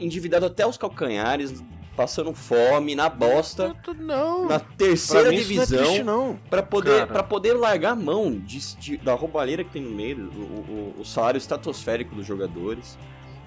endividado 0.00 0.46
até 0.46 0.64
os 0.66 0.78
calcanhares, 0.78 1.62
passando 1.96 2.32
fome, 2.34 2.94
na 2.94 3.08
bosta, 3.08 3.76
Não, 3.98 4.46
na 4.48 4.58
terceira 4.58 5.28
mim 5.30 5.36
é 5.36 5.38
triste, 5.42 5.66
divisão, 5.68 6.04
não. 6.04 6.38
pra 6.48 6.62
poder, 6.62 7.06
pra 7.06 7.22
poder 7.22 7.52
largar 7.54 7.92
a 7.92 7.96
mão 7.96 8.32
de- 8.32 8.76
de- 8.76 8.96
da 8.96 9.12
roubalheira 9.14 9.62
que 9.62 9.70
tem 9.70 9.82
no 9.82 9.90
meio, 9.90 10.30
o, 10.34 10.40
o- 10.40 10.94
o 11.00 11.04
salário 11.04 11.36
estratosférico 11.38 12.14
dos 12.14 12.26
jogadores, 12.26 12.96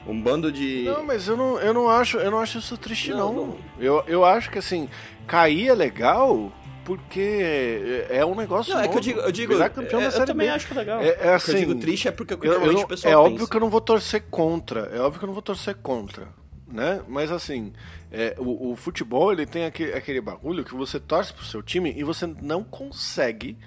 um 0.07 0.21
bando 0.21 0.51
de... 0.51 0.83
Não, 0.85 1.03
mas 1.03 1.27
eu 1.27 1.35
não, 1.35 1.59
eu 1.59 1.73
não 1.73 1.89
acho, 1.89 2.17
eu 2.17 2.29
não 2.29 2.39
acho 2.39 2.59
isso 2.59 2.77
triste 2.77 3.09
Não, 3.11 3.33
não. 3.33 3.45
não. 3.47 3.57
Eu, 3.79 4.03
eu 4.07 4.23
acho 4.23 4.51
que 4.51 4.59
assim, 4.59 4.87
cair 5.25 5.69
é 5.69 5.73
legal 5.73 6.51
porque 6.85 8.05
é 8.11 8.23
um 8.23 8.35
negócio 8.35 8.71
Não, 8.71 8.79
é 8.81 8.83
que 8.83 8.89
eu 8.89 8.93
novo. 8.93 9.01
digo, 9.01 9.19
eu 9.21 9.31
digo 9.31 9.53
Virar 9.53 9.69
campeão 9.69 9.99
é, 9.99 10.03
da 10.03 10.07
eu 10.09 10.11
Série 10.11 10.25
também 10.27 10.47
B. 10.47 10.53
acho 10.53 10.75
legal. 10.75 11.01
É- 11.01 11.07
é 11.07 11.13
O 11.13 11.17
que 11.17 11.27
assim, 11.29 11.51
eu 11.53 11.57
digo 11.59 11.75
triste 11.79 12.07
é 12.07 12.11
porque 12.11 12.35
Eu- 12.35 12.37
eu 12.43 12.53
é 12.53 12.59
óbvio 12.59 12.87
pensa. 12.87 13.49
que 13.49 13.57
eu 13.57 13.59
não 13.61 13.69
vou 13.71 13.81
torcer 13.81 14.23
contra. 14.29 14.81
É 14.93 14.99
óbvio 14.99 15.17
que 15.17 15.25
eu 15.25 15.27
não 15.27 15.33
vou 15.33 15.41
torcer 15.41 15.73
contra. 15.81 16.27
Né? 16.75 17.01
Mas 17.07 17.31
assim, 17.31 17.71
é, 18.11 18.35
o, 18.37 18.71
o 18.71 18.75
futebol 18.75 19.31
ele 19.31 19.45
tem 19.45 19.63
aquele, 19.63 19.93
aquele 19.93 20.19
bagulho 20.19 20.65
que 20.65 20.75
você 20.75 20.99
torce 20.99 21.33
pro 21.33 21.45
seu 21.45 21.63
time 21.63 21.93
e 21.95 22.03
você 22.03 22.27
não 22.27 22.65
consegue. 22.65 23.57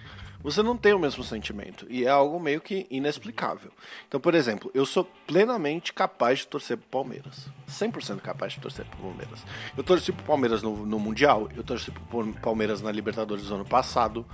Você 0.43 0.63
não 0.63 0.77
tem 0.77 0.93
o 0.93 0.99
mesmo 0.99 1.25
sentimento. 1.25 1.87
E 1.89 2.05
é 2.05 2.11
algo 2.11 2.39
meio 2.39 2.61
que 2.61 2.87
inexplicável. 2.91 3.73
Então, 4.07 4.21
por 4.21 4.35
exemplo, 4.35 4.71
eu 4.75 4.85
sou 4.85 5.05
plenamente 5.27 5.91
capaz 5.91 6.41
de 6.41 6.49
torcer 6.49 6.77
pro 6.77 6.87
Palmeiras. 6.87 7.49
100% 7.67 8.21
capaz 8.21 8.53
de 8.53 8.61
torcer 8.61 8.85
pro 8.85 8.99
Palmeiras. 8.99 9.43
Eu 9.75 9.83
torci 9.83 10.13
pro 10.13 10.27
Palmeiras 10.27 10.63
no, 10.63 10.85
no 10.85 10.99
Mundial, 10.99 11.49
eu 11.57 11.65
torci 11.65 11.91
pro 11.91 12.33
Palmeiras 12.35 12.83
na 12.83 12.93
Libertadores 12.93 13.47
do 13.47 13.55
ano 13.55 13.65
passado, 13.65 14.25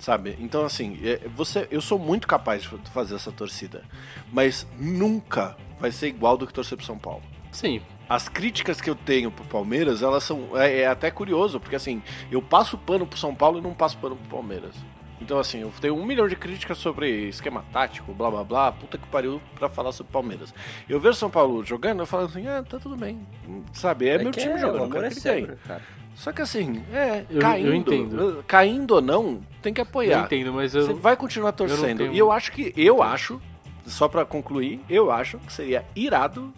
sabe? 0.00 0.36
Então, 0.40 0.64
assim, 0.64 0.98
é, 1.02 1.26
você, 1.28 1.68
eu 1.70 1.80
sou 1.80 1.98
muito 1.98 2.26
capaz 2.26 2.62
de 2.62 2.68
fazer 2.90 3.14
essa 3.14 3.30
torcida. 3.30 3.84
Mas 4.32 4.66
nunca 4.76 5.56
vai 5.78 5.92
ser 5.92 6.08
igual 6.08 6.36
do 6.36 6.44
que 6.44 6.52
torcer 6.52 6.76
pro 6.76 6.84
São 6.84 6.98
Paulo. 6.98 7.22
Sim, 7.50 7.80
As 8.08 8.28
críticas 8.28 8.80
que 8.80 8.88
eu 8.88 8.94
tenho 8.94 9.30
pro 9.30 9.44
Palmeiras, 9.44 10.02
elas 10.02 10.22
são. 10.22 10.48
É, 10.54 10.80
é 10.82 10.86
até 10.86 11.10
curioso, 11.10 11.58
porque 11.58 11.74
assim, 11.76 12.00
eu 12.30 12.40
passo 12.40 12.78
pano 12.78 13.06
pro 13.06 13.18
São 13.18 13.34
Paulo 13.34 13.58
e 13.58 13.60
não 13.60 13.74
passo 13.74 13.98
pano 13.98 14.14
pro 14.16 14.28
Palmeiras. 14.36 14.74
Então, 15.20 15.38
assim, 15.38 15.62
eu 15.62 15.72
tenho 15.80 15.96
um 15.96 16.04
milhão 16.04 16.28
de 16.28 16.36
críticas 16.36 16.76
sobre 16.78 17.28
esquema 17.28 17.64
tático, 17.72 18.12
blá 18.12 18.30
blá 18.30 18.44
blá, 18.44 18.70
puta 18.70 18.98
que 18.98 19.06
pariu 19.08 19.40
pra 19.58 19.68
falar 19.68 19.90
sobre 19.90 20.12
Palmeiras. 20.12 20.52
Eu 20.88 21.00
vejo 21.00 21.14
São 21.14 21.30
Paulo 21.30 21.64
jogando, 21.64 22.00
eu 22.00 22.06
falo 22.06 22.26
assim, 22.26 22.46
ah, 22.46 22.62
tá 22.62 22.78
tudo 22.78 22.96
bem. 22.96 23.26
Sabe, 23.72 24.08
é, 24.08 24.18
meu 24.18 24.30
que 24.30 24.40
time 24.40 24.54
o 24.54 24.58
jogando, 24.58 24.84
eu 24.84 24.90
quero 24.90 25.06
é 25.06 25.08
que 25.08 25.14
cego, 25.16 25.56
cara. 25.66 25.82
Só 26.14 26.32
que 26.32 26.42
assim, 26.42 26.82
é, 26.92 27.24
Eu- 27.30 27.36
eu 27.36 27.40
caindo, 27.40 27.74
entendo. 27.74 28.44
caindo 28.46 28.90
ou 28.94 29.00
não, 29.02 29.40
tem 29.62 29.72
que 29.72 29.80
eu 29.80 29.84
apoiar. 29.84 30.24
entendo, 30.26 30.52
mas 30.52 30.72
Você 30.72 30.92
eu. 30.92 30.96
vai 30.96 31.16
continuar 31.16 31.52
torcendo. 31.52 31.98
tenho- 31.98 32.12
E 32.12 32.18
eu 32.18 32.30
acho 32.30 32.52
que, 32.52 32.72
eu 32.76 33.02
acho 33.02 33.40
só 33.86 34.06
pra 34.08 34.24
concluir, 34.24 34.80
eu 34.88 35.10
acho 35.10 35.38
que 35.38 35.52
seria 35.52 35.84
irado 35.96 36.52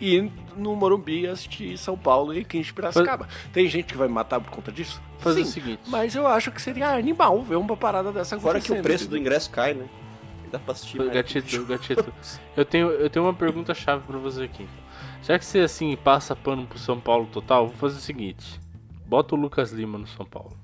ir 0.00 0.30
no 0.56 0.74
Morumbi 0.76 1.26
assistir 1.26 1.76
São 1.78 1.96
Paulo 1.96 2.34
e 2.34 2.44
Quinche 2.44 2.72
Piracicaba. 2.72 3.28
Tem 3.52 3.68
gente 3.68 3.86
que 3.92 3.96
vai 3.98 4.08
me 4.08 4.14
matar 4.14 4.40
por 4.40 4.50
conta 4.50 4.70
disso? 4.72 5.00
Fazer 5.18 5.42
Sim, 5.44 5.48
o 5.48 5.52
seguinte. 5.52 5.82
mas 5.88 6.14
eu 6.14 6.26
acho 6.26 6.50
que 6.50 6.60
seria 6.62 6.90
animal 6.94 7.42
ver 7.42 7.56
uma 7.56 7.76
parada 7.76 8.12
dessa 8.12 8.38
Fora 8.38 8.60
que 8.60 8.72
o 8.72 8.82
preço 8.82 9.08
do 9.08 9.16
ingresso 9.16 9.50
cai, 9.50 9.74
né? 9.74 9.86
Dá 10.50 10.58
pra 10.58 10.72
assistir. 10.72 10.98
mais. 10.98 11.12
Gatito, 11.12 11.64
gatito. 11.66 12.12
Eu 12.56 12.64
tenho, 12.64 12.88
eu 12.90 13.10
tenho 13.10 13.24
uma 13.26 13.34
pergunta 13.34 13.74
chave 13.74 14.02
pra 14.06 14.16
você 14.18 14.44
aqui. 14.44 14.66
Já 15.22 15.38
que 15.38 15.44
você 15.44 15.58
assim 15.60 15.94
passa 15.96 16.34
pano 16.34 16.66
pro 16.66 16.78
São 16.78 16.98
Paulo 16.98 17.26
total, 17.26 17.66
vou 17.66 17.76
fazer 17.76 17.98
o 17.98 18.00
seguinte. 18.00 18.58
Bota 19.04 19.34
o 19.34 19.38
Lucas 19.38 19.72
Lima 19.72 19.98
no 19.98 20.06
São 20.06 20.24
Paulo. 20.24 20.56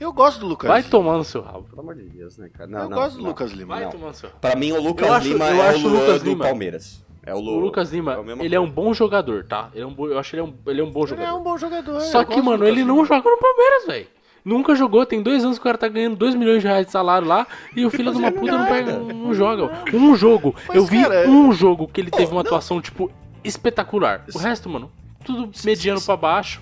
Eu 0.00 0.12
gosto 0.12 0.40
do 0.40 0.46
Lucas 0.46 0.68
Vai 0.68 0.82
tomar 0.82 1.18
no 1.18 1.24
seu 1.24 1.42
rabo. 1.42 1.64
Pelo 1.64 1.80
amor 1.82 1.94
de 1.96 2.04
Deus, 2.04 2.38
né, 2.38 2.48
cara? 2.48 2.70
Não, 2.70 2.80
Eu 2.82 2.88
não, 2.88 2.96
gosto 2.96 3.16
do 3.16 3.22
não. 3.22 3.28
Lucas 3.30 3.50
Lima. 3.52 3.74
Vai 3.74 3.90
tomar 3.90 4.06
no 4.08 4.14
seu 4.14 4.28
rabo. 4.30 4.40
Pra 4.40 4.56
mim, 4.56 4.72
o 4.72 4.80
Lucas 4.82 5.06
Eu 5.08 5.14
acho- 5.14 5.28
Lima 5.28 5.48
eu 5.50 5.62
é 5.62 5.68
acho 5.68 5.78
o 5.78 5.90
o 5.90 5.92
Luan 5.92 6.00
Lucas 6.00 6.22
do 6.22 6.28
Lima- 6.30 6.44
Palmeiras. 6.46 7.04
É 7.24 7.34
o, 7.34 7.38
Lu... 7.40 7.52
O 7.52 7.60
Lucas 7.60 7.92
Lima, 7.92 8.14
é 8.14 8.44
ele 8.44 8.54
é 8.54 8.60
um 8.60 8.68
bom 8.68 8.92
jogador, 8.92 9.44
tá? 9.44 9.68
Ele 9.74 9.84
é 9.84 9.86
um 9.86 9.94
bo... 9.94 10.08
Eu 10.08 10.18
acho 10.18 10.30
que 10.30 10.36
ele 10.36 10.42
é 10.42 10.44
um, 10.44 10.54
ele 10.66 10.80
é 10.80 10.84
um 10.84 10.90
bom 10.90 11.00
Ele 11.00 11.08
jogador. 11.10 11.28
é 11.28 11.32
um 11.32 11.42
bom 11.42 11.56
jogador. 11.56 12.00
Só 12.00 12.24
que, 12.24 12.40
mano, 12.42 12.66
ele 12.66 12.84
não 12.84 13.04
joga 13.04 13.30
no 13.30 13.38
Palmeiras, 13.38 13.86
velho. 13.86 14.06
Nunca 14.44 14.74
jogou, 14.74 15.06
tem 15.06 15.22
dois 15.22 15.44
anos 15.44 15.56
que 15.56 15.62
o 15.62 15.64
cara 15.64 15.78
tá 15.78 15.86
ganhando 15.86 16.16
2 16.16 16.34
milhões 16.34 16.60
de 16.60 16.66
reais 16.66 16.84
de 16.84 16.90
salário 16.90 17.28
lá 17.28 17.46
e 17.76 17.86
o 17.86 17.90
filho 17.90 18.10
de 18.10 18.18
uma 18.18 18.32
puta 18.32 18.58
não, 18.58 18.66
pega, 18.66 18.98
não 18.98 19.32
joga. 19.32 19.70
Um 19.94 20.16
jogo, 20.16 20.52
Mas, 20.66 20.76
eu 20.76 20.84
vi 20.84 21.00
cara, 21.00 21.28
um 21.28 21.52
jogo 21.52 21.86
que 21.86 22.00
ele 22.00 22.10
Oh, 22.12 22.16
teve 22.16 22.32
uma 22.32 22.42
não. 22.42 22.48
atuação, 22.48 22.80
tipo, 22.80 23.08
espetacular. 23.44 24.24
O 24.34 24.38
resto, 24.38 24.68
mano, 24.68 24.90
tudo 25.24 25.48
mediano 25.64 26.00
pra 26.02 26.16
baixo. 26.16 26.60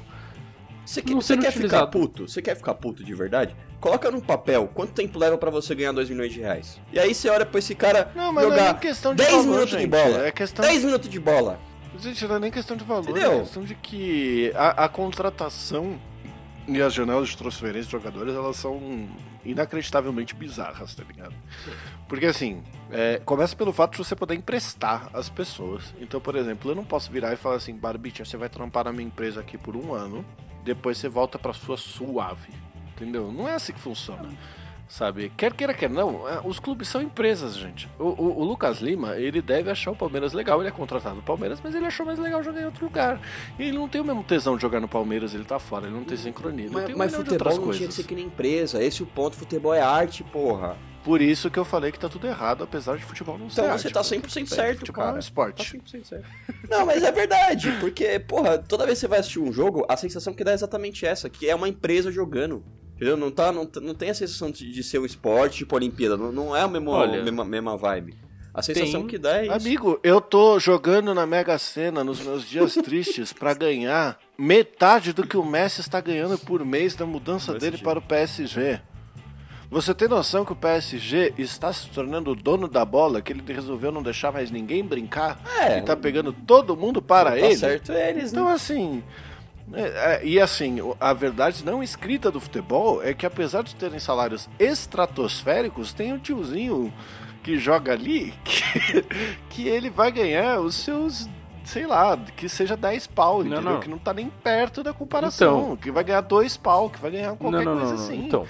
Você 0.90 1.02
quer, 1.02 1.12
não 1.12 1.20
você 1.20 1.34
sendo 1.34 1.42
quer 1.42 1.52
ficar 1.52 1.86
puto? 1.86 2.26
Você 2.28 2.42
quer 2.42 2.56
ficar 2.56 2.74
puto 2.74 3.04
de 3.04 3.14
verdade? 3.14 3.54
Coloca 3.80 4.10
num 4.10 4.20
papel 4.20 4.68
quanto 4.74 4.92
tempo 4.92 5.20
leva 5.20 5.38
pra 5.38 5.48
você 5.48 5.72
ganhar 5.72 5.92
2 5.92 6.10
milhões 6.10 6.32
de 6.32 6.40
reais. 6.40 6.80
E 6.92 6.98
aí 6.98 7.14
você 7.14 7.28
olha 7.28 7.46
pra 7.46 7.60
esse 7.60 7.76
cara 7.76 8.10
Não, 8.12 8.32
mas 8.32 8.44
não 8.44 8.52
é 8.52 8.56
jogar 8.56 8.72
nem 8.72 8.80
questão 8.80 9.14
de 9.14 9.18
10 9.22 9.30
valor, 9.30 9.44
minutos 9.46 9.70
gente. 9.70 9.80
de 9.82 9.86
bola. 9.86 10.26
É 10.26 10.32
questão 10.32 10.64
10 10.64 10.84
minutos 10.84 11.08
de 11.08 11.20
bola. 11.20 11.60
Gente, 11.96 12.26
não 12.26 12.34
é 12.34 12.38
nem 12.40 12.50
questão 12.50 12.76
de 12.76 12.82
valor, 12.82 13.08
Entendeu? 13.08 13.32
é 13.34 13.38
questão 13.38 13.62
de 13.62 13.74
que 13.76 14.52
a, 14.56 14.84
a 14.84 14.88
contratação 14.88 15.96
e 16.66 16.82
as 16.82 16.92
janelas 16.92 17.28
de 17.28 17.36
transferência 17.36 17.84
de 17.84 17.92
jogadores, 17.92 18.34
elas 18.34 18.56
são 18.56 19.08
inacreditavelmente 19.44 20.34
bizarras, 20.34 20.92
tá 20.92 21.04
ligado? 21.04 21.34
Porque 22.08 22.26
assim, 22.26 22.64
é, 22.90 23.20
começa 23.24 23.54
pelo 23.54 23.72
fato 23.72 23.92
de 23.92 23.98
você 23.98 24.16
poder 24.16 24.34
emprestar 24.34 25.08
as 25.14 25.28
pessoas. 25.28 25.94
Então, 26.00 26.20
por 26.20 26.34
exemplo, 26.34 26.72
eu 26.72 26.74
não 26.74 26.84
posso 26.84 27.12
virar 27.12 27.32
e 27.32 27.36
falar 27.36 27.56
assim, 27.56 27.76
Barbicha, 27.76 28.24
você 28.24 28.36
vai 28.36 28.48
trampar 28.48 28.86
na 28.86 28.92
minha 28.92 29.06
empresa 29.06 29.38
aqui 29.40 29.56
por 29.56 29.76
um 29.76 29.94
ano, 29.94 30.24
depois 30.64 30.98
você 30.98 31.08
volta 31.08 31.38
pra 31.38 31.52
sua 31.52 31.76
suave. 31.76 32.50
Entendeu? 32.94 33.32
Não 33.32 33.48
é 33.48 33.54
assim 33.54 33.72
que 33.72 33.80
funciona. 33.80 34.28
Sabe? 34.88 35.30
Quer 35.36 35.52
queira, 35.52 35.72
quer 35.72 35.88
não, 35.88 36.28
é, 36.28 36.40
os 36.44 36.58
clubes 36.58 36.88
são 36.88 37.00
empresas, 37.00 37.54
gente. 37.56 37.88
O, 37.96 38.06
o- 38.08 38.40
o 38.40 38.44
Lucas 38.44 38.80
Lima, 38.80 39.14
ele 39.16 39.40
deve 39.40 39.70
achar 39.70 39.92
o 39.92 39.96
Palmeiras 39.96 40.32
legal, 40.32 40.58
ele 40.60 40.68
é 40.68 40.72
contratado 40.72 41.14
no 41.14 41.22
Palmeiras, 41.22 41.60
mas 41.62 41.76
ele 41.76 41.86
achou 41.86 42.04
mais 42.04 42.18
legal 42.18 42.42
jogar 42.42 42.60
em 42.60 42.64
outro 42.64 42.86
lugar. 42.86 43.20
E 43.56 43.62
ele 43.62 43.78
não 43.78 43.88
tem 43.88 44.00
o 44.00 44.04
mesmo 44.04 44.24
tesão 44.24 44.56
de 44.56 44.62
jogar 44.62 44.80
no 44.80 44.88
Palmeiras, 44.88 45.32
ele 45.32 45.44
tá 45.44 45.60
fora, 45.60 45.86
ele 45.86 45.94
não 45.94 46.02
tem 46.02 46.16
sincronia. 46.16 46.68
Mas, 46.72 46.86
tem 46.86 46.96
mas 46.96 47.14
futebol 47.14 47.38
não 47.38 47.52
tinha 47.58 47.60
que 47.60 47.78
coisas. 47.78 47.94
ser 47.94 48.02
que 48.02 48.14
nem 48.16 48.26
empresa. 48.26 48.82
Esse 48.82 49.00
é 49.00 49.04
o 49.04 49.06
ponto. 49.06 49.36
Futebol 49.36 49.72
é 49.72 49.80
arte, 49.80 50.24
porra. 50.24 50.76
Por 51.04 51.22
isso 51.22 51.50
que 51.50 51.58
eu 51.58 51.64
falei 51.64 51.90
que 51.90 51.98
tá 51.98 52.08
tudo 52.08 52.26
errado, 52.26 52.62
apesar 52.64 52.96
de 52.96 53.04
futebol 53.04 53.38
não 53.38 53.48
ser 53.48 53.62
Então 53.62 53.78
você 53.78 53.90
tá 53.90 54.00
pô. 54.02 54.08
100% 54.08 54.42
É, 54.42 54.46
certo, 54.54 54.78
futebol 54.80 55.02
é 55.02 55.06
cara. 55.06 55.16
um 55.16 55.20
esporte. 55.20 55.72
Tá 55.72 55.78
100% 55.78 56.04
certo. 56.04 56.26
Não, 56.68 56.84
mas 56.86 57.02
é 57.02 57.10
verdade. 57.10 57.72
Porque, 57.80 58.18
porra, 58.20 58.58
toda 58.58 58.84
vez 58.84 58.98
que 58.98 59.00
você 59.00 59.08
vai 59.08 59.18
assistir 59.20 59.38
um 59.40 59.50
jogo, 59.52 59.84
a 59.88 59.96
sensação 59.96 60.32
que 60.34 60.44
dá 60.44 60.50
é 60.50 60.54
exatamente 60.54 61.06
essa. 61.06 61.28
Que 61.30 61.48
é 61.48 61.54
uma 61.54 61.68
empresa 61.68 62.12
jogando. 62.12 62.62
Entendeu? 62.96 63.16
Não, 63.16 63.30
tá, 63.30 63.50
não, 63.50 63.68
não 63.82 63.94
tem 63.94 64.10
a 64.10 64.14
sensação 64.14 64.50
de, 64.50 64.70
de 64.70 64.82
ser 64.82 64.98
um 64.98 65.06
esporte, 65.06 65.58
tipo 65.58 65.74
Olimpíada. 65.74 66.16
Não, 66.18 66.30
não 66.30 66.54
é 66.56 66.60
a 66.60 66.68
mesma, 66.68 66.90
Olha, 66.90 67.20
a 67.20 67.24
mesma, 67.24 67.44
mesma 67.46 67.76
vibe. 67.76 68.14
A 68.52 68.60
sensação 68.62 69.00
tem- 69.02 69.06
que 69.08 69.16
dá 69.18 69.38
é 69.38 69.46
isso. 69.46 69.52
Amigo, 69.54 69.98
eu 70.02 70.20
tô 70.20 70.58
jogando 70.58 71.14
na 71.14 71.24
Mega 71.24 71.56
Sena 71.56 72.04
nos 72.04 72.20
meus 72.20 72.46
dias 72.46 72.74
tristes 72.84 73.32
pra 73.32 73.54
ganhar 73.54 74.18
metade 74.36 75.12
do 75.12 75.26
que 75.26 75.36
o 75.36 75.44
Messi 75.44 75.80
está 75.80 76.00
ganhando 76.00 76.36
por 76.38 76.64
mês 76.64 76.94
da 76.94 77.06
mudança 77.06 77.52
PSG. 77.52 77.70
dele 77.70 77.82
para 77.82 77.98
o 77.98 78.02
PSG. 78.02 78.80
Você 79.70 79.94
tem 79.94 80.08
noção 80.08 80.44
que 80.44 80.52
o 80.52 80.56
PSG 80.56 81.32
está 81.38 81.72
se 81.72 81.88
tornando 81.90 82.32
o 82.32 82.34
dono 82.34 82.66
da 82.66 82.84
bola, 82.84 83.22
que 83.22 83.32
ele 83.32 83.42
resolveu 83.46 83.92
não 83.92 84.02
deixar 84.02 84.32
mais 84.32 84.50
ninguém 84.50 84.84
brincar 84.84 85.38
É, 85.60 85.78
e 85.78 85.82
tá 85.82 85.96
pegando 85.96 86.32
todo 86.32 86.76
mundo 86.76 87.00
para 87.00 87.30
tá 87.30 87.38
ele? 87.38 87.56
certo 87.56 87.92
eles, 87.92 88.32
né? 88.32 88.40
Então, 88.40 88.48
assim. 88.48 89.00
é, 89.72 89.82
é, 89.82 90.20
e 90.26 90.40
assim, 90.40 90.78
a 90.98 91.12
verdade 91.12 91.64
não 91.64 91.82
escrita 91.84 92.32
do 92.32 92.40
futebol 92.40 93.00
é 93.00 93.14
que 93.14 93.24
apesar 93.24 93.62
de 93.62 93.76
terem 93.76 94.00
salários 94.00 94.48
estratosféricos, 94.58 95.92
tem 95.92 96.12
um 96.12 96.18
tiozinho 96.18 96.92
que 97.42 97.56
joga 97.56 97.92
ali 97.92 98.34
que, 98.44 99.04
que 99.50 99.68
ele 99.68 99.88
vai 99.88 100.10
ganhar 100.10 100.58
os 100.60 100.74
seus, 100.74 101.28
sei 101.64 101.86
lá, 101.86 102.18
que 102.36 102.48
seja 102.48 102.76
10 102.76 103.06
pau, 103.06 103.38
Não, 103.38 103.52
entendeu? 103.52 103.62
não. 103.74 103.80
Que 103.80 103.88
não 103.88 103.98
tá 103.98 104.12
nem 104.12 104.28
perto 104.28 104.82
da 104.82 104.92
comparação. 104.92 105.60
Então. 105.62 105.76
que 105.76 105.90
vai 105.92 106.02
ganhar 106.02 106.22
2 106.22 106.56
pau, 106.56 106.90
que 106.90 106.98
vai 107.00 107.12
ganhar 107.12 107.36
qualquer 107.36 107.64
não, 107.64 107.76
não, 107.76 107.80
coisa 107.86 107.94
não, 107.94 107.98
não. 108.00 108.04
assim. 108.08 108.26
Então, 108.26 108.46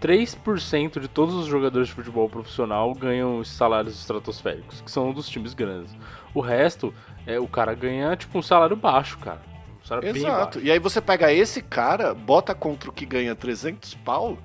3% 0.00 1.00
de 1.00 1.08
todos 1.08 1.34
os 1.34 1.46
jogadores 1.46 1.88
de 1.88 1.94
futebol 1.94 2.28
profissional 2.28 2.92
ganham 2.94 3.38
os 3.38 3.48
salários 3.48 3.98
estratosféricos, 3.98 4.80
que 4.80 4.90
são 4.90 5.12
dos 5.12 5.28
times 5.28 5.54
grandes. 5.54 5.94
O 6.34 6.40
resto, 6.40 6.92
é 7.26 7.38
o 7.40 7.48
cara 7.48 7.74
ganha 7.74 8.14
tipo 8.16 8.38
um 8.38 8.42
salário 8.42 8.76
baixo, 8.76 9.18
cara. 9.18 9.40
Um 9.82 9.86
salário 9.86 10.12
bem 10.12 10.22
Exato. 10.22 10.58
baixo. 10.58 10.66
E 10.66 10.70
aí 10.70 10.78
você 10.78 11.00
pega 11.00 11.32
esse 11.32 11.60
cara, 11.62 12.14
bota 12.14 12.54
contra 12.54 12.90
o 12.90 12.92
que 12.92 13.04
ganha 13.06 13.34
300 13.34 13.94
pau 13.94 14.38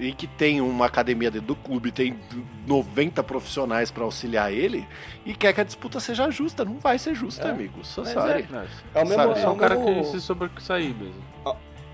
e 0.00 0.12
que 0.12 0.28
tem 0.28 0.60
uma 0.60 0.86
academia 0.86 1.28
dentro 1.28 1.48
do 1.48 1.56
clube, 1.56 1.90
tem 1.90 2.16
90 2.68 3.20
profissionais 3.24 3.90
pra 3.90 4.04
auxiliar 4.04 4.52
ele 4.52 4.86
e 5.26 5.34
quer 5.34 5.52
que 5.52 5.60
a 5.60 5.64
disputa 5.64 5.98
seja 5.98 6.30
justa. 6.30 6.64
Não 6.64 6.78
vai 6.78 6.98
ser 6.98 7.14
justa, 7.16 7.48
É. 7.48 7.50
amigo. 7.50 7.84
Só 7.84 8.04
sorry. 8.04 8.46
Não, 8.48 8.60
É 8.94 9.02
o 9.02 9.08
mesmo, 9.08 9.14
Sabe, 9.16 9.40
é 9.40 9.42
é 9.42 9.48
o 9.48 9.52
um 9.52 9.56
cara 9.56 9.76
que 9.76 10.04
se 10.04 10.20
sobressair 10.20 10.94
mesmo. 10.94 11.22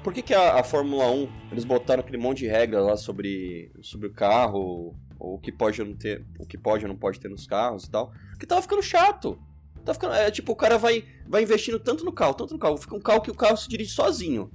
Por 0.05 0.13
que, 0.13 0.23
que 0.23 0.35
a, 0.35 0.61
a 0.61 0.63
Fórmula 0.63 1.11
1, 1.11 1.29
eles 1.51 1.65
botaram 1.65 2.01
aquele 2.03 2.19
monte 2.19 2.39
de 2.41 2.47
regra 2.47 2.81
lá 2.83 2.97
sobre, 2.97 3.73
sobre 3.83 4.07
o 4.09 4.13
carro, 4.13 4.95
ou 5.19 5.35
o 5.37 5.39
que 5.39 5.51
pode 5.51 5.81
ou 5.81 5.89
não 5.89 5.97
ter, 5.97 6.25
o 6.39 6.47
que 6.47 6.59
pode 6.59 6.85
ou 6.85 6.89
não 6.91 6.97
pode 6.97 7.19
ter 7.19 7.29
nos 7.29 7.47
carros 7.47 7.85
e 7.85 7.91
tal? 7.91 8.13
Porque 8.31 8.45
tava 8.47 8.61
ficando 8.63 8.83
chato. 8.83 9.39
Tá 9.85 9.93
ficando, 9.95 10.15
é 10.15 10.31
tipo, 10.31 10.53
o 10.53 10.57
cara 10.57 10.77
vai, 10.79 11.05
vai 11.27 11.43
investindo 11.43 11.79
tanto 11.81 12.05
no 12.05 12.13
carro, 12.13 12.35
tanto 12.35 12.53
no 12.55 12.59
carro, 12.61 12.77
fica 12.77 12.95
um 12.95 13.01
carro 13.01 13.21
que 13.23 13.31
o 13.31 13.35
carro 13.35 13.57
se 13.57 13.69
dirige 13.69 13.91
sozinho. 13.91 14.51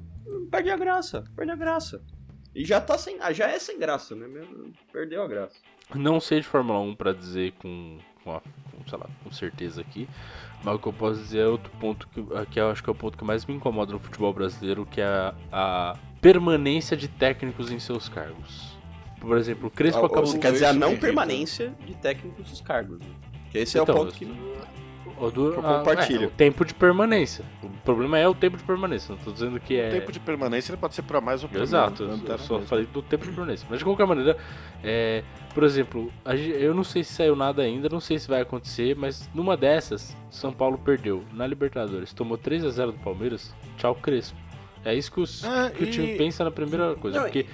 Perde 0.52 0.70
a 0.70 0.78
graça, 0.78 1.24
perde 1.36 1.52
a 1.52 1.56
graça. 1.56 2.02
E 2.54 2.66
já 2.66 2.80
tá 2.82 2.98
sem, 2.98 3.18
ah, 3.20 3.32
já 3.34 3.48
é 3.48 3.60
sem 3.60 3.78
graça, 3.80 4.16
né? 4.16 4.28
Perdeu 4.92 5.22
a 5.24 5.28
graça. 5.28 5.56
Não 5.96 6.20
sei 6.20 6.40
de 6.42 6.48
Fórmula 6.48 6.80
1 6.80 6.96
pra 6.96 7.14
dizer 7.14 7.54
com, 7.54 7.98
com, 8.24 8.32
a- 8.36 8.42
com, 8.42 8.98
lá, 8.98 9.08
com 9.24 9.32
certeza 9.32 9.82
aqui, 9.82 10.08
mas 10.64 10.76
o 10.76 10.80
que 10.80 10.88
eu 10.88 10.94
posso 10.94 11.20
dizer 11.20 11.40
é 11.40 11.48
outro 11.48 11.72
ponto 11.80 12.08
que, 12.08 12.22
que 12.52 12.60
eu 12.60 12.70
acho 12.70 12.84
que 12.84 12.90
é 12.90 12.92
o 12.92 12.96
ponto 12.96 13.18
que 13.18 13.24
mais 13.24 13.46
me 13.46 13.54
incomoda 13.54 13.94
no 13.94 14.00
futebol 14.00 14.34
brasileiro, 14.34 14.86
que 14.86 15.00
é 15.02 15.06
a, 15.06 15.34
a 15.52 15.98
permanência 16.22 16.98
de 16.98 17.08
técnicos 17.08 17.72
em 17.72 17.80
seus 17.80 18.10
cargos. 18.10 18.78
Por 19.20 19.38
exemplo, 19.38 19.68
o 19.68 19.72
Crespo 19.72 20.00
ou 20.00 20.06
acabou 20.06 20.28
Você 20.28 20.40
quer 20.40 20.52
dizer 20.52 20.66
a 20.66 20.74
não 20.74 20.96
permanência 20.96 21.74
de 21.86 21.94
técnicos 21.96 22.50
dos 22.50 22.62
cargos. 22.62 23.00
Né? 23.00 23.08
Que 23.52 23.60
esse 23.60 23.78
Então, 23.78 23.96
é 23.96 24.00
o 24.00 24.04
ponto 24.06 24.14
que. 24.16 24.26
O 25.20 25.32
do- 25.32 25.54
eu 25.54 25.60
ah, 25.60 25.80
compartilho. 25.80 26.24
é, 26.24 26.28
o 26.28 26.30
tempo 26.32 26.64
de 26.66 26.74
permanência. 26.74 27.44
O 27.64 27.70
problema 27.84 28.18
é 28.18 28.28
o 28.28 28.34
tempo 28.34 28.58
de 28.58 28.64
permanência. 28.64 29.14
Não 29.16 29.22
tô 29.24 29.32
dizendo 29.32 29.60
que 29.60 29.78
é. 29.80 29.88
O 29.88 29.92
tempo 29.92 30.12
de 30.12 30.20
permanência 30.20 30.72
ele 30.72 30.78
pode 30.78 30.96
ser 30.96 31.02
pra 31.04 31.20
mais 31.22 31.44
ou 31.44 31.50
pra 31.50 31.62
Exato, 31.62 32.04
menos. 32.04 32.18
eu 32.18 32.18
não 32.18 32.26
tá 32.26 32.38
só 32.44 32.54
mesmo. 32.56 32.68
falei 32.68 32.86
do 32.86 33.02
tempo 33.02 33.26
de 33.26 33.32
permanência. 33.32 33.68
Mas 33.70 33.80
de 33.80 33.86
qualquer 33.86 34.06
maneira, 34.08 34.38
é, 34.84 35.24
por 35.54 35.64
exemplo, 35.64 36.12
a 36.24 36.36
eu 36.36 36.74
não 36.74 36.84
sei 36.84 37.04
se 37.04 37.14
saiu 37.14 37.36
nada 37.36 37.62
ainda, 37.62 37.90
não 37.90 38.00
sei 38.00 38.18
se 38.20 38.28
vai 38.28 38.42
acontecer, 38.42 38.96
mas 38.96 39.30
numa 39.34 39.56
dessas, 39.58 40.16
São 40.30 40.52
Paulo 40.52 40.78
perdeu 40.78 41.24
na 41.34 41.46
Libertadores, 41.48 42.14
tomou 42.14 42.38
3 42.38 42.64
a 42.66 42.70
0 42.70 42.92
do 42.94 43.00
Palmeiras, 43.00 43.54
tchau 43.78 43.96
Crespo. 43.96 44.38
É 44.86 44.96
isso 44.96 45.12
que, 45.12 45.20
os- 45.20 45.44
Ah, 45.44 45.70
que 45.76 45.84
o 45.84 45.92
time 45.92 46.14
e- 46.14 46.18
pensa 46.18 46.44
na 46.44 46.52
primeira 46.52 46.96
coisa, 46.96 47.18
Não, 47.18 47.26
porque 47.26 47.46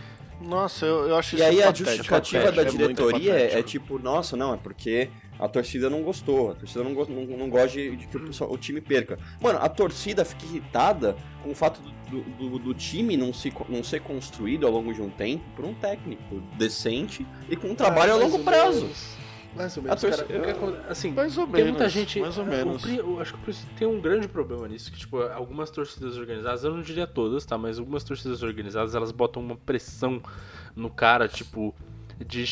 Nossa, 0.42 0.86
eu, 0.86 1.08
eu 1.08 1.16
acho 1.16 1.34
E 1.36 1.40
isso 1.40 1.48
aí 1.48 1.62
a 1.62 1.68
patético, 1.68 1.90
justificativa 1.90 2.44
patético, 2.44 2.78
da 2.78 2.84
é 2.84 2.88
diretoria 2.88 3.32
é, 3.34 3.44
patético. 3.48 3.70
tipo, 3.70 3.98
nossa, 4.00 4.36
não, 4.36 4.54
é 4.54 4.58
porque 4.58 5.10
a 5.40 5.48
torcida 5.48 5.90
não 5.90 6.02
gostou, 6.04 6.52
a 6.52 6.56
torcida 6.56 6.84
não, 6.84 6.94
go- 6.94 7.08
não, 7.10 7.26
não 7.38 7.50
gosta 7.50 7.70
de, 7.70 7.96
de 7.96 8.08
que 8.08 8.18
o, 8.18 8.26
pessoal- 8.28 8.52
o 8.52 8.58
time 8.58 8.80
perca. 8.82 9.18
Mano, 9.42 9.60
a 9.62 9.68
torcida 9.70 10.24
fica 10.24 10.46
irritada 10.46 11.16
com 11.44 11.52
o 11.52 11.56
fato 11.56 11.80
do, 12.10 12.22
do, 12.22 12.60
do 12.60 12.74
time 12.74 13.18
não, 13.18 13.34
se, 13.34 13.52
não 13.70 13.84
ser 13.84 14.02
construído 14.02 14.66
ao 14.66 14.72
longo 14.72 14.94
de 14.94 15.02
um 15.02 15.10
tempo 15.10 15.44
por 15.56 15.66
um 15.66 15.74
técnico 15.74 16.42
decente 16.58 17.26
e 17.50 17.56
com 17.56 17.68
um 17.70 17.76
trabalho 17.76 18.14
a 18.14 18.16
Ah, 18.16 18.20
mais 18.20 18.32
longo 18.32 18.38
ou 18.38 18.44
prazo. 18.44 18.82
menos. 18.82 19.16
Mais 19.56 19.78
ou 19.78 19.84
A 19.84 19.86
menos, 19.86 20.02
torcida- 20.02 20.26
cara. 20.26 20.40
o 20.40 20.44
que 20.44 20.50
acon- 20.52 20.76
assim, 20.90 21.12
Mais 21.12 21.38
ou 21.38 21.46
Tem 21.46 21.54
menos. 21.64 21.70
muita 21.72 21.90
gente. 21.90 22.20
Mais 22.20 22.38
ou 22.38 22.44
o 22.44 22.48
menos. 22.48 22.86
Eu 22.86 23.22
acho 23.22 23.34
que 23.38 23.50
o 23.52 23.54
tem 23.78 23.88
um 23.88 24.02
grande 24.02 24.28
problema 24.28 24.68
nisso, 24.68 24.92
que 24.92 24.98
tipo, 25.00 25.18
algumas 25.22 25.70
torcidas 25.72 26.18
organizadas, 26.18 26.66
eu 26.66 26.72
não 26.76 26.82
diria 26.82 27.08
todas, 27.08 27.46
tá? 27.46 27.58
Mas 27.58 27.80
algumas 27.80 28.04
torcidas 28.04 28.44
organizadas, 28.44 28.96
elas 28.96 29.12
botam 29.14 29.42
uma 29.42 29.56
pressão 29.56 30.22
no 30.76 30.90
cara, 30.90 31.28
tipo, 31.30 31.74
de, 32.28 32.44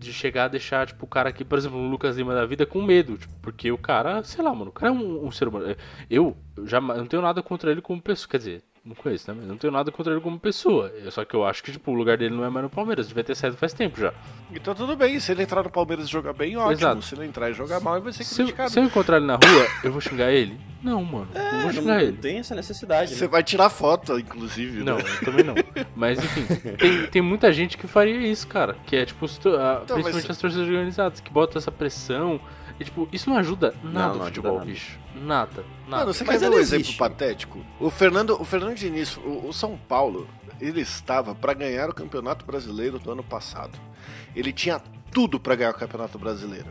de 0.00 0.12
chegar 0.12 0.44
a 0.46 0.48
deixar, 0.48 0.86
tipo, 0.86 1.04
o 1.04 1.08
cara 1.08 1.28
aqui, 1.30 1.44
por 1.44 1.58
exemplo, 1.58 1.78
o 1.78 1.88
Lucas 1.88 2.16
Lima 2.16 2.34
da 2.34 2.46
vida 2.46 2.66
com 2.66 2.82
medo, 2.82 3.16
tipo, 3.18 3.32
porque 3.42 3.70
o 3.70 3.78
cara, 3.78 4.22
sei 4.24 4.42
lá, 4.44 4.54
mano, 4.54 4.70
o 4.70 4.72
cara 4.72 4.92
é 4.92 4.96
um, 4.96 5.26
um 5.26 5.30
ser 5.30 5.48
humano. 5.48 5.76
Eu, 6.08 6.36
eu 6.56 6.66
já 6.66 6.80
não 6.80 7.06
tenho 7.06 7.22
nada 7.22 7.42
contra 7.42 7.70
ele 7.70 7.82
como 7.82 8.00
pessoa, 8.02 8.28
quer 8.30 8.38
dizer, 8.38 8.64
Não 8.82 8.94
conheço, 8.94 9.30
né? 9.30 9.36
Mas 9.38 9.46
não 9.48 9.58
tenho 9.58 9.70
nada 9.72 9.92
contra 9.92 10.10
ele 10.12 10.22
como 10.22 10.38
pessoa. 10.40 10.88
Eu- 11.04 11.10
Só 11.10 11.22
que 11.22 11.34
eu 11.34 11.44
acho 11.44 11.62
que, 11.62 11.70
tipo, 11.70 11.90
o 11.90 11.94
lugar 11.94 12.16
dele 12.16 12.34
não 12.34 12.42
é 12.44 12.48
mais 12.48 12.64
no 12.64 12.70
Palmeiras. 12.70 13.08
Devia 13.08 13.22
ter 13.22 13.34
saído 13.34 13.56
faz 13.58 13.74
tempo 13.74 14.00
já. 14.00 14.12
Então 14.54 14.74
tudo 14.74 14.96
bem, 14.96 15.20
se 15.20 15.30
ele 15.32 15.42
entrar 15.42 15.62
no 15.62 15.70
Palmeiras 15.70 16.06
e 16.06 16.10
jogar 16.10 16.32
bem, 16.32 16.56
ótimo. 16.56 16.72
Exato. 16.72 17.02
Se 17.02 17.14
ele 17.14 17.26
entrar 17.26 17.50
e 17.50 17.52
jogar 17.52 17.78
mal, 17.80 17.96
ele 17.96 18.04
vai 18.04 18.12
ser 18.14 18.24
Se 18.24 18.40
eu, 18.40 18.46
criticado. 18.46 18.70
se 18.70 18.80
eu 18.80 18.84
encontrar 18.84 19.18
ele 19.18 19.26
na 19.26 19.34
rua, 19.34 19.66
eu 19.84 19.92
vou 19.92 20.00
xingar 20.00 20.32
ele? 20.32 20.58
Não, 20.82 21.04
mano. 21.04 21.28
não 21.34 21.40
vou 21.42 21.42
É, 21.42 21.62
não, 21.64 21.72
xingar 21.72 21.94
não 21.94 22.00
ele. 22.00 22.16
tem 22.16 22.38
essa 22.38 22.54
necessidade, 22.54 23.14
Você 23.14 23.24
né? 23.24 23.30
vai 23.30 23.42
tirar 23.42 23.68
foto, 23.68 24.18
inclusive. 24.18 24.82
Não, 24.82 24.96
né? 24.96 25.04
eu 25.20 25.24
também 25.26 25.44
não. 25.44 25.54
Mas 25.94 26.18
enfim, 26.18 26.46
tem, 26.78 27.06
tem 27.06 27.20
muita 27.22 27.52
gente 27.52 27.76
que 27.76 27.86
faria 27.86 28.16
isso, 28.26 28.46
cara. 28.48 28.74
Que 28.86 28.96
é 28.96 29.04
tipo, 29.04 29.26
a- 29.26 29.28
Então, 29.28 29.48
mas- 29.50 29.86
principalmente 29.92 30.30
as 30.30 30.38
torcidas 30.38 30.66
organizadas, 30.66 31.20
que 31.20 31.30
botam 31.30 31.58
essa 31.58 31.70
pressão. 31.70 32.40
E 32.80 32.84
tipo, 32.84 33.06
isso 33.12 33.28
não 33.28 33.36
ajuda 33.36 33.74
nada 33.84 33.92
não 33.92 34.00
o 34.00 34.06
ajuda 34.10 34.24
futebol, 34.24 34.54
nada. 34.54 34.64
bicho. 34.64 34.98
Nada, 35.14 35.64
nada. 35.86 35.96
Mano, 36.04 36.14
você 36.14 36.24
Mas 36.24 36.40
quer 36.40 36.48
ver 36.48 36.56
um 36.56 36.58
exemplo 36.58 36.80
existe. 36.84 36.96
patético? 36.98 37.64
O 37.78 37.90
Fernando, 37.90 38.40
o 38.40 38.44
Fernando 38.44 38.74
Diniz, 38.74 39.16
o, 39.18 39.48
o 39.48 39.52
São 39.52 39.76
Paulo, 39.76 40.26
ele 40.60 40.80
estava 40.80 41.34
para 41.34 41.52
ganhar 41.52 41.90
o 41.90 41.94
Campeonato 41.94 42.44
Brasileiro 42.46 42.98
do 42.98 43.12
ano 43.12 43.22
passado. 43.22 43.78
Ele 44.34 44.52
tinha 44.52 44.80
tudo 45.12 45.38
para 45.38 45.54
ganhar 45.56 45.70
o 45.72 45.74
Campeonato 45.74 46.18
Brasileiro. 46.18 46.68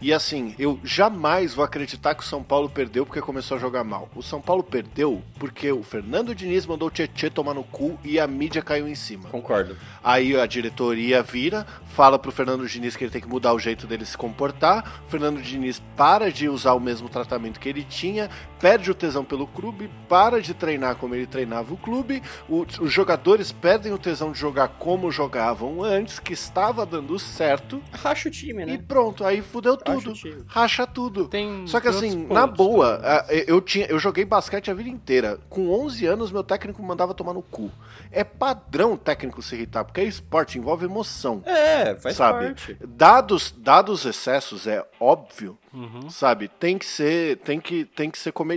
E 0.00 0.12
assim, 0.12 0.54
eu 0.58 0.78
jamais 0.84 1.54
vou 1.54 1.64
acreditar 1.64 2.14
que 2.14 2.22
o 2.22 2.26
São 2.26 2.42
Paulo 2.42 2.68
perdeu 2.68 3.06
porque 3.06 3.20
começou 3.20 3.56
a 3.56 3.60
jogar 3.60 3.84
mal. 3.84 4.08
O 4.14 4.22
São 4.22 4.40
Paulo 4.40 4.62
perdeu 4.62 5.22
porque 5.38 5.70
o 5.72 5.82
Fernando 5.82 6.34
Diniz 6.34 6.66
mandou 6.66 6.88
o 6.88 6.90
Tietchan 6.90 7.30
tomar 7.30 7.54
no 7.54 7.64
cu 7.64 7.98
e 8.04 8.18
a 8.18 8.26
mídia 8.26 8.62
caiu 8.62 8.86
em 8.88 8.94
cima. 8.94 9.28
Concordo. 9.30 9.76
Aí 10.02 10.38
a 10.38 10.46
diretoria 10.46 11.22
vira, 11.22 11.66
fala 11.88 12.18
pro 12.18 12.32
Fernando 12.32 12.66
Diniz 12.66 12.96
que 12.96 13.04
ele 13.04 13.10
tem 13.10 13.20
que 13.20 13.28
mudar 13.28 13.54
o 13.54 13.58
jeito 13.58 13.86
dele 13.86 14.04
se 14.04 14.16
comportar. 14.16 15.02
O 15.06 15.10
Fernando 15.10 15.40
Diniz 15.40 15.82
para 15.96 16.30
de 16.30 16.48
usar 16.48 16.74
o 16.74 16.80
mesmo 16.80 17.08
tratamento 17.08 17.60
que 17.60 17.68
ele 17.68 17.84
tinha, 17.84 18.28
perde 18.64 18.90
o 18.90 18.94
tesão 18.94 19.22
pelo 19.22 19.46
clube, 19.46 19.90
para 20.08 20.40
de 20.40 20.54
treinar 20.54 20.96
como 20.96 21.14
ele 21.14 21.26
treinava 21.26 21.74
o 21.74 21.76
clube. 21.76 22.22
O- 22.48 22.64
os 22.80 22.90
jogadores 22.90 23.52
perdem 23.52 23.92
o 23.92 23.98
tesão 23.98 24.32
de 24.32 24.38
jogar 24.38 24.68
como 24.78 25.12
jogavam 25.12 25.82
antes, 25.84 26.18
que 26.18 26.32
estava 26.32 26.86
dando 26.86 27.18
certo. 27.18 27.82
Racha 27.92 28.30
o 28.30 28.32
time, 28.32 28.62
E 28.62 28.66
né? 28.66 28.78
pronto, 28.88 29.22
aí 29.22 29.42
fudeu 29.42 29.76
tudo. 29.76 30.14
Racha 30.46 30.86
tudo. 30.86 31.28
Tem, 31.28 31.66
Só 31.66 31.78
que 31.78 31.88
assim, 31.88 32.26
na 32.26 32.48
pontos 32.48 32.56
boa, 32.56 33.02
eu, 33.46 33.60
tinha, 33.60 33.84
eu 33.84 33.98
joguei 33.98 34.24
basquete 34.24 34.70
a 34.70 34.74
vida 34.74 34.88
inteira. 34.88 35.38
Com 35.50 35.68
11 35.70 36.06
anos, 36.06 36.32
meu 36.32 36.42
técnico 36.42 36.82
mandava 36.82 37.12
tomar 37.12 37.34
no 37.34 37.42
cu. 37.42 37.70
É 38.10 38.24
padrão 38.24 38.94
o 38.94 38.96
técnico 38.96 39.42
se 39.42 39.54
irritar, 39.56 39.84
porque 39.84 40.00
é 40.00 40.04
esporte, 40.04 40.56
envolve 40.56 40.86
emoção. 40.86 41.42
É, 41.44 41.94
faz 41.96 42.16
sabe? 42.16 42.46
parte. 42.46 42.78
Dados, 42.82 43.54
dados 43.58 44.06
excessos, 44.06 44.66
é 44.66 44.82
óbvio, 44.98 45.58
Uhum. 45.70 46.08
sabe? 46.08 46.46
Tem 46.48 46.78
que 46.78 46.86
ser, 46.86 47.38
tem 47.38 47.60
que, 47.60 47.84
tem 47.84 48.08
que 48.08 48.16
ser 48.18 48.32
comedido. 48.32 48.53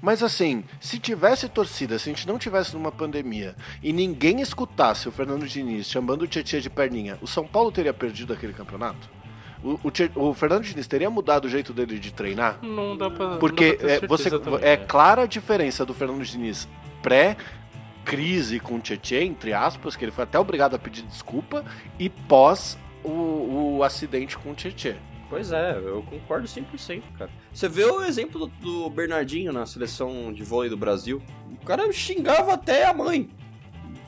Mas 0.00 0.22
assim, 0.22 0.64
se 0.80 0.98
tivesse 0.98 1.48
torcida, 1.48 1.98
se 1.98 2.10
a 2.10 2.12
gente 2.12 2.26
não 2.26 2.38
tivesse 2.38 2.74
numa 2.74 2.92
pandemia 2.92 3.54
e 3.82 3.92
ninguém 3.92 4.40
escutasse 4.40 5.08
o 5.08 5.12
Fernando 5.12 5.46
Diniz 5.46 5.88
chamando 5.88 6.22
o 6.22 6.26
Tietchan 6.26 6.60
de 6.60 6.70
perninha, 6.70 7.18
o 7.20 7.26
São 7.26 7.46
Paulo 7.46 7.72
teria 7.72 7.94
perdido 7.94 8.32
aquele 8.32 8.52
campeonato? 8.52 9.08
O, 9.62 9.78
o, 9.84 10.28
o 10.30 10.34
Fernando 10.34 10.64
Diniz 10.64 10.86
teria 10.86 11.08
mudado 11.08 11.44
o 11.44 11.48
jeito 11.48 11.72
dele 11.72 11.98
de 11.98 12.12
treinar? 12.12 12.58
Não 12.62 12.96
dá 12.96 13.08
pra. 13.08 13.36
Porque 13.36 13.66
não 13.66 13.72
dá 13.72 13.78
pra 13.78 13.88
ter 13.88 14.04
é, 14.04 14.08
você, 14.08 14.30
também, 14.30 14.54
é 14.60 14.76
né? 14.76 14.84
clara 14.88 15.22
a 15.22 15.26
diferença 15.26 15.86
do 15.86 15.94
Fernando 15.94 16.24
Diniz 16.24 16.68
pré 17.00 17.36
crise 18.04 18.58
com 18.58 18.76
o 18.76 18.80
Tietchan, 18.80 19.22
entre 19.22 19.52
aspas, 19.52 19.94
que 19.94 20.04
ele 20.04 20.12
foi 20.12 20.24
até 20.24 20.38
obrigado 20.38 20.74
a 20.74 20.78
pedir 20.78 21.02
desculpa, 21.02 21.64
e 21.98 22.08
pós 22.08 22.76
o, 23.04 23.76
o 23.78 23.84
acidente 23.84 24.36
com 24.36 24.50
o 24.50 24.54
Tietchan. 24.54 24.96
Pois 25.32 25.50
é, 25.50 25.78
eu 25.78 26.02
concordo 26.02 26.46
100%, 26.46 27.04
cara. 27.16 27.30
Você 27.50 27.66
vê 27.66 27.86
o 27.86 28.04
exemplo 28.04 28.48
do, 28.60 28.90
Bernardinho 28.90 29.50
na 29.50 29.64
seleção 29.64 30.30
de 30.30 30.42
vôlei 30.44 30.68
do 30.68 30.76
Brasil. 30.76 31.22
O 31.50 31.64
cara 31.64 31.90
xingava 31.90 32.52
até 32.52 32.84
a 32.84 32.92
mãe, 32.92 33.30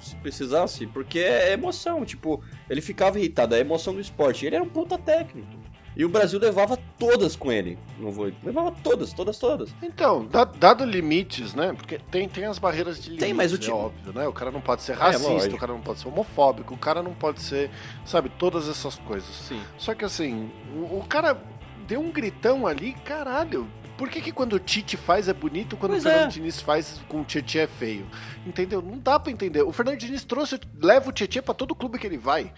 se 0.03 0.15
precisasse, 0.17 0.87
porque 0.87 1.21
é 1.21 1.55
emoção. 1.55 2.05
Tipo, 2.05 2.45
ele 2.69 2.83
ficava 2.83 3.19
irritado, 3.19 3.55
é 3.55 3.61
emoção 3.61 3.95
do 3.95 4.03
esporte. 4.03 4.45
Ele 4.45 4.57
era 4.57 4.63
um 4.63 4.69
puta 4.69 4.99
técnico. 4.99 5.49
E 5.97 6.05
o 6.05 6.09
Brasil 6.09 6.41
levava 6.41 6.77
todas 6.99 7.37
com 7.37 7.53
ele 7.53 7.79
no 7.99 8.11
vôlei. 8.11 8.35
Levava 8.43 8.73
todas, 8.83 9.13
todas, 9.13 9.39
todas. 9.39 9.71
Então, 9.83 10.27
da- 10.27 10.45
dado 10.45 10.85
limites, 10.85 11.55
né? 11.55 11.73
Porque 11.73 11.99
tem, 12.11 12.29
tem 12.29 12.45
as 12.47 12.59
barreiras 12.59 12.97
de 12.97 13.11
limites, 13.11 13.25
Tem, 13.25 13.33
mas 13.33 13.53
o 13.53 13.55
é 13.55 13.59
time- 13.59 13.77
óbvio, 13.77 14.13
né? 14.13 14.27
O 14.27 14.33
cara 14.33 14.51
não 14.51 14.61
pode 14.61 14.83
ser 14.83 14.95
racista, 14.95 15.29
lógico. 15.31 15.55
o 15.55 15.59
cara 15.59 15.73
não 15.73 15.81
pode 15.81 16.01
ser 16.01 16.09
homofóbico, 16.09 16.75
o 16.75 16.79
cara 16.79 17.03
não 17.03 17.15
pode 17.15 17.41
ser, 17.41 17.71
sabe, 18.05 18.29
todas 18.29 18.69
essas 18.69 18.97
coisas. 18.99 19.29
Sim. 19.29 19.61
Só 19.79 19.95
que 19.95 20.05
assim, 20.05 20.51
o, 20.75 20.99
o 20.99 21.05
cara 21.09 21.41
deu 21.87 22.01
um 22.01 22.11
gritão 22.11 22.67
ali, 22.67 22.93
caralho. 23.05 23.69
Por 23.97 24.09
que, 24.09 24.21
que 24.21 24.33
quando 24.33 24.55
o 24.55 24.59
Tite 24.59 24.97
faz 24.97 25.29
é 25.29 25.33
bonito, 25.33 25.77
quando 25.77 25.93
Pois 25.93 26.05
o 26.05 26.09
Fernando 26.09 26.27
é. 26.27 26.33
Diniz 26.33 26.61
faz 26.61 27.01
com 27.09 27.21
o 27.21 27.25
Tietchan 27.25 27.61
é 27.61 27.67
feio? 27.69 28.05
Entendeu? 28.45 28.83
Não 28.83 28.99
dá 28.99 29.21
pra 29.21 29.31
entender. 29.31 29.63
O 29.63 29.71
Fernando 29.71 29.99
Diniz 29.99 30.25
trouxe, 30.25 30.59
leva 30.83 31.09
o 31.09 31.13
Tietchan 31.13 31.43
pra 31.43 31.55
todo 31.55 31.73
clube 31.77 31.97
que 32.01 32.07
ele 32.09 32.19
vai. 32.19 32.53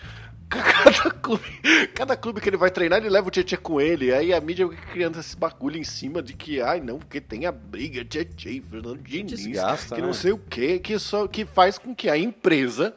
Cada 0.49 1.11
clube, 1.11 1.45
cada 1.93 2.17
clube 2.17 2.41
que 2.41 2.49
ele 2.49 2.57
vai 2.57 2.71
treinar, 2.71 3.01
ele 3.01 3.11
leva 3.11 3.27
o 3.27 3.31
Tietchan 3.31 3.57
com 3.57 3.81
ele. 3.81 4.15
Aí 4.15 4.33
a 4.33 4.41
mídia 4.41 4.69
criando 4.69 5.19
esse 5.19 5.37
bagulho 5.37 5.77
em 5.77 5.85
cima 5.85 6.23
de 6.23 6.35
que, 6.35 6.61
ai 6.61 6.81
não, 6.81 6.99
porque 6.99 7.21
tem 7.21 7.47
a 7.47 7.53
briga 7.53 8.05
Tietchan 8.05 8.63
Fernando 8.63 9.03
Diniz, 9.03 9.43
Desgasta, 9.43 9.97
que 9.97 10.01
né? 10.01 10.07
não 10.07 10.15
sei 10.15 10.33
o 10.33 10.39
que, 10.39 10.79
que, 10.79 10.99
só, 10.99 11.27
que 11.27 11.45
faz 11.45 11.79
com 11.79 11.95
que 11.95 12.09
a 12.09 12.17
empresa 12.17 12.95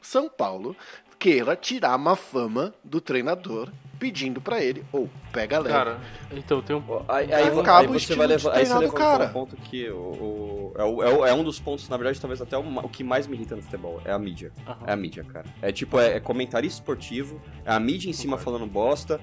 São 0.00 0.28
Paulo 0.28 0.76
queira 1.18 1.56
tirar 1.56 1.96
uma 1.96 2.14
fama 2.14 2.72
do 2.84 3.00
treinador 3.00 3.72
pedindo 3.98 4.40
pra 4.40 4.62
ele, 4.62 4.84
ou 4.92 5.08
pega 5.32 5.58
leve. 5.58 5.74
Cara, 5.74 5.98
então 6.30 6.60
tem 6.62 6.76
um. 6.76 6.82
Aí, 7.08 7.32
Aí 7.32 7.44
acaba 7.48 7.80
aí 7.80 7.86
o 7.86 7.92
você 7.92 8.14
vai 8.14 8.26
levar. 8.26 8.54
Aí 8.54 8.66
você 8.66 8.88
cara. 8.90 9.24
um 9.26 9.28
ponto 9.28 9.56
que 9.56 9.88
o, 9.90 9.96
o- 9.96 10.72
é, 10.76 10.84
o- 10.84 11.24
é 11.26 11.30
é 11.30 11.34
um 11.34 11.42
dos 11.42 11.58
pontos, 11.58 11.88
na 11.88 11.96
verdade, 11.96 12.20
talvez 12.20 12.40
até 12.40 12.56
o, 12.56 12.60
o 12.62 12.88
que 12.88 13.02
mais 13.02 13.26
me 13.26 13.34
irrita 13.36 13.56
no 13.56 13.62
futebol. 13.62 14.00
É 14.04 14.12
a 14.12 14.18
mídia. 14.18 14.52
Aham. 14.66 14.78
É 14.86 14.92
a 14.92 14.96
mídia, 14.96 15.24
cara. 15.24 15.46
É 15.62 15.72
tipo, 15.72 15.98
é, 15.98 16.16
é 16.16 16.20
comentarista 16.20 16.80
esportivo, 16.80 17.40
é 17.64 17.72
a 17.72 17.80
mídia 17.80 18.08
em 18.10 18.12
cima 18.12 18.36
Concordo. 18.36 18.58
falando 18.58 18.70
bosta. 18.72 19.20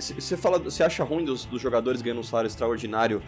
Você 0.00 0.36
fala, 0.36 0.58
você 0.58 0.82
acha 0.82 1.04
ruim 1.04 1.24
dos, 1.24 1.44
dos 1.44 1.60
jogadores 1.60 2.00
ganhando 2.00 2.20
um 2.20 2.24
salário 2.24 2.48
extraordinário 2.48 3.22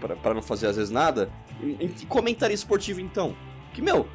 pra, 0.00 0.14
pra 0.16 0.32
não 0.34 0.42
fazer 0.42 0.66
às 0.68 0.76
vezes 0.76 0.90
nada? 0.90 1.28
E, 1.62 1.84
e 2.02 2.06
comentarista 2.06 2.64
esportivo 2.64 3.00
então? 3.00 3.34
Que, 3.74 3.82
meu, 3.82 4.06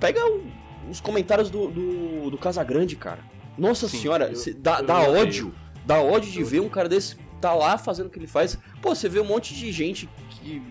pega 0.00 0.24
o- 0.26 0.44
os 0.90 1.00
comentários 1.00 1.50
do, 1.50 1.68
do, 1.68 2.30
do 2.30 2.38
Casagrande, 2.38 2.96
cara. 2.96 3.20
Nossa 3.56 3.88
Sim, 3.88 3.98
senhora, 3.98 4.28
eu- 4.30 4.36
cê- 4.36 4.52
dá, 4.54 4.78
eu 4.80 4.86
dá 4.86 5.00
ódio. 5.00 5.54
Dá 5.86 6.00
ódio 6.00 6.30
de 6.30 6.40
Eu 6.40 6.46
ver 6.46 6.60
um 6.60 6.68
cara 6.68 6.88
desse 6.88 7.16
tá 7.40 7.52
lá 7.52 7.76
fazendo 7.76 8.06
o 8.06 8.10
que 8.10 8.18
ele 8.18 8.26
faz. 8.26 8.58
Pô, 8.80 8.94
você 8.94 9.08
vê 9.08 9.20
um 9.20 9.24
monte 9.24 9.54
de 9.54 9.70
gente 9.70 10.08
que 10.30 10.62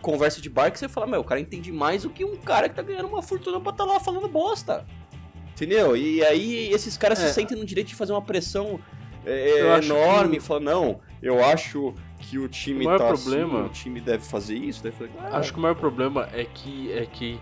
conversa 0.00 0.40
de 0.40 0.48
bar 0.48 0.70
que 0.70 0.78
você 0.78 0.88
fala, 0.88 1.06
meu, 1.06 1.20
o 1.20 1.24
cara 1.24 1.40
entende 1.40 1.72
mais 1.72 2.02
do 2.02 2.10
que 2.10 2.24
um 2.24 2.36
cara 2.36 2.68
que 2.68 2.74
tá 2.74 2.82
ganhando 2.82 3.08
uma 3.08 3.22
fortuna 3.22 3.58
pra 3.60 3.72
tá 3.72 3.84
lá 3.84 3.98
falando 3.98 4.28
bosta. 4.28 4.84
Entendeu? 5.52 5.96
E 5.96 6.22
aí 6.24 6.70
esses 6.72 6.96
caras 6.96 7.18
É. 7.20 7.26
se 7.28 7.34
sentem 7.34 7.56
no 7.56 7.64
direito 7.64 7.88
de 7.88 7.94
fazer 7.94 8.12
uma 8.12 8.22
pressão 8.22 8.78
é, 9.26 9.78
enorme, 9.82 10.36
que- 10.38 10.42
falar, 10.44 10.60
não, 10.60 11.00
eu 11.22 11.42
acho 11.42 11.94
que 12.18 12.38
o 12.38 12.46
time 12.48 12.82
O 12.82 12.84
maior 12.84 12.98
tá 12.98 13.06
problema- 13.08 13.60
assim, 13.60 13.66
o 13.66 13.72
time 13.72 14.00
deve 14.00 14.22
fazer 14.24 14.54
isso, 14.56 14.82
deve 14.82 14.96
fazer... 14.96 15.10
Ah, 15.18 15.38
Acho 15.38 15.52
que 15.52 15.58
o 15.58 15.62
maior 15.62 15.74
problema 15.74 16.28
é 16.32 16.44
que 16.44 16.92
é 16.92 17.06
que 17.06 17.40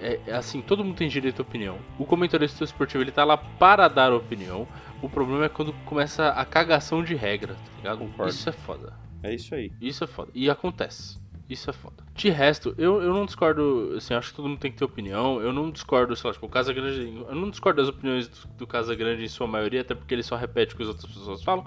é, 0.00 0.20
é 0.26 0.32
assim, 0.34 0.60
todo 0.60 0.84
mundo 0.84 0.96
tem 0.96 1.08
direito 1.08 1.40
à 1.40 1.42
opinião. 1.42 1.78
O 1.98 2.04
comentarista 2.04 2.64
esportivo 2.64 3.02
ele 3.02 3.12
tá 3.12 3.24
lá 3.24 3.36
para 3.36 3.88
dar 3.88 4.12
opinião. 4.12 4.66
O 5.02 5.08
problema 5.08 5.44
é 5.44 5.48
quando 5.48 5.72
começa 5.84 6.28
a 6.28 6.44
cagação 6.44 7.02
de 7.02 7.14
regra, 7.14 7.54
tá 7.54 7.76
ligado? 7.76 7.98
Concordo. 7.98 8.30
Isso 8.30 8.48
é 8.48 8.52
foda. 8.52 8.92
é 9.22 9.34
isso 9.34 9.54
aí. 9.54 9.72
Isso 9.80 10.04
é 10.04 10.06
foda. 10.06 10.30
E 10.34 10.48
acontece. 10.48 11.18
Isso 11.48 11.68
é 11.68 11.72
foda. 11.72 12.02
De 12.14 12.30
resto, 12.30 12.74
eu, 12.78 13.02
eu 13.02 13.12
não 13.12 13.26
discordo, 13.26 13.92
assim, 13.96 14.14
acho 14.14 14.30
que 14.30 14.36
todo 14.36 14.48
mundo 14.48 14.58
tem 14.58 14.72
que 14.72 14.78
ter 14.78 14.84
opinião. 14.84 15.40
Eu 15.42 15.52
não 15.52 15.70
discordo, 15.70 16.16
sei 16.16 16.28
lá, 16.28 16.32
tipo, 16.32 16.46
o 16.46 16.48
Casa 16.48 16.72
Grande. 16.72 17.22
Eu 17.28 17.34
não 17.34 17.50
discordo 17.50 17.82
das 17.82 17.88
opiniões 17.90 18.28
do, 18.28 18.48
do 18.58 18.66
Casa 18.66 18.94
Grande 18.94 19.24
em 19.24 19.28
sua 19.28 19.46
maioria, 19.46 19.82
até 19.82 19.94
porque 19.94 20.14
ele 20.14 20.22
só 20.22 20.36
repete 20.36 20.72
o 20.72 20.76
que 20.76 20.82
as 20.82 20.88
outras 20.88 21.06
pessoas 21.06 21.42
falam. 21.42 21.66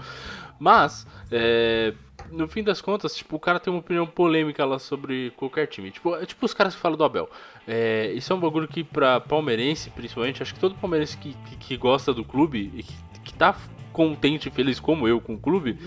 Mas, 0.59 1.05
é, 1.31 1.93
no 2.31 2.47
fim 2.47 2.63
das 2.63 2.81
contas, 2.81 3.15
tipo, 3.15 3.35
o 3.35 3.39
cara 3.39 3.59
tem 3.59 3.71
uma 3.71 3.79
opinião 3.79 4.07
polêmica 4.07 4.65
lá 4.65 4.79
sobre 4.79 5.31
qualquer 5.37 5.67
time. 5.67 5.91
Tipo, 5.91 6.15
é 6.15 6.25
tipo 6.25 6.43
os 6.43 6.55
caras 6.55 6.73
que 6.73 6.81
falam 6.81 6.97
do 6.97 7.03
Abel. 7.03 7.29
É, 7.67 8.11
isso 8.13 8.33
é 8.33 8.35
um 8.35 8.39
bagulho 8.39 8.67
que 8.67 8.83
pra 8.83 9.19
palmeirense, 9.19 9.91
principalmente, 9.91 10.41
acho 10.41 10.55
que 10.55 10.59
todo 10.59 10.73
palmeirense 10.75 11.17
que, 11.17 11.33
que, 11.33 11.55
que 11.55 11.77
gosta 11.77 12.11
do 12.11 12.25
clube 12.25 12.71
e 12.73 12.81
que, 12.81 12.93
que 13.25 13.33
tá 13.33 13.55
contente 13.93 14.47
e 14.47 14.51
feliz 14.51 14.79
como 14.79 15.07
eu 15.07 15.21
com 15.21 15.35
o 15.35 15.39
clube, 15.39 15.77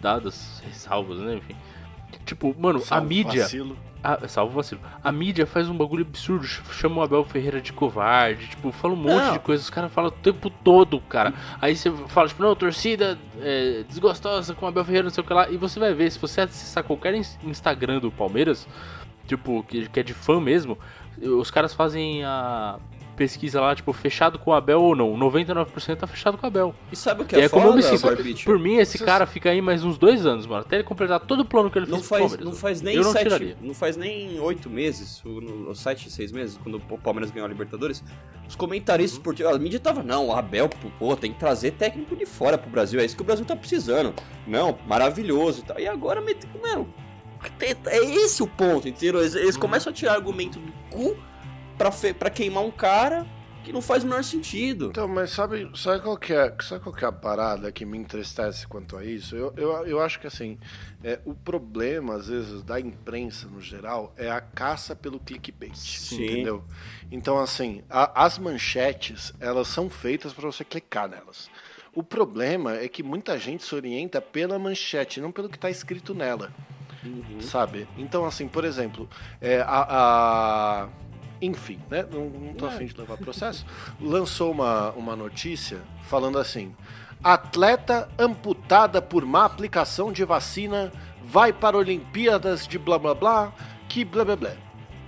dadas 0.00 0.62
ressalvas, 0.64 1.18
né, 1.20 1.36
enfim. 1.36 1.56
Tipo, 2.28 2.54
mano, 2.58 2.78
a 2.78 2.82
Salvo 2.82 3.06
mídia. 3.08 3.42
vacilo. 3.44 3.74
Ah, 4.04 4.28
salvo 4.28 4.52
vacilo. 4.54 4.80
A 5.02 5.10
mídia 5.10 5.46
faz 5.46 5.68
um 5.68 5.76
bagulho 5.76 6.06
absurdo, 6.06 6.44
ch- 6.46 6.60
chama 6.72 6.96
o 6.98 7.02
Abel 7.02 7.24
Ferreira 7.24 7.58
de 7.60 7.72
covarde, 7.72 8.46
tipo, 8.48 8.70
fala 8.70 8.92
um 8.92 8.96
monte 8.96 9.24
Não. 9.24 9.32
de 9.32 9.38
coisas, 9.40 9.64
os 9.64 9.70
caras 9.70 9.90
falam 9.92 10.10
o 10.10 10.12
tempo 10.12 10.50
todo, 10.50 11.00
cara. 11.00 11.32
Aí 11.60 11.74
você 11.74 11.90
fala, 12.06 12.28
tipo, 12.28 12.42
não, 12.42 12.54
torcida 12.54 13.18
é, 13.40 13.82
desgostosa 13.88 14.54
com 14.54 14.66
o 14.66 14.68
Abel 14.68 14.84
Ferreira, 14.84 15.04
não 15.04 15.10
sei 15.10 15.24
o 15.24 15.26
que 15.26 15.32
lá, 15.32 15.50
e 15.50 15.56
você 15.56 15.80
vai 15.80 15.92
ver, 15.94 16.12
se 16.12 16.18
você 16.18 16.42
acessar 16.42 16.84
qualquer 16.84 17.14
ins- 17.14 17.38
Instagram 17.42 17.98
do 17.98 18.10
Palmeiras, 18.12 18.68
tipo, 19.26 19.64
que, 19.64 19.88
que 19.88 19.98
é 20.00 20.02
de 20.02 20.14
fã 20.14 20.38
mesmo, 20.40 20.78
os 21.20 21.50
caras 21.50 21.74
fazem 21.74 22.22
a, 22.24 22.78
pesquisa 23.18 23.60
lá, 23.60 23.74
tipo, 23.74 23.92
fechado 23.92 24.38
com 24.38 24.52
o 24.52 24.54
Abel 24.54 24.80
ou 24.80 24.94
não. 24.94 25.14
99% 25.18 25.96
tá 25.96 26.06
fechado 26.06 26.38
com 26.38 26.46
o 26.46 26.48
Abel. 26.48 26.74
E 26.92 26.96
sabe 26.96 27.22
o 27.22 27.24
que 27.24 27.34
Que 27.34 27.40
é, 27.42 27.44
é 27.46 27.48
como 27.48 27.66
eu 27.66 27.74
me 27.74 27.82
foda, 27.82 27.96
sinto. 27.96 28.06
Barbite? 28.06 28.44
Por 28.44 28.58
mim, 28.58 28.76
esse 28.76 28.92
Vocês- 28.98 29.04
cara 29.04 29.26
fica 29.26 29.50
aí 29.50 29.60
mais 29.60 29.82
uns 29.84 29.98
dois 29.98 30.24
anos, 30.24 30.46
mano. 30.46 30.60
Até 30.62 30.76
ele 30.76 30.84
completar 30.84 31.18
todo 31.20 31.40
o 31.40 31.44
plano 31.44 31.68
que 31.70 31.78
ele 31.78 31.86
Não 31.86 31.96
fez 31.98 32.08
faz, 32.08 32.20
Palmeiras. 32.22 32.46
não 32.46 32.52
faz 32.54 32.80
nem 32.80 32.94
Eu 32.96 33.02
não 33.02 33.12
sete, 33.12 33.22
tiraria. 33.24 33.56
não 33.60 33.74
faz 33.74 33.96
nem 33.96 34.38
oito 34.40 34.70
meses, 34.70 35.20
o- 35.24 35.40
no, 35.40 35.74
sete, 35.74 36.08
seis 36.10 36.30
meses, 36.30 36.58
quando 36.62 36.76
o 36.76 36.98
Palmeiras 36.98 37.30
ganhou 37.32 37.44
a 37.46 37.48
Libertadores, 37.48 38.02
os 38.48 38.54
comentaristas 38.54 39.18
Uhum. 39.18 39.48
a 39.54 39.58
mídia 39.58 39.80
tava, 39.80 40.02
não, 40.02 40.28
o 40.28 40.32
Abel, 40.32 40.70
pô, 40.98 41.16
tem 41.16 41.32
que 41.32 41.38
trazer 41.40 41.72
técnico 41.72 42.14
de 42.16 42.24
fora 42.24 42.56
pro 42.56 42.70
Brasil, 42.70 43.00
é 43.00 43.04
isso 43.04 43.16
que 43.16 43.22
o 43.22 43.24
Brasil 43.26 43.44
tá 43.44 43.56
precisando. 43.56 44.14
Não, 44.46 44.78
maravilhoso 44.86 45.60
e 45.60 45.62
tal. 45.64 45.78
E 45.80 45.86
agora, 45.88 46.22
mano, 46.62 46.88
é 47.86 47.96
esse 48.14 48.42
o 48.42 48.46
ponto, 48.46 48.88
entendeu? 48.88 49.20
Eles, 49.20 49.34
eles 49.34 49.54
Uhum. 49.54 49.60
começam 49.60 49.90
a 49.90 49.94
tirar 49.94 50.14
argumento 50.14 50.58
do 50.58 50.72
cu 50.90 51.16
pra, 51.78 52.30
queimar 52.30 52.64
um 52.64 52.70
cara 52.70 53.24
que 53.64 53.72
não 53.72 53.82
faz 53.82 54.02
o 54.02 54.06
menor 54.06 54.24
sentido. 54.24 54.86
Então, 54.86 55.06
mas 55.06 55.30
sabe, 55.30 55.70
sabe, 55.76 56.02
qual 56.02 56.16
que 56.16 56.32
é, 56.32 56.54
sabe 56.62 56.82
qual 56.82 56.94
que 56.94 57.04
é 57.04 57.08
a 57.08 57.12
parada 57.12 57.70
que 57.70 57.84
me 57.84 57.98
entristece 57.98 58.66
quanto 58.66 58.96
a 58.96 59.04
isso? 59.04 59.36
Eu, 59.36 59.52
eu, 59.56 59.70
eu 59.86 60.00
acho 60.00 60.18
que 60.18 60.26
assim, 60.26 60.58
é, 61.04 61.18
o 61.24 61.34
problema, 61.34 62.14
às 62.14 62.28
vezes, 62.28 62.62
da 62.62 62.80
imprensa 62.80 63.46
no 63.46 63.60
geral 63.60 64.12
é 64.16 64.30
a 64.30 64.40
caça 64.40 64.96
pelo 64.96 65.20
clickbait. 65.20 65.76
Sim. 65.76 66.24
Entendeu? 66.24 66.64
Então, 67.10 67.38
assim, 67.38 67.82
a- 67.90 68.24
as 68.24 68.38
manchetes, 68.38 69.32
elas 69.38 69.68
são 69.68 69.90
feitas 69.90 70.32
para 70.32 70.46
você 70.46 70.64
clicar 70.64 71.08
nelas. 71.08 71.50
O 71.94 72.02
problema 72.02 72.76
é 72.76 72.88
que 72.88 73.02
muita 73.02 73.38
gente 73.38 73.64
se 73.64 73.74
orienta 73.74 74.20
pela 74.20 74.58
manchete, 74.58 75.20
não 75.20 75.32
pelo 75.32 75.48
que 75.48 75.56
está 75.56 75.68
escrito 75.70 76.14
nela 76.14 76.50
sabe? 77.40 77.86
Então, 77.96 78.24
assim, 78.24 78.48
por 78.48 78.64
exemplo, 78.64 79.08
é, 79.40 79.60
a, 79.60 79.86
a- 79.88 80.88
Enfim, 81.40 81.78
né? 81.90 82.04
Não, 82.10 82.26
não 82.28 82.54
tô 82.54 82.66
afim 82.66 82.86
de 82.86 82.98
levar 82.98 83.16
processo. 83.16 83.64
Lançou 84.00 84.50
uma, 84.50 84.90
uma 84.92 85.14
notícia 85.14 85.80
falando 86.02 86.38
assim: 86.38 86.74
atleta 87.22 88.08
amputada 88.18 89.00
por 89.00 89.24
má 89.24 89.44
aplicação 89.44 90.12
de 90.12 90.24
vacina 90.24 90.92
vai 91.22 91.52
para 91.52 91.76
Olimpíadas 91.76 92.66
de 92.66 92.78
blá 92.78 92.98
blá 92.98 93.14
blá, 93.14 93.52
que 93.88 94.04
blá 94.04 94.24
blá 94.24 94.36
blá. 94.36 94.52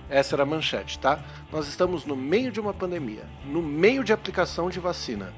Essa 0.09 0.35
era 0.35 0.43
a 0.43 0.45
manchete, 0.45 0.99
tá? 0.99 1.19
Nós 1.51 1.67
estamos 1.67 2.05
no 2.05 2.15
meio 2.15 2.51
de 2.51 2.59
uma 2.59 2.73
pandemia, 2.73 3.23
no 3.45 3.61
meio 3.61 4.03
de 4.03 4.11
aplicação 4.11 4.69
de 4.69 4.79
vacina. 4.79 5.33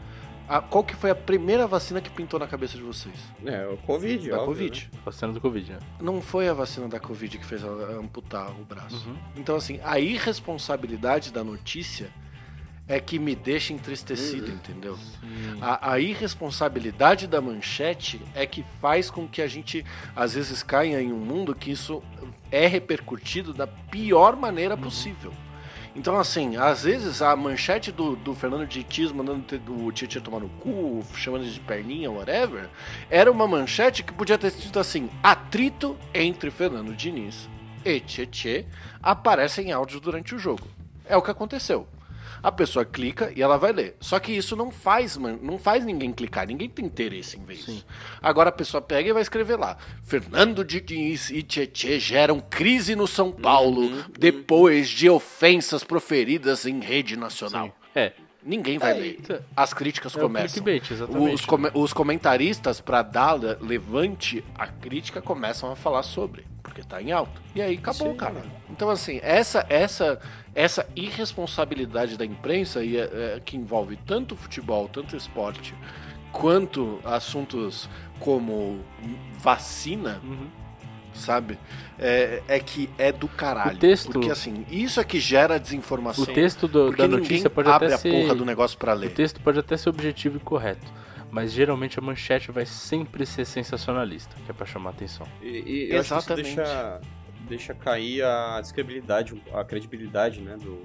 A- 0.48 0.62
qual 0.62 0.84
que 0.84 0.96
foi 0.96 1.10
a 1.10 1.16
primeira 1.16 1.66
vacina 1.66 2.02
que 2.02 2.10
pintou 2.10 2.40
na 2.40 2.46
cabeça 2.48 2.76
de 2.78 2.84
vocês? 2.84 3.16
É, 3.46 3.66
o 3.68 3.78
Covid, 3.78 4.30
Da 4.30 4.36
óbvio, 4.42 4.46
Covid. 4.68 4.92
Vacina 5.06 5.32
do 5.34 5.40
Covid, 5.42 5.72
né? 5.74 5.80
Não 6.02 6.22
foi 6.22 6.50
a 6.50 6.54
vacina 6.54 6.88
da 6.88 7.00
Covid 7.00 7.38
que 7.38 7.46
fez 7.46 7.64
ela 7.64 7.98
amputar 8.00 8.52
o 8.52 8.64
braço. 8.66 9.08
Uhum. 9.08 9.16
Então, 9.38 9.56
assim, 9.56 9.80
a 9.84 10.00
irresponsabilidade 10.00 11.32
da 11.32 11.44
notícia 11.44 12.10
é 12.86 13.00
que 13.00 13.18
me 13.18 13.34
deixa 13.34 13.72
entristecido, 13.72 14.48
Uhum. 14.48 14.54
entendeu? 14.56 15.00
A, 15.62 15.94
a 15.94 16.00
irresponsabilidade 16.02 17.28
da 17.28 17.40
manchete 17.40 18.22
é 18.36 18.46
que 18.46 18.66
faz 18.82 19.10
com 19.10 19.26
que 19.26 19.42
a 19.42 19.48
gente, 19.48 19.86
às 20.14 20.34
vezes, 20.34 20.62
caia 20.62 21.02
em 21.02 21.14
um 21.14 21.20
mundo 21.20 21.56
que 21.56 21.72
isso 21.72 22.04
é 22.52 22.68
repercutido 22.68 23.54
da 23.54 23.66
pior 23.66 24.36
maneira 24.36 24.76
possível. 24.76 25.34
Então, 25.96 26.18
assim, 26.18 26.56
às 26.58 26.84
vezes 26.84 27.22
a 27.22 27.36
manchete 27.36 27.92
do, 27.92 28.16
do 28.16 28.34
Fernando 28.34 28.66
Diniz 28.66 29.12
mandando 29.12 29.46
o 29.86 29.92
Tietchan 29.92 30.22
tomar 30.22 30.40
no 30.40 30.50
cu, 30.50 31.04
chamando 31.16 31.46
de 31.46 31.60
perninha, 31.60 32.10
whatever, 32.10 32.68
era 33.12 33.32
uma 33.32 33.48
manchete 33.48 34.02
que 34.02 34.12
podia 34.12 34.38
ter 34.38 34.50
sido 34.50 34.80
assim: 34.80 35.10
atrito 35.22 35.96
entre 36.14 36.50
Fernando 36.50 36.96
Diniz 36.96 37.48
e 37.86 38.00
Tietchan 38.00 38.66
aparecem 39.02 39.72
áudios 39.72 40.02
durante 40.02 40.34
o 40.34 40.40
jogo. 40.40 40.68
É 41.06 41.16
o 41.16 41.22
que 41.22 41.30
aconteceu. 41.30 41.88
A 42.44 42.52
pessoa 42.52 42.84
clica 42.84 43.32
e 43.34 43.42
ela 43.42 43.58
vai 43.58 43.72
ler. 43.72 43.96
Só 44.02 44.20
que 44.20 44.34
isso 44.34 44.54
não 44.56 44.70
faz, 44.70 45.16
man- 45.16 45.40
não 45.42 45.58
faz 45.58 45.86
ninguém 45.86 46.12
clicar, 46.12 46.46
ninguém 46.46 46.68
tem 46.70 46.86
interesse 46.86 47.38
em 47.38 47.44
ver 47.46 47.54
isso. 47.54 47.86
Agora 48.22 48.50
a 48.50 48.52
pessoa 48.52 48.82
pega 48.82 49.10
e 49.10 49.14
vai 49.14 49.22
escrever 49.22 49.56
lá: 49.58 49.78
Fernando 50.04 50.66
Diniz 50.66 51.30
e 51.30 51.42
Tietchan 51.42 51.98
geram 52.00 52.42
crise 52.42 52.96
no 52.96 53.08
São 53.08 53.32
Paulo 53.32 54.04
depois 54.20 54.90
de 54.90 55.10
ofensas 55.10 55.84
proferidas 55.86 56.66
em 56.66 56.82
rede 56.82 57.16
nacional. 57.16 57.74
É. 57.96 58.12
Ninguém 58.46 58.78
vai 58.78 58.92
É, 58.92 58.94
ler. 58.94 59.20
As 59.56 59.74
críticas 59.74 60.14
É 60.16 60.20
o 60.20 60.22
começam. 60.24 60.50
clickbait, 60.64 60.92
exatamente. 60.92 61.34
Os, 61.36 61.46
come- 61.46 61.72
os 61.74 61.94
comentaristas, 61.94 62.82
pra 62.82 63.02
dar 63.02 63.34
le- 63.34 63.56
levante 63.62 64.44
a 64.58 64.68
crítica, 64.68 65.22
começam 65.22 65.72
a 65.72 65.76
falar 65.76 66.04
sobre, 66.04 66.46
porque 66.62 66.84
tá 66.84 67.02
em 67.02 67.12
alto. 67.12 67.42
E 67.56 67.62
aí 67.62 67.76
acabou, 67.78 68.12
Sim. 68.12 68.18
cara. 68.18 68.44
Então, 68.70 68.90
assim, 68.90 69.20
essa 69.24 69.66
essa 69.70 70.20
essa 70.56 70.86
irresponsabilidade 70.96 72.18
da 72.18 72.26
imprensa 72.26 72.84
e, 72.84 72.98
é, 72.98 73.02
é, 73.38 73.42
que 73.44 73.56
envolve 73.58 73.98
tanto 74.06 74.36
futebol, 74.36 74.88
tanto 74.88 75.16
esporte, 75.16 75.74
quanto 76.32 77.00
assuntos 77.04 77.90
como 78.20 78.84
vacina, 79.40 80.20
Uhum. 80.24 80.48
Sabe? 81.14 81.58
É, 82.00 82.42
é 82.48 82.60
que 82.60 82.90
é 82.98 83.12
do 83.12 83.28
caralho. 83.28 83.76
O 83.78 83.80
texto- 83.80 84.12
Porque, 84.12 84.30
assim, 84.32 84.66
isso 84.70 85.00
é 85.00 85.04
que 85.04 85.20
gera 85.20 85.58
desinformação. 85.60 86.24
O 86.24 86.28
texto 86.28 86.68
do- 86.68 86.92
da 86.96 87.08
notícia 87.08 87.50
pode 87.50 87.70
abre 87.70 87.88
até 87.88 87.96
a 87.96 87.98
ser. 87.98 88.12
porra 88.12 88.36
do 88.36 88.46
negócio 88.46 88.78
pra 88.78 88.94
O 88.94 88.98
ler. 88.98 89.12
texto 89.14 89.40
pode 89.42 89.60
até 89.60 89.78
ser 89.78 89.90
objetivo 89.90 90.38
e 90.38 90.40
correto. 90.40 90.86
Mas 91.32 91.52
geralmente 91.52 91.98
a 91.98 92.02
manchete 92.02 92.52
vai 92.52 92.66
sempre 92.66 93.26
ser 93.26 93.46
sensacionalista, 93.46 94.36
que 94.46 94.52
é 94.52 94.54
pra 94.54 94.66
chamar 94.68 94.92
atenção. 94.92 95.26
E, 95.42 95.88
e 95.90 95.96
Exatamente. 95.96 96.48
isso 96.50 96.56
deixa, 96.58 97.02
deixa 97.50 97.74
cair 97.74 98.24
a 98.24 98.62
descredibilidade, 98.62 99.42
a 99.52 99.64
credibilidade, 99.64 100.42
né, 100.42 100.56
do, 100.62 100.80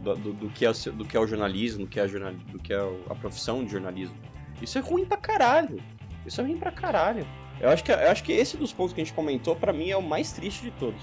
do, 0.00 0.14
do- 0.14 0.32
do 0.34 0.48
que, 0.50 0.64
é 0.64 0.70
o, 0.70 0.92
do 0.92 1.04
que 1.04 1.16
é 1.16 1.20
o 1.20 1.26
jornalismo, 1.26 1.84
do 1.84 1.88
que 1.90 1.98
é, 1.98 2.04
a, 2.04 2.06
jornal, 2.06 2.32
do 2.32 2.58
que 2.60 2.72
é 2.72 2.80
o- 2.80 3.00
a 3.10 3.14
profissão 3.16 3.64
de 3.64 3.72
jornalismo. 3.72 4.14
Isso 4.62 4.78
é 4.78 4.80
ruim 4.80 5.04
pra 5.04 5.16
caralho. 5.16 5.82
Isso 6.24 6.40
é 6.40 6.44
ruim 6.44 6.56
pra 6.58 6.70
caralho. 6.70 7.26
Eu 7.60 7.70
acho 7.70 7.82
que, 7.82 7.90
eu 7.90 8.10
acho 8.10 8.22
que 8.22 8.32
esse 8.32 8.56
dos 8.56 8.72
pontos 8.72 8.92
que 8.92 9.00
a 9.00 9.04
gente 9.04 9.14
comentou, 9.14 9.56
pra 9.56 9.72
mim, 9.72 9.90
é 9.90 9.96
o 9.96 10.02
mais 10.02 10.32
triste 10.32 10.62
de 10.62 10.70
todos. 10.72 11.00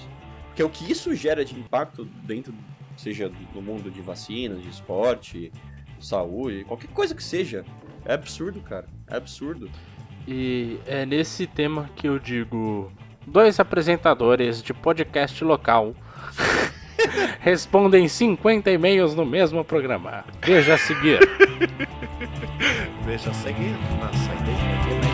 Porque 0.47 0.63
o 0.63 0.69
que 0.69 0.89
isso 0.89 1.13
gera 1.13 1.43
de 1.43 1.53
impacto 1.59 2.05
dentro, 2.23 2.53
seja 2.95 3.31
no 3.53 3.61
mundo 3.61 3.91
de 3.91 4.01
vacinas, 4.01 4.61
de 4.61 4.69
esporte, 4.69 5.51
saúde, 5.99 6.63
qualquer 6.63 6.87
coisa 6.91 7.13
que 7.13 7.23
seja, 7.23 7.65
é 8.05 8.13
absurdo, 8.13 8.61
cara. 8.61 8.87
É 9.07 9.17
absurdo. 9.17 9.69
E 10.27 10.79
é 10.85 11.05
nesse 11.05 11.45
tema 11.45 11.89
que 11.95 12.07
eu 12.07 12.17
digo: 12.17 12.91
dois 13.27 13.59
apresentadores 13.59 14.63
de 14.63 14.73
podcast 14.73 15.43
local 15.43 15.93
respondem 17.41 18.07
50 18.07 18.71
e-mails 18.71 19.13
no 19.13 19.25
mesmo 19.25 19.63
programa. 19.63 20.23
Veja 20.41 20.75
a 20.75 20.77
seguir. 20.77 21.19
Veja 23.05 23.29
a 23.29 23.33
seguir 23.33 23.75
na 23.99 24.11
saideira 24.13 25.04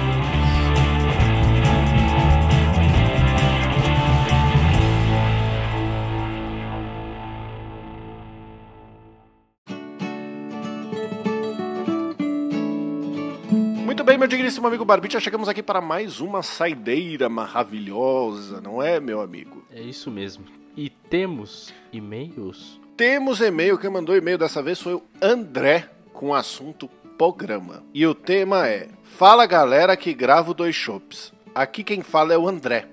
Muito 13.91 14.05
bem, 14.05 14.17
meu 14.17 14.25
digníssimo 14.25 14.65
amigo 14.65 14.85
Barbicha, 14.85 15.19
chegamos 15.19 15.49
aqui 15.49 15.61
para 15.61 15.81
mais 15.81 16.21
uma 16.21 16.41
saideira 16.41 17.27
maravilhosa, 17.27 18.61
não 18.61 18.81
é, 18.81 19.01
meu 19.01 19.19
amigo? 19.19 19.65
É 19.69 19.81
isso 19.81 20.09
mesmo. 20.09 20.45
E 20.77 20.89
temos 20.89 21.73
e-mails? 21.91 22.79
Temos 22.95 23.41
e-mail, 23.41 23.77
quem 23.77 23.89
mandou 23.89 24.15
e-mail 24.15 24.37
dessa 24.37 24.63
vez 24.63 24.79
foi 24.79 24.93
o 24.93 25.03
André, 25.21 25.89
com 26.13 26.29
o 26.29 26.33
assunto 26.33 26.87
programa. 27.17 27.83
E 27.93 28.07
o 28.07 28.15
tema 28.15 28.65
é: 28.65 28.87
Fala 29.03 29.45
galera 29.45 29.97
que 29.97 30.13
gravo 30.13 30.53
dois 30.53 30.73
chopps. 30.73 31.33
Aqui 31.53 31.83
quem 31.83 32.01
fala 32.01 32.33
é 32.33 32.37
o 32.37 32.47
André. 32.47 32.87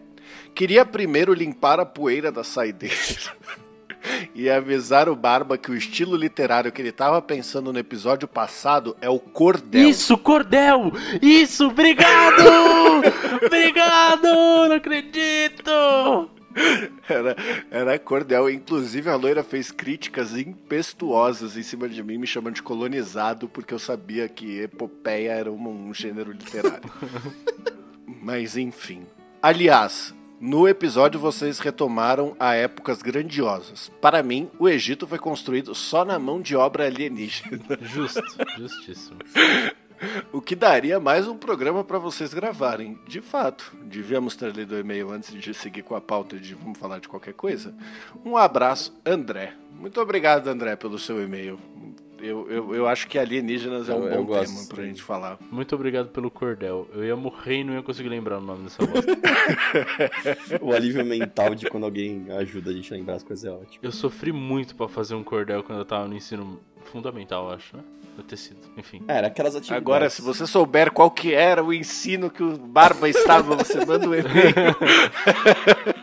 Queria 0.52 0.84
primeiro 0.84 1.32
limpar 1.32 1.78
a 1.78 1.86
poeira 1.86 2.32
da 2.32 2.42
saideira. 2.42 2.96
E 4.34 4.48
avisar 4.48 5.08
o 5.08 5.16
Barba 5.16 5.58
que 5.58 5.70
o 5.70 5.76
estilo 5.76 6.16
literário 6.16 6.70
que 6.70 6.80
ele 6.80 6.92
tava 6.92 7.20
pensando 7.20 7.72
no 7.72 7.78
episódio 7.78 8.28
passado 8.28 8.96
é 9.00 9.08
o 9.08 9.18
cordel. 9.18 9.88
Isso, 9.88 10.16
cordel! 10.16 10.92
Isso, 11.20 11.66
obrigado! 11.66 12.42
obrigado! 13.44 14.22
Não 14.22 14.72
acredito! 14.72 16.30
Era, 17.08 17.36
era 17.70 17.98
cordel. 17.98 18.50
Inclusive, 18.50 19.08
a 19.08 19.16
loira 19.16 19.42
fez 19.42 19.70
críticas 19.70 20.36
impetuosas 20.36 21.56
em 21.56 21.62
cima 21.62 21.88
de 21.88 22.02
mim, 22.02 22.18
me 22.18 22.26
chamando 22.26 22.54
de 22.54 22.62
colonizado, 22.62 23.48
porque 23.48 23.72
eu 23.72 23.78
sabia 23.78 24.28
que 24.28 24.60
epopeia 24.60 25.32
era 25.32 25.52
um, 25.52 25.88
um 25.88 25.94
gênero 25.94 26.32
literário. 26.32 26.90
Mas, 28.22 28.56
enfim. 28.56 29.06
Aliás, 29.40 30.14
no 30.40 30.68
episódio 30.68 31.18
vocês 31.18 31.58
retomaram 31.58 32.36
a 32.38 32.54
épocas 32.54 33.02
grandiosas. 33.02 33.90
Para 34.00 34.22
mim, 34.22 34.50
o 34.58 34.68
Egito 34.68 35.06
foi 35.06 35.18
construído 35.18 35.74
só 35.74 36.04
na 36.04 36.18
mão 36.18 36.40
de 36.40 36.54
obra 36.54 36.86
alienígena. 36.86 37.58
Justo, 37.82 38.22
justíssimo. 38.56 39.18
O 40.32 40.40
que 40.40 40.54
daria 40.54 41.00
mais 41.00 41.26
um 41.26 41.36
programa 41.36 41.82
para 41.82 41.98
vocês 41.98 42.32
gravarem. 42.32 42.96
De 43.08 43.20
fato, 43.20 43.76
devíamos 43.82 44.36
ter 44.36 44.54
lido 44.54 44.76
o 44.76 44.78
e-mail 44.78 45.10
antes 45.10 45.34
de 45.34 45.52
seguir 45.52 45.82
com 45.82 45.96
a 45.96 46.00
pauta 46.00 46.38
de 46.38 46.54
vamos 46.54 46.78
falar 46.78 47.00
de 47.00 47.08
qualquer 47.08 47.34
coisa. 47.34 47.74
Um 48.24 48.36
abraço, 48.36 48.96
André. 49.04 49.54
Muito 49.72 50.00
obrigado, 50.00 50.46
André, 50.46 50.76
pelo 50.76 51.00
seu 51.00 51.20
e-mail. 51.20 51.58
Eu, 52.20 52.50
eu, 52.50 52.74
eu 52.74 52.88
acho 52.88 53.06
que 53.06 53.18
alienígenas 53.18 53.88
é 53.88 53.94
um 53.94 54.04
Eu- 54.04 54.08
eu 54.08 54.16
bom 54.18 54.24
gosto, 54.26 54.52
tema 54.54 54.66
pra 54.68 54.76
sim. 54.82 54.88
gente 54.88 55.02
falar. 55.02 55.38
Muito 55.50 55.74
obrigado 55.74 56.08
pelo 56.08 56.30
cordel. 56.30 56.88
Eu 56.92 57.04
ia 57.04 57.14
morrer 57.16 57.60
e 57.60 57.64
não 57.64 57.74
ia 57.74 57.82
conseguir 57.82 58.08
lembrar 58.08 58.38
o 58.38 58.40
nome 58.40 58.64
dessa 58.64 58.84
bosta. 58.86 59.06
O 60.60 60.72
alívio 60.72 61.04
mental 61.04 61.54
de 61.54 61.68
quando 61.70 61.84
alguém 61.84 62.26
ajuda 62.38 62.70
a 62.70 62.72
gente 62.72 62.92
a 62.92 62.96
lembrar 62.96 63.14
as 63.14 63.22
coisas 63.22 63.44
é 63.44 63.50
ótimo. 63.50 63.78
eu 63.82 63.92
sofri 63.92 64.32
muito 64.32 64.74
pra 64.74 64.88
fazer 64.88 65.14
um 65.14 65.22
cordel 65.22 65.62
quando 65.62 65.78
eu 65.78 65.84
tava 65.84 66.08
no 66.08 66.16
ensino 66.16 66.58
fundamental, 66.86 67.48
eu 67.48 67.54
acho, 67.54 67.76
né? 67.76 67.82
Deve 68.16 68.28
ter 68.28 68.36
sido. 68.36 68.58
Enfim. 68.76 69.02
É, 69.06 69.18
era 69.18 69.26
aquelas 69.28 69.54
atividades. 69.54 69.80
Agora, 69.82 70.10
se 70.10 70.20
você 70.22 70.44
souber 70.46 70.90
qual 70.90 71.10
que 71.10 71.32
era 71.34 71.62
o 71.62 71.72
ensino 71.72 72.28
que 72.30 72.42
o 72.42 72.56
Barba 72.58 73.08
estava, 73.08 73.54
você 73.54 73.84
manda 73.84 74.08
um 74.08 74.14
e-mail. 74.14 74.24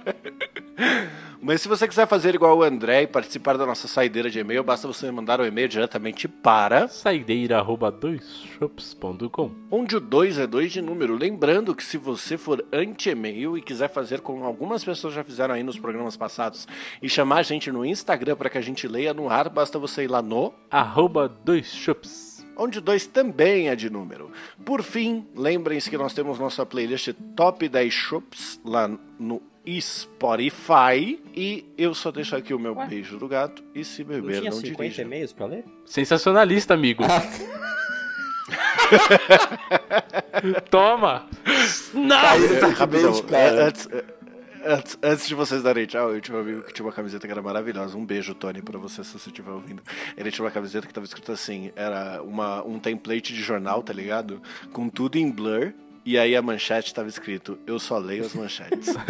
Mas 1.46 1.62
se 1.62 1.68
você 1.68 1.88
quiser 1.88 2.08
fazer 2.08 2.34
igual 2.34 2.58
o 2.58 2.64
André 2.64 3.04
e 3.04 3.08
participar 3.08 3.56
da 3.56 3.68
nossa 3.68 3.88
saideira 3.88 4.32
de 4.32 4.40
e-mail, 4.40 4.64
basta 4.64 4.88
você 4.88 5.12
mandar 5.12 5.40
o 5.40 5.46
e-mail 5.46 5.68
diretamente 5.68 6.28
para 6.28 6.88
Saideira 6.88 7.60
arroba 7.60 7.92
doisshops.com. 7.92 9.52
onde 9.70 9.96
o 9.96 10.00
2 10.00 10.40
é 10.40 10.48
2 10.48 10.72
de 10.72 10.82
número. 10.82 11.16
Lembrando 11.16 11.76
que 11.76 11.84
se 11.84 12.00
você 12.00 12.36
for 12.36 12.66
anti-e-mail 12.74 13.56
e 13.56 13.62
quiser 13.62 13.90
fazer 13.90 14.22
como 14.22 14.44
algumas 14.44 14.84
pessoas 14.84 15.14
já 15.14 15.24
fizeram 15.24 15.54
aí 15.54 15.62
nos 15.62 15.78
programas 15.78 16.18
passados 16.18 16.68
e 17.00 17.08
chamar 17.08 17.38
a 17.38 17.44
gente 17.44 17.72
no 17.72 17.86
Instagram 17.86 18.36
para 18.36 18.50
que 18.50 18.58
a 18.58 18.62
gente 18.62 18.88
leia 18.88 19.14
no 19.14 19.30
ar, 19.30 19.48
basta 19.48 19.78
você 19.78 20.06
ir 20.06 20.10
lá 20.10 20.24
no 20.24 20.52
Arroba 20.72 21.30
doisshops. 21.30 22.44
onde 22.58 22.80
o 22.80 22.82
2 22.82 23.06
também 23.06 23.70
é 23.70 23.76
de 23.76 23.88
número. 23.88 24.32
Por 24.66 24.82
fim, 24.82 25.28
lembrem-se 25.36 25.92
que 25.92 25.98
nós 25.98 26.12
temos 26.12 26.40
nossa 26.40 26.66
playlist 26.66 27.14
Top 27.36 27.70
10 27.70 27.94
Shops 27.94 28.60
lá 28.66 28.88
no 29.20 29.44
Spotify. 29.82 31.20
E 31.36 31.66
eu 31.78 31.94
só 31.94 32.12
deixo 32.12 32.36
aqui 32.36 32.54
o 32.54 32.60
meu 32.60 32.76
Ué? 32.76 32.86
beijo 32.88 33.18
do 33.18 33.28
gato. 33.28 33.64
E 33.74 33.84
se 33.84 34.04
Não 34.04 34.10
beber, 34.16 34.40
tinha 34.40 34.52
não, 34.52 34.58
50 34.60 34.76
dirija. 34.84 35.02
e-mails 35.02 35.34
pra 35.34 35.46
ler? 35.46 35.64
Sensacionalista, 35.86 36.74
amigo. 36.74 37.04
Toma! 40.70 41.26
Não! 41.94 42.16
É, 42.18 42.60
rapidão, 42.76 43.14
é, 43.32 43.48
Antes, 43.68 43.88
é, 43.92 44.04
antes- 44.66 44.98
antes 45.02 45.28
de 45.28 45.36
vocês 45.36 45.64
darem 45.64 45.86
tchau, 45.86 46.14
eu 46.14 46.22
tinha 46.22 46.38
um 46.38 46.42
amigo 46.42 46.62
que 46.64 46.74
tinha 46.74 46.86
uma 46.86 46.92
camiseta 46.92 47.26
que 47.28 47.32
era 47.32 47.42
maravilhosa. 47.42 47.98
Um 47.98 48.06
beijo, 48.06 48.34
Tony, 48.36 48.62
pra 48.62 48.78
você 48.78 49.04
se 49.04 49.14
você 49.18 49.30
estiver 49.30 49.52
ouvindo. 49.52 49.82
Ele 50.18 50.32
tinha 50.32 50.46
uma 50.46 50.52
camiseta 50.52 50.86
que 50.88 50.94
tava 50.94 51.06
escrito 51.06 51.32
assim: 51.32 51.72
era 51.76 52.22
uma, 52.22 52.64
um 52.64 52.78
template 52.80 53.34
de 53.34 53.42
jornal, 53.42 53.82
tá 53.82 53.94
ligado? 53.94 54.42
Com 54.72 54.90
tudo 54.90 55.18
em 55.18 55.30
blur. 55.32 55.74
E 56.06 56.20
aí 56.20 56.36
a 56.36 56.42
manchete 56.42 56.94
tava 56.94 57.10
escrito: 57.10 57.58
Eu 57.66 57.80
só 57.80 57.98
leio 57.98 58.26
as 58.26 58.34
manchetes. 58.34 58.94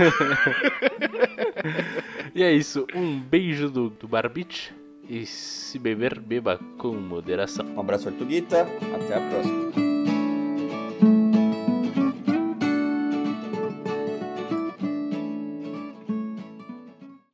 E 2.35 2.43
é 2.43 2.51
isso. 2.51 2.85
Um 2.93 3.17
beijo 3.17 3.69
do, 3.69 3.89
do 3.89 4.09
Barbite. 4.09 4.75
E 5.09 5.25
se 5.25 5.79
beber, 5.79 6.19
beba 6.19 6.59
com 6.77 6.93
moderação. 6.93 7.65
Um 7.65 7.79
abraço, 7.79 8.09
Artuguita. 8.09 8.63
Até 8.93 9.15
a 9.15 9.29
próxima. 9.29 9.84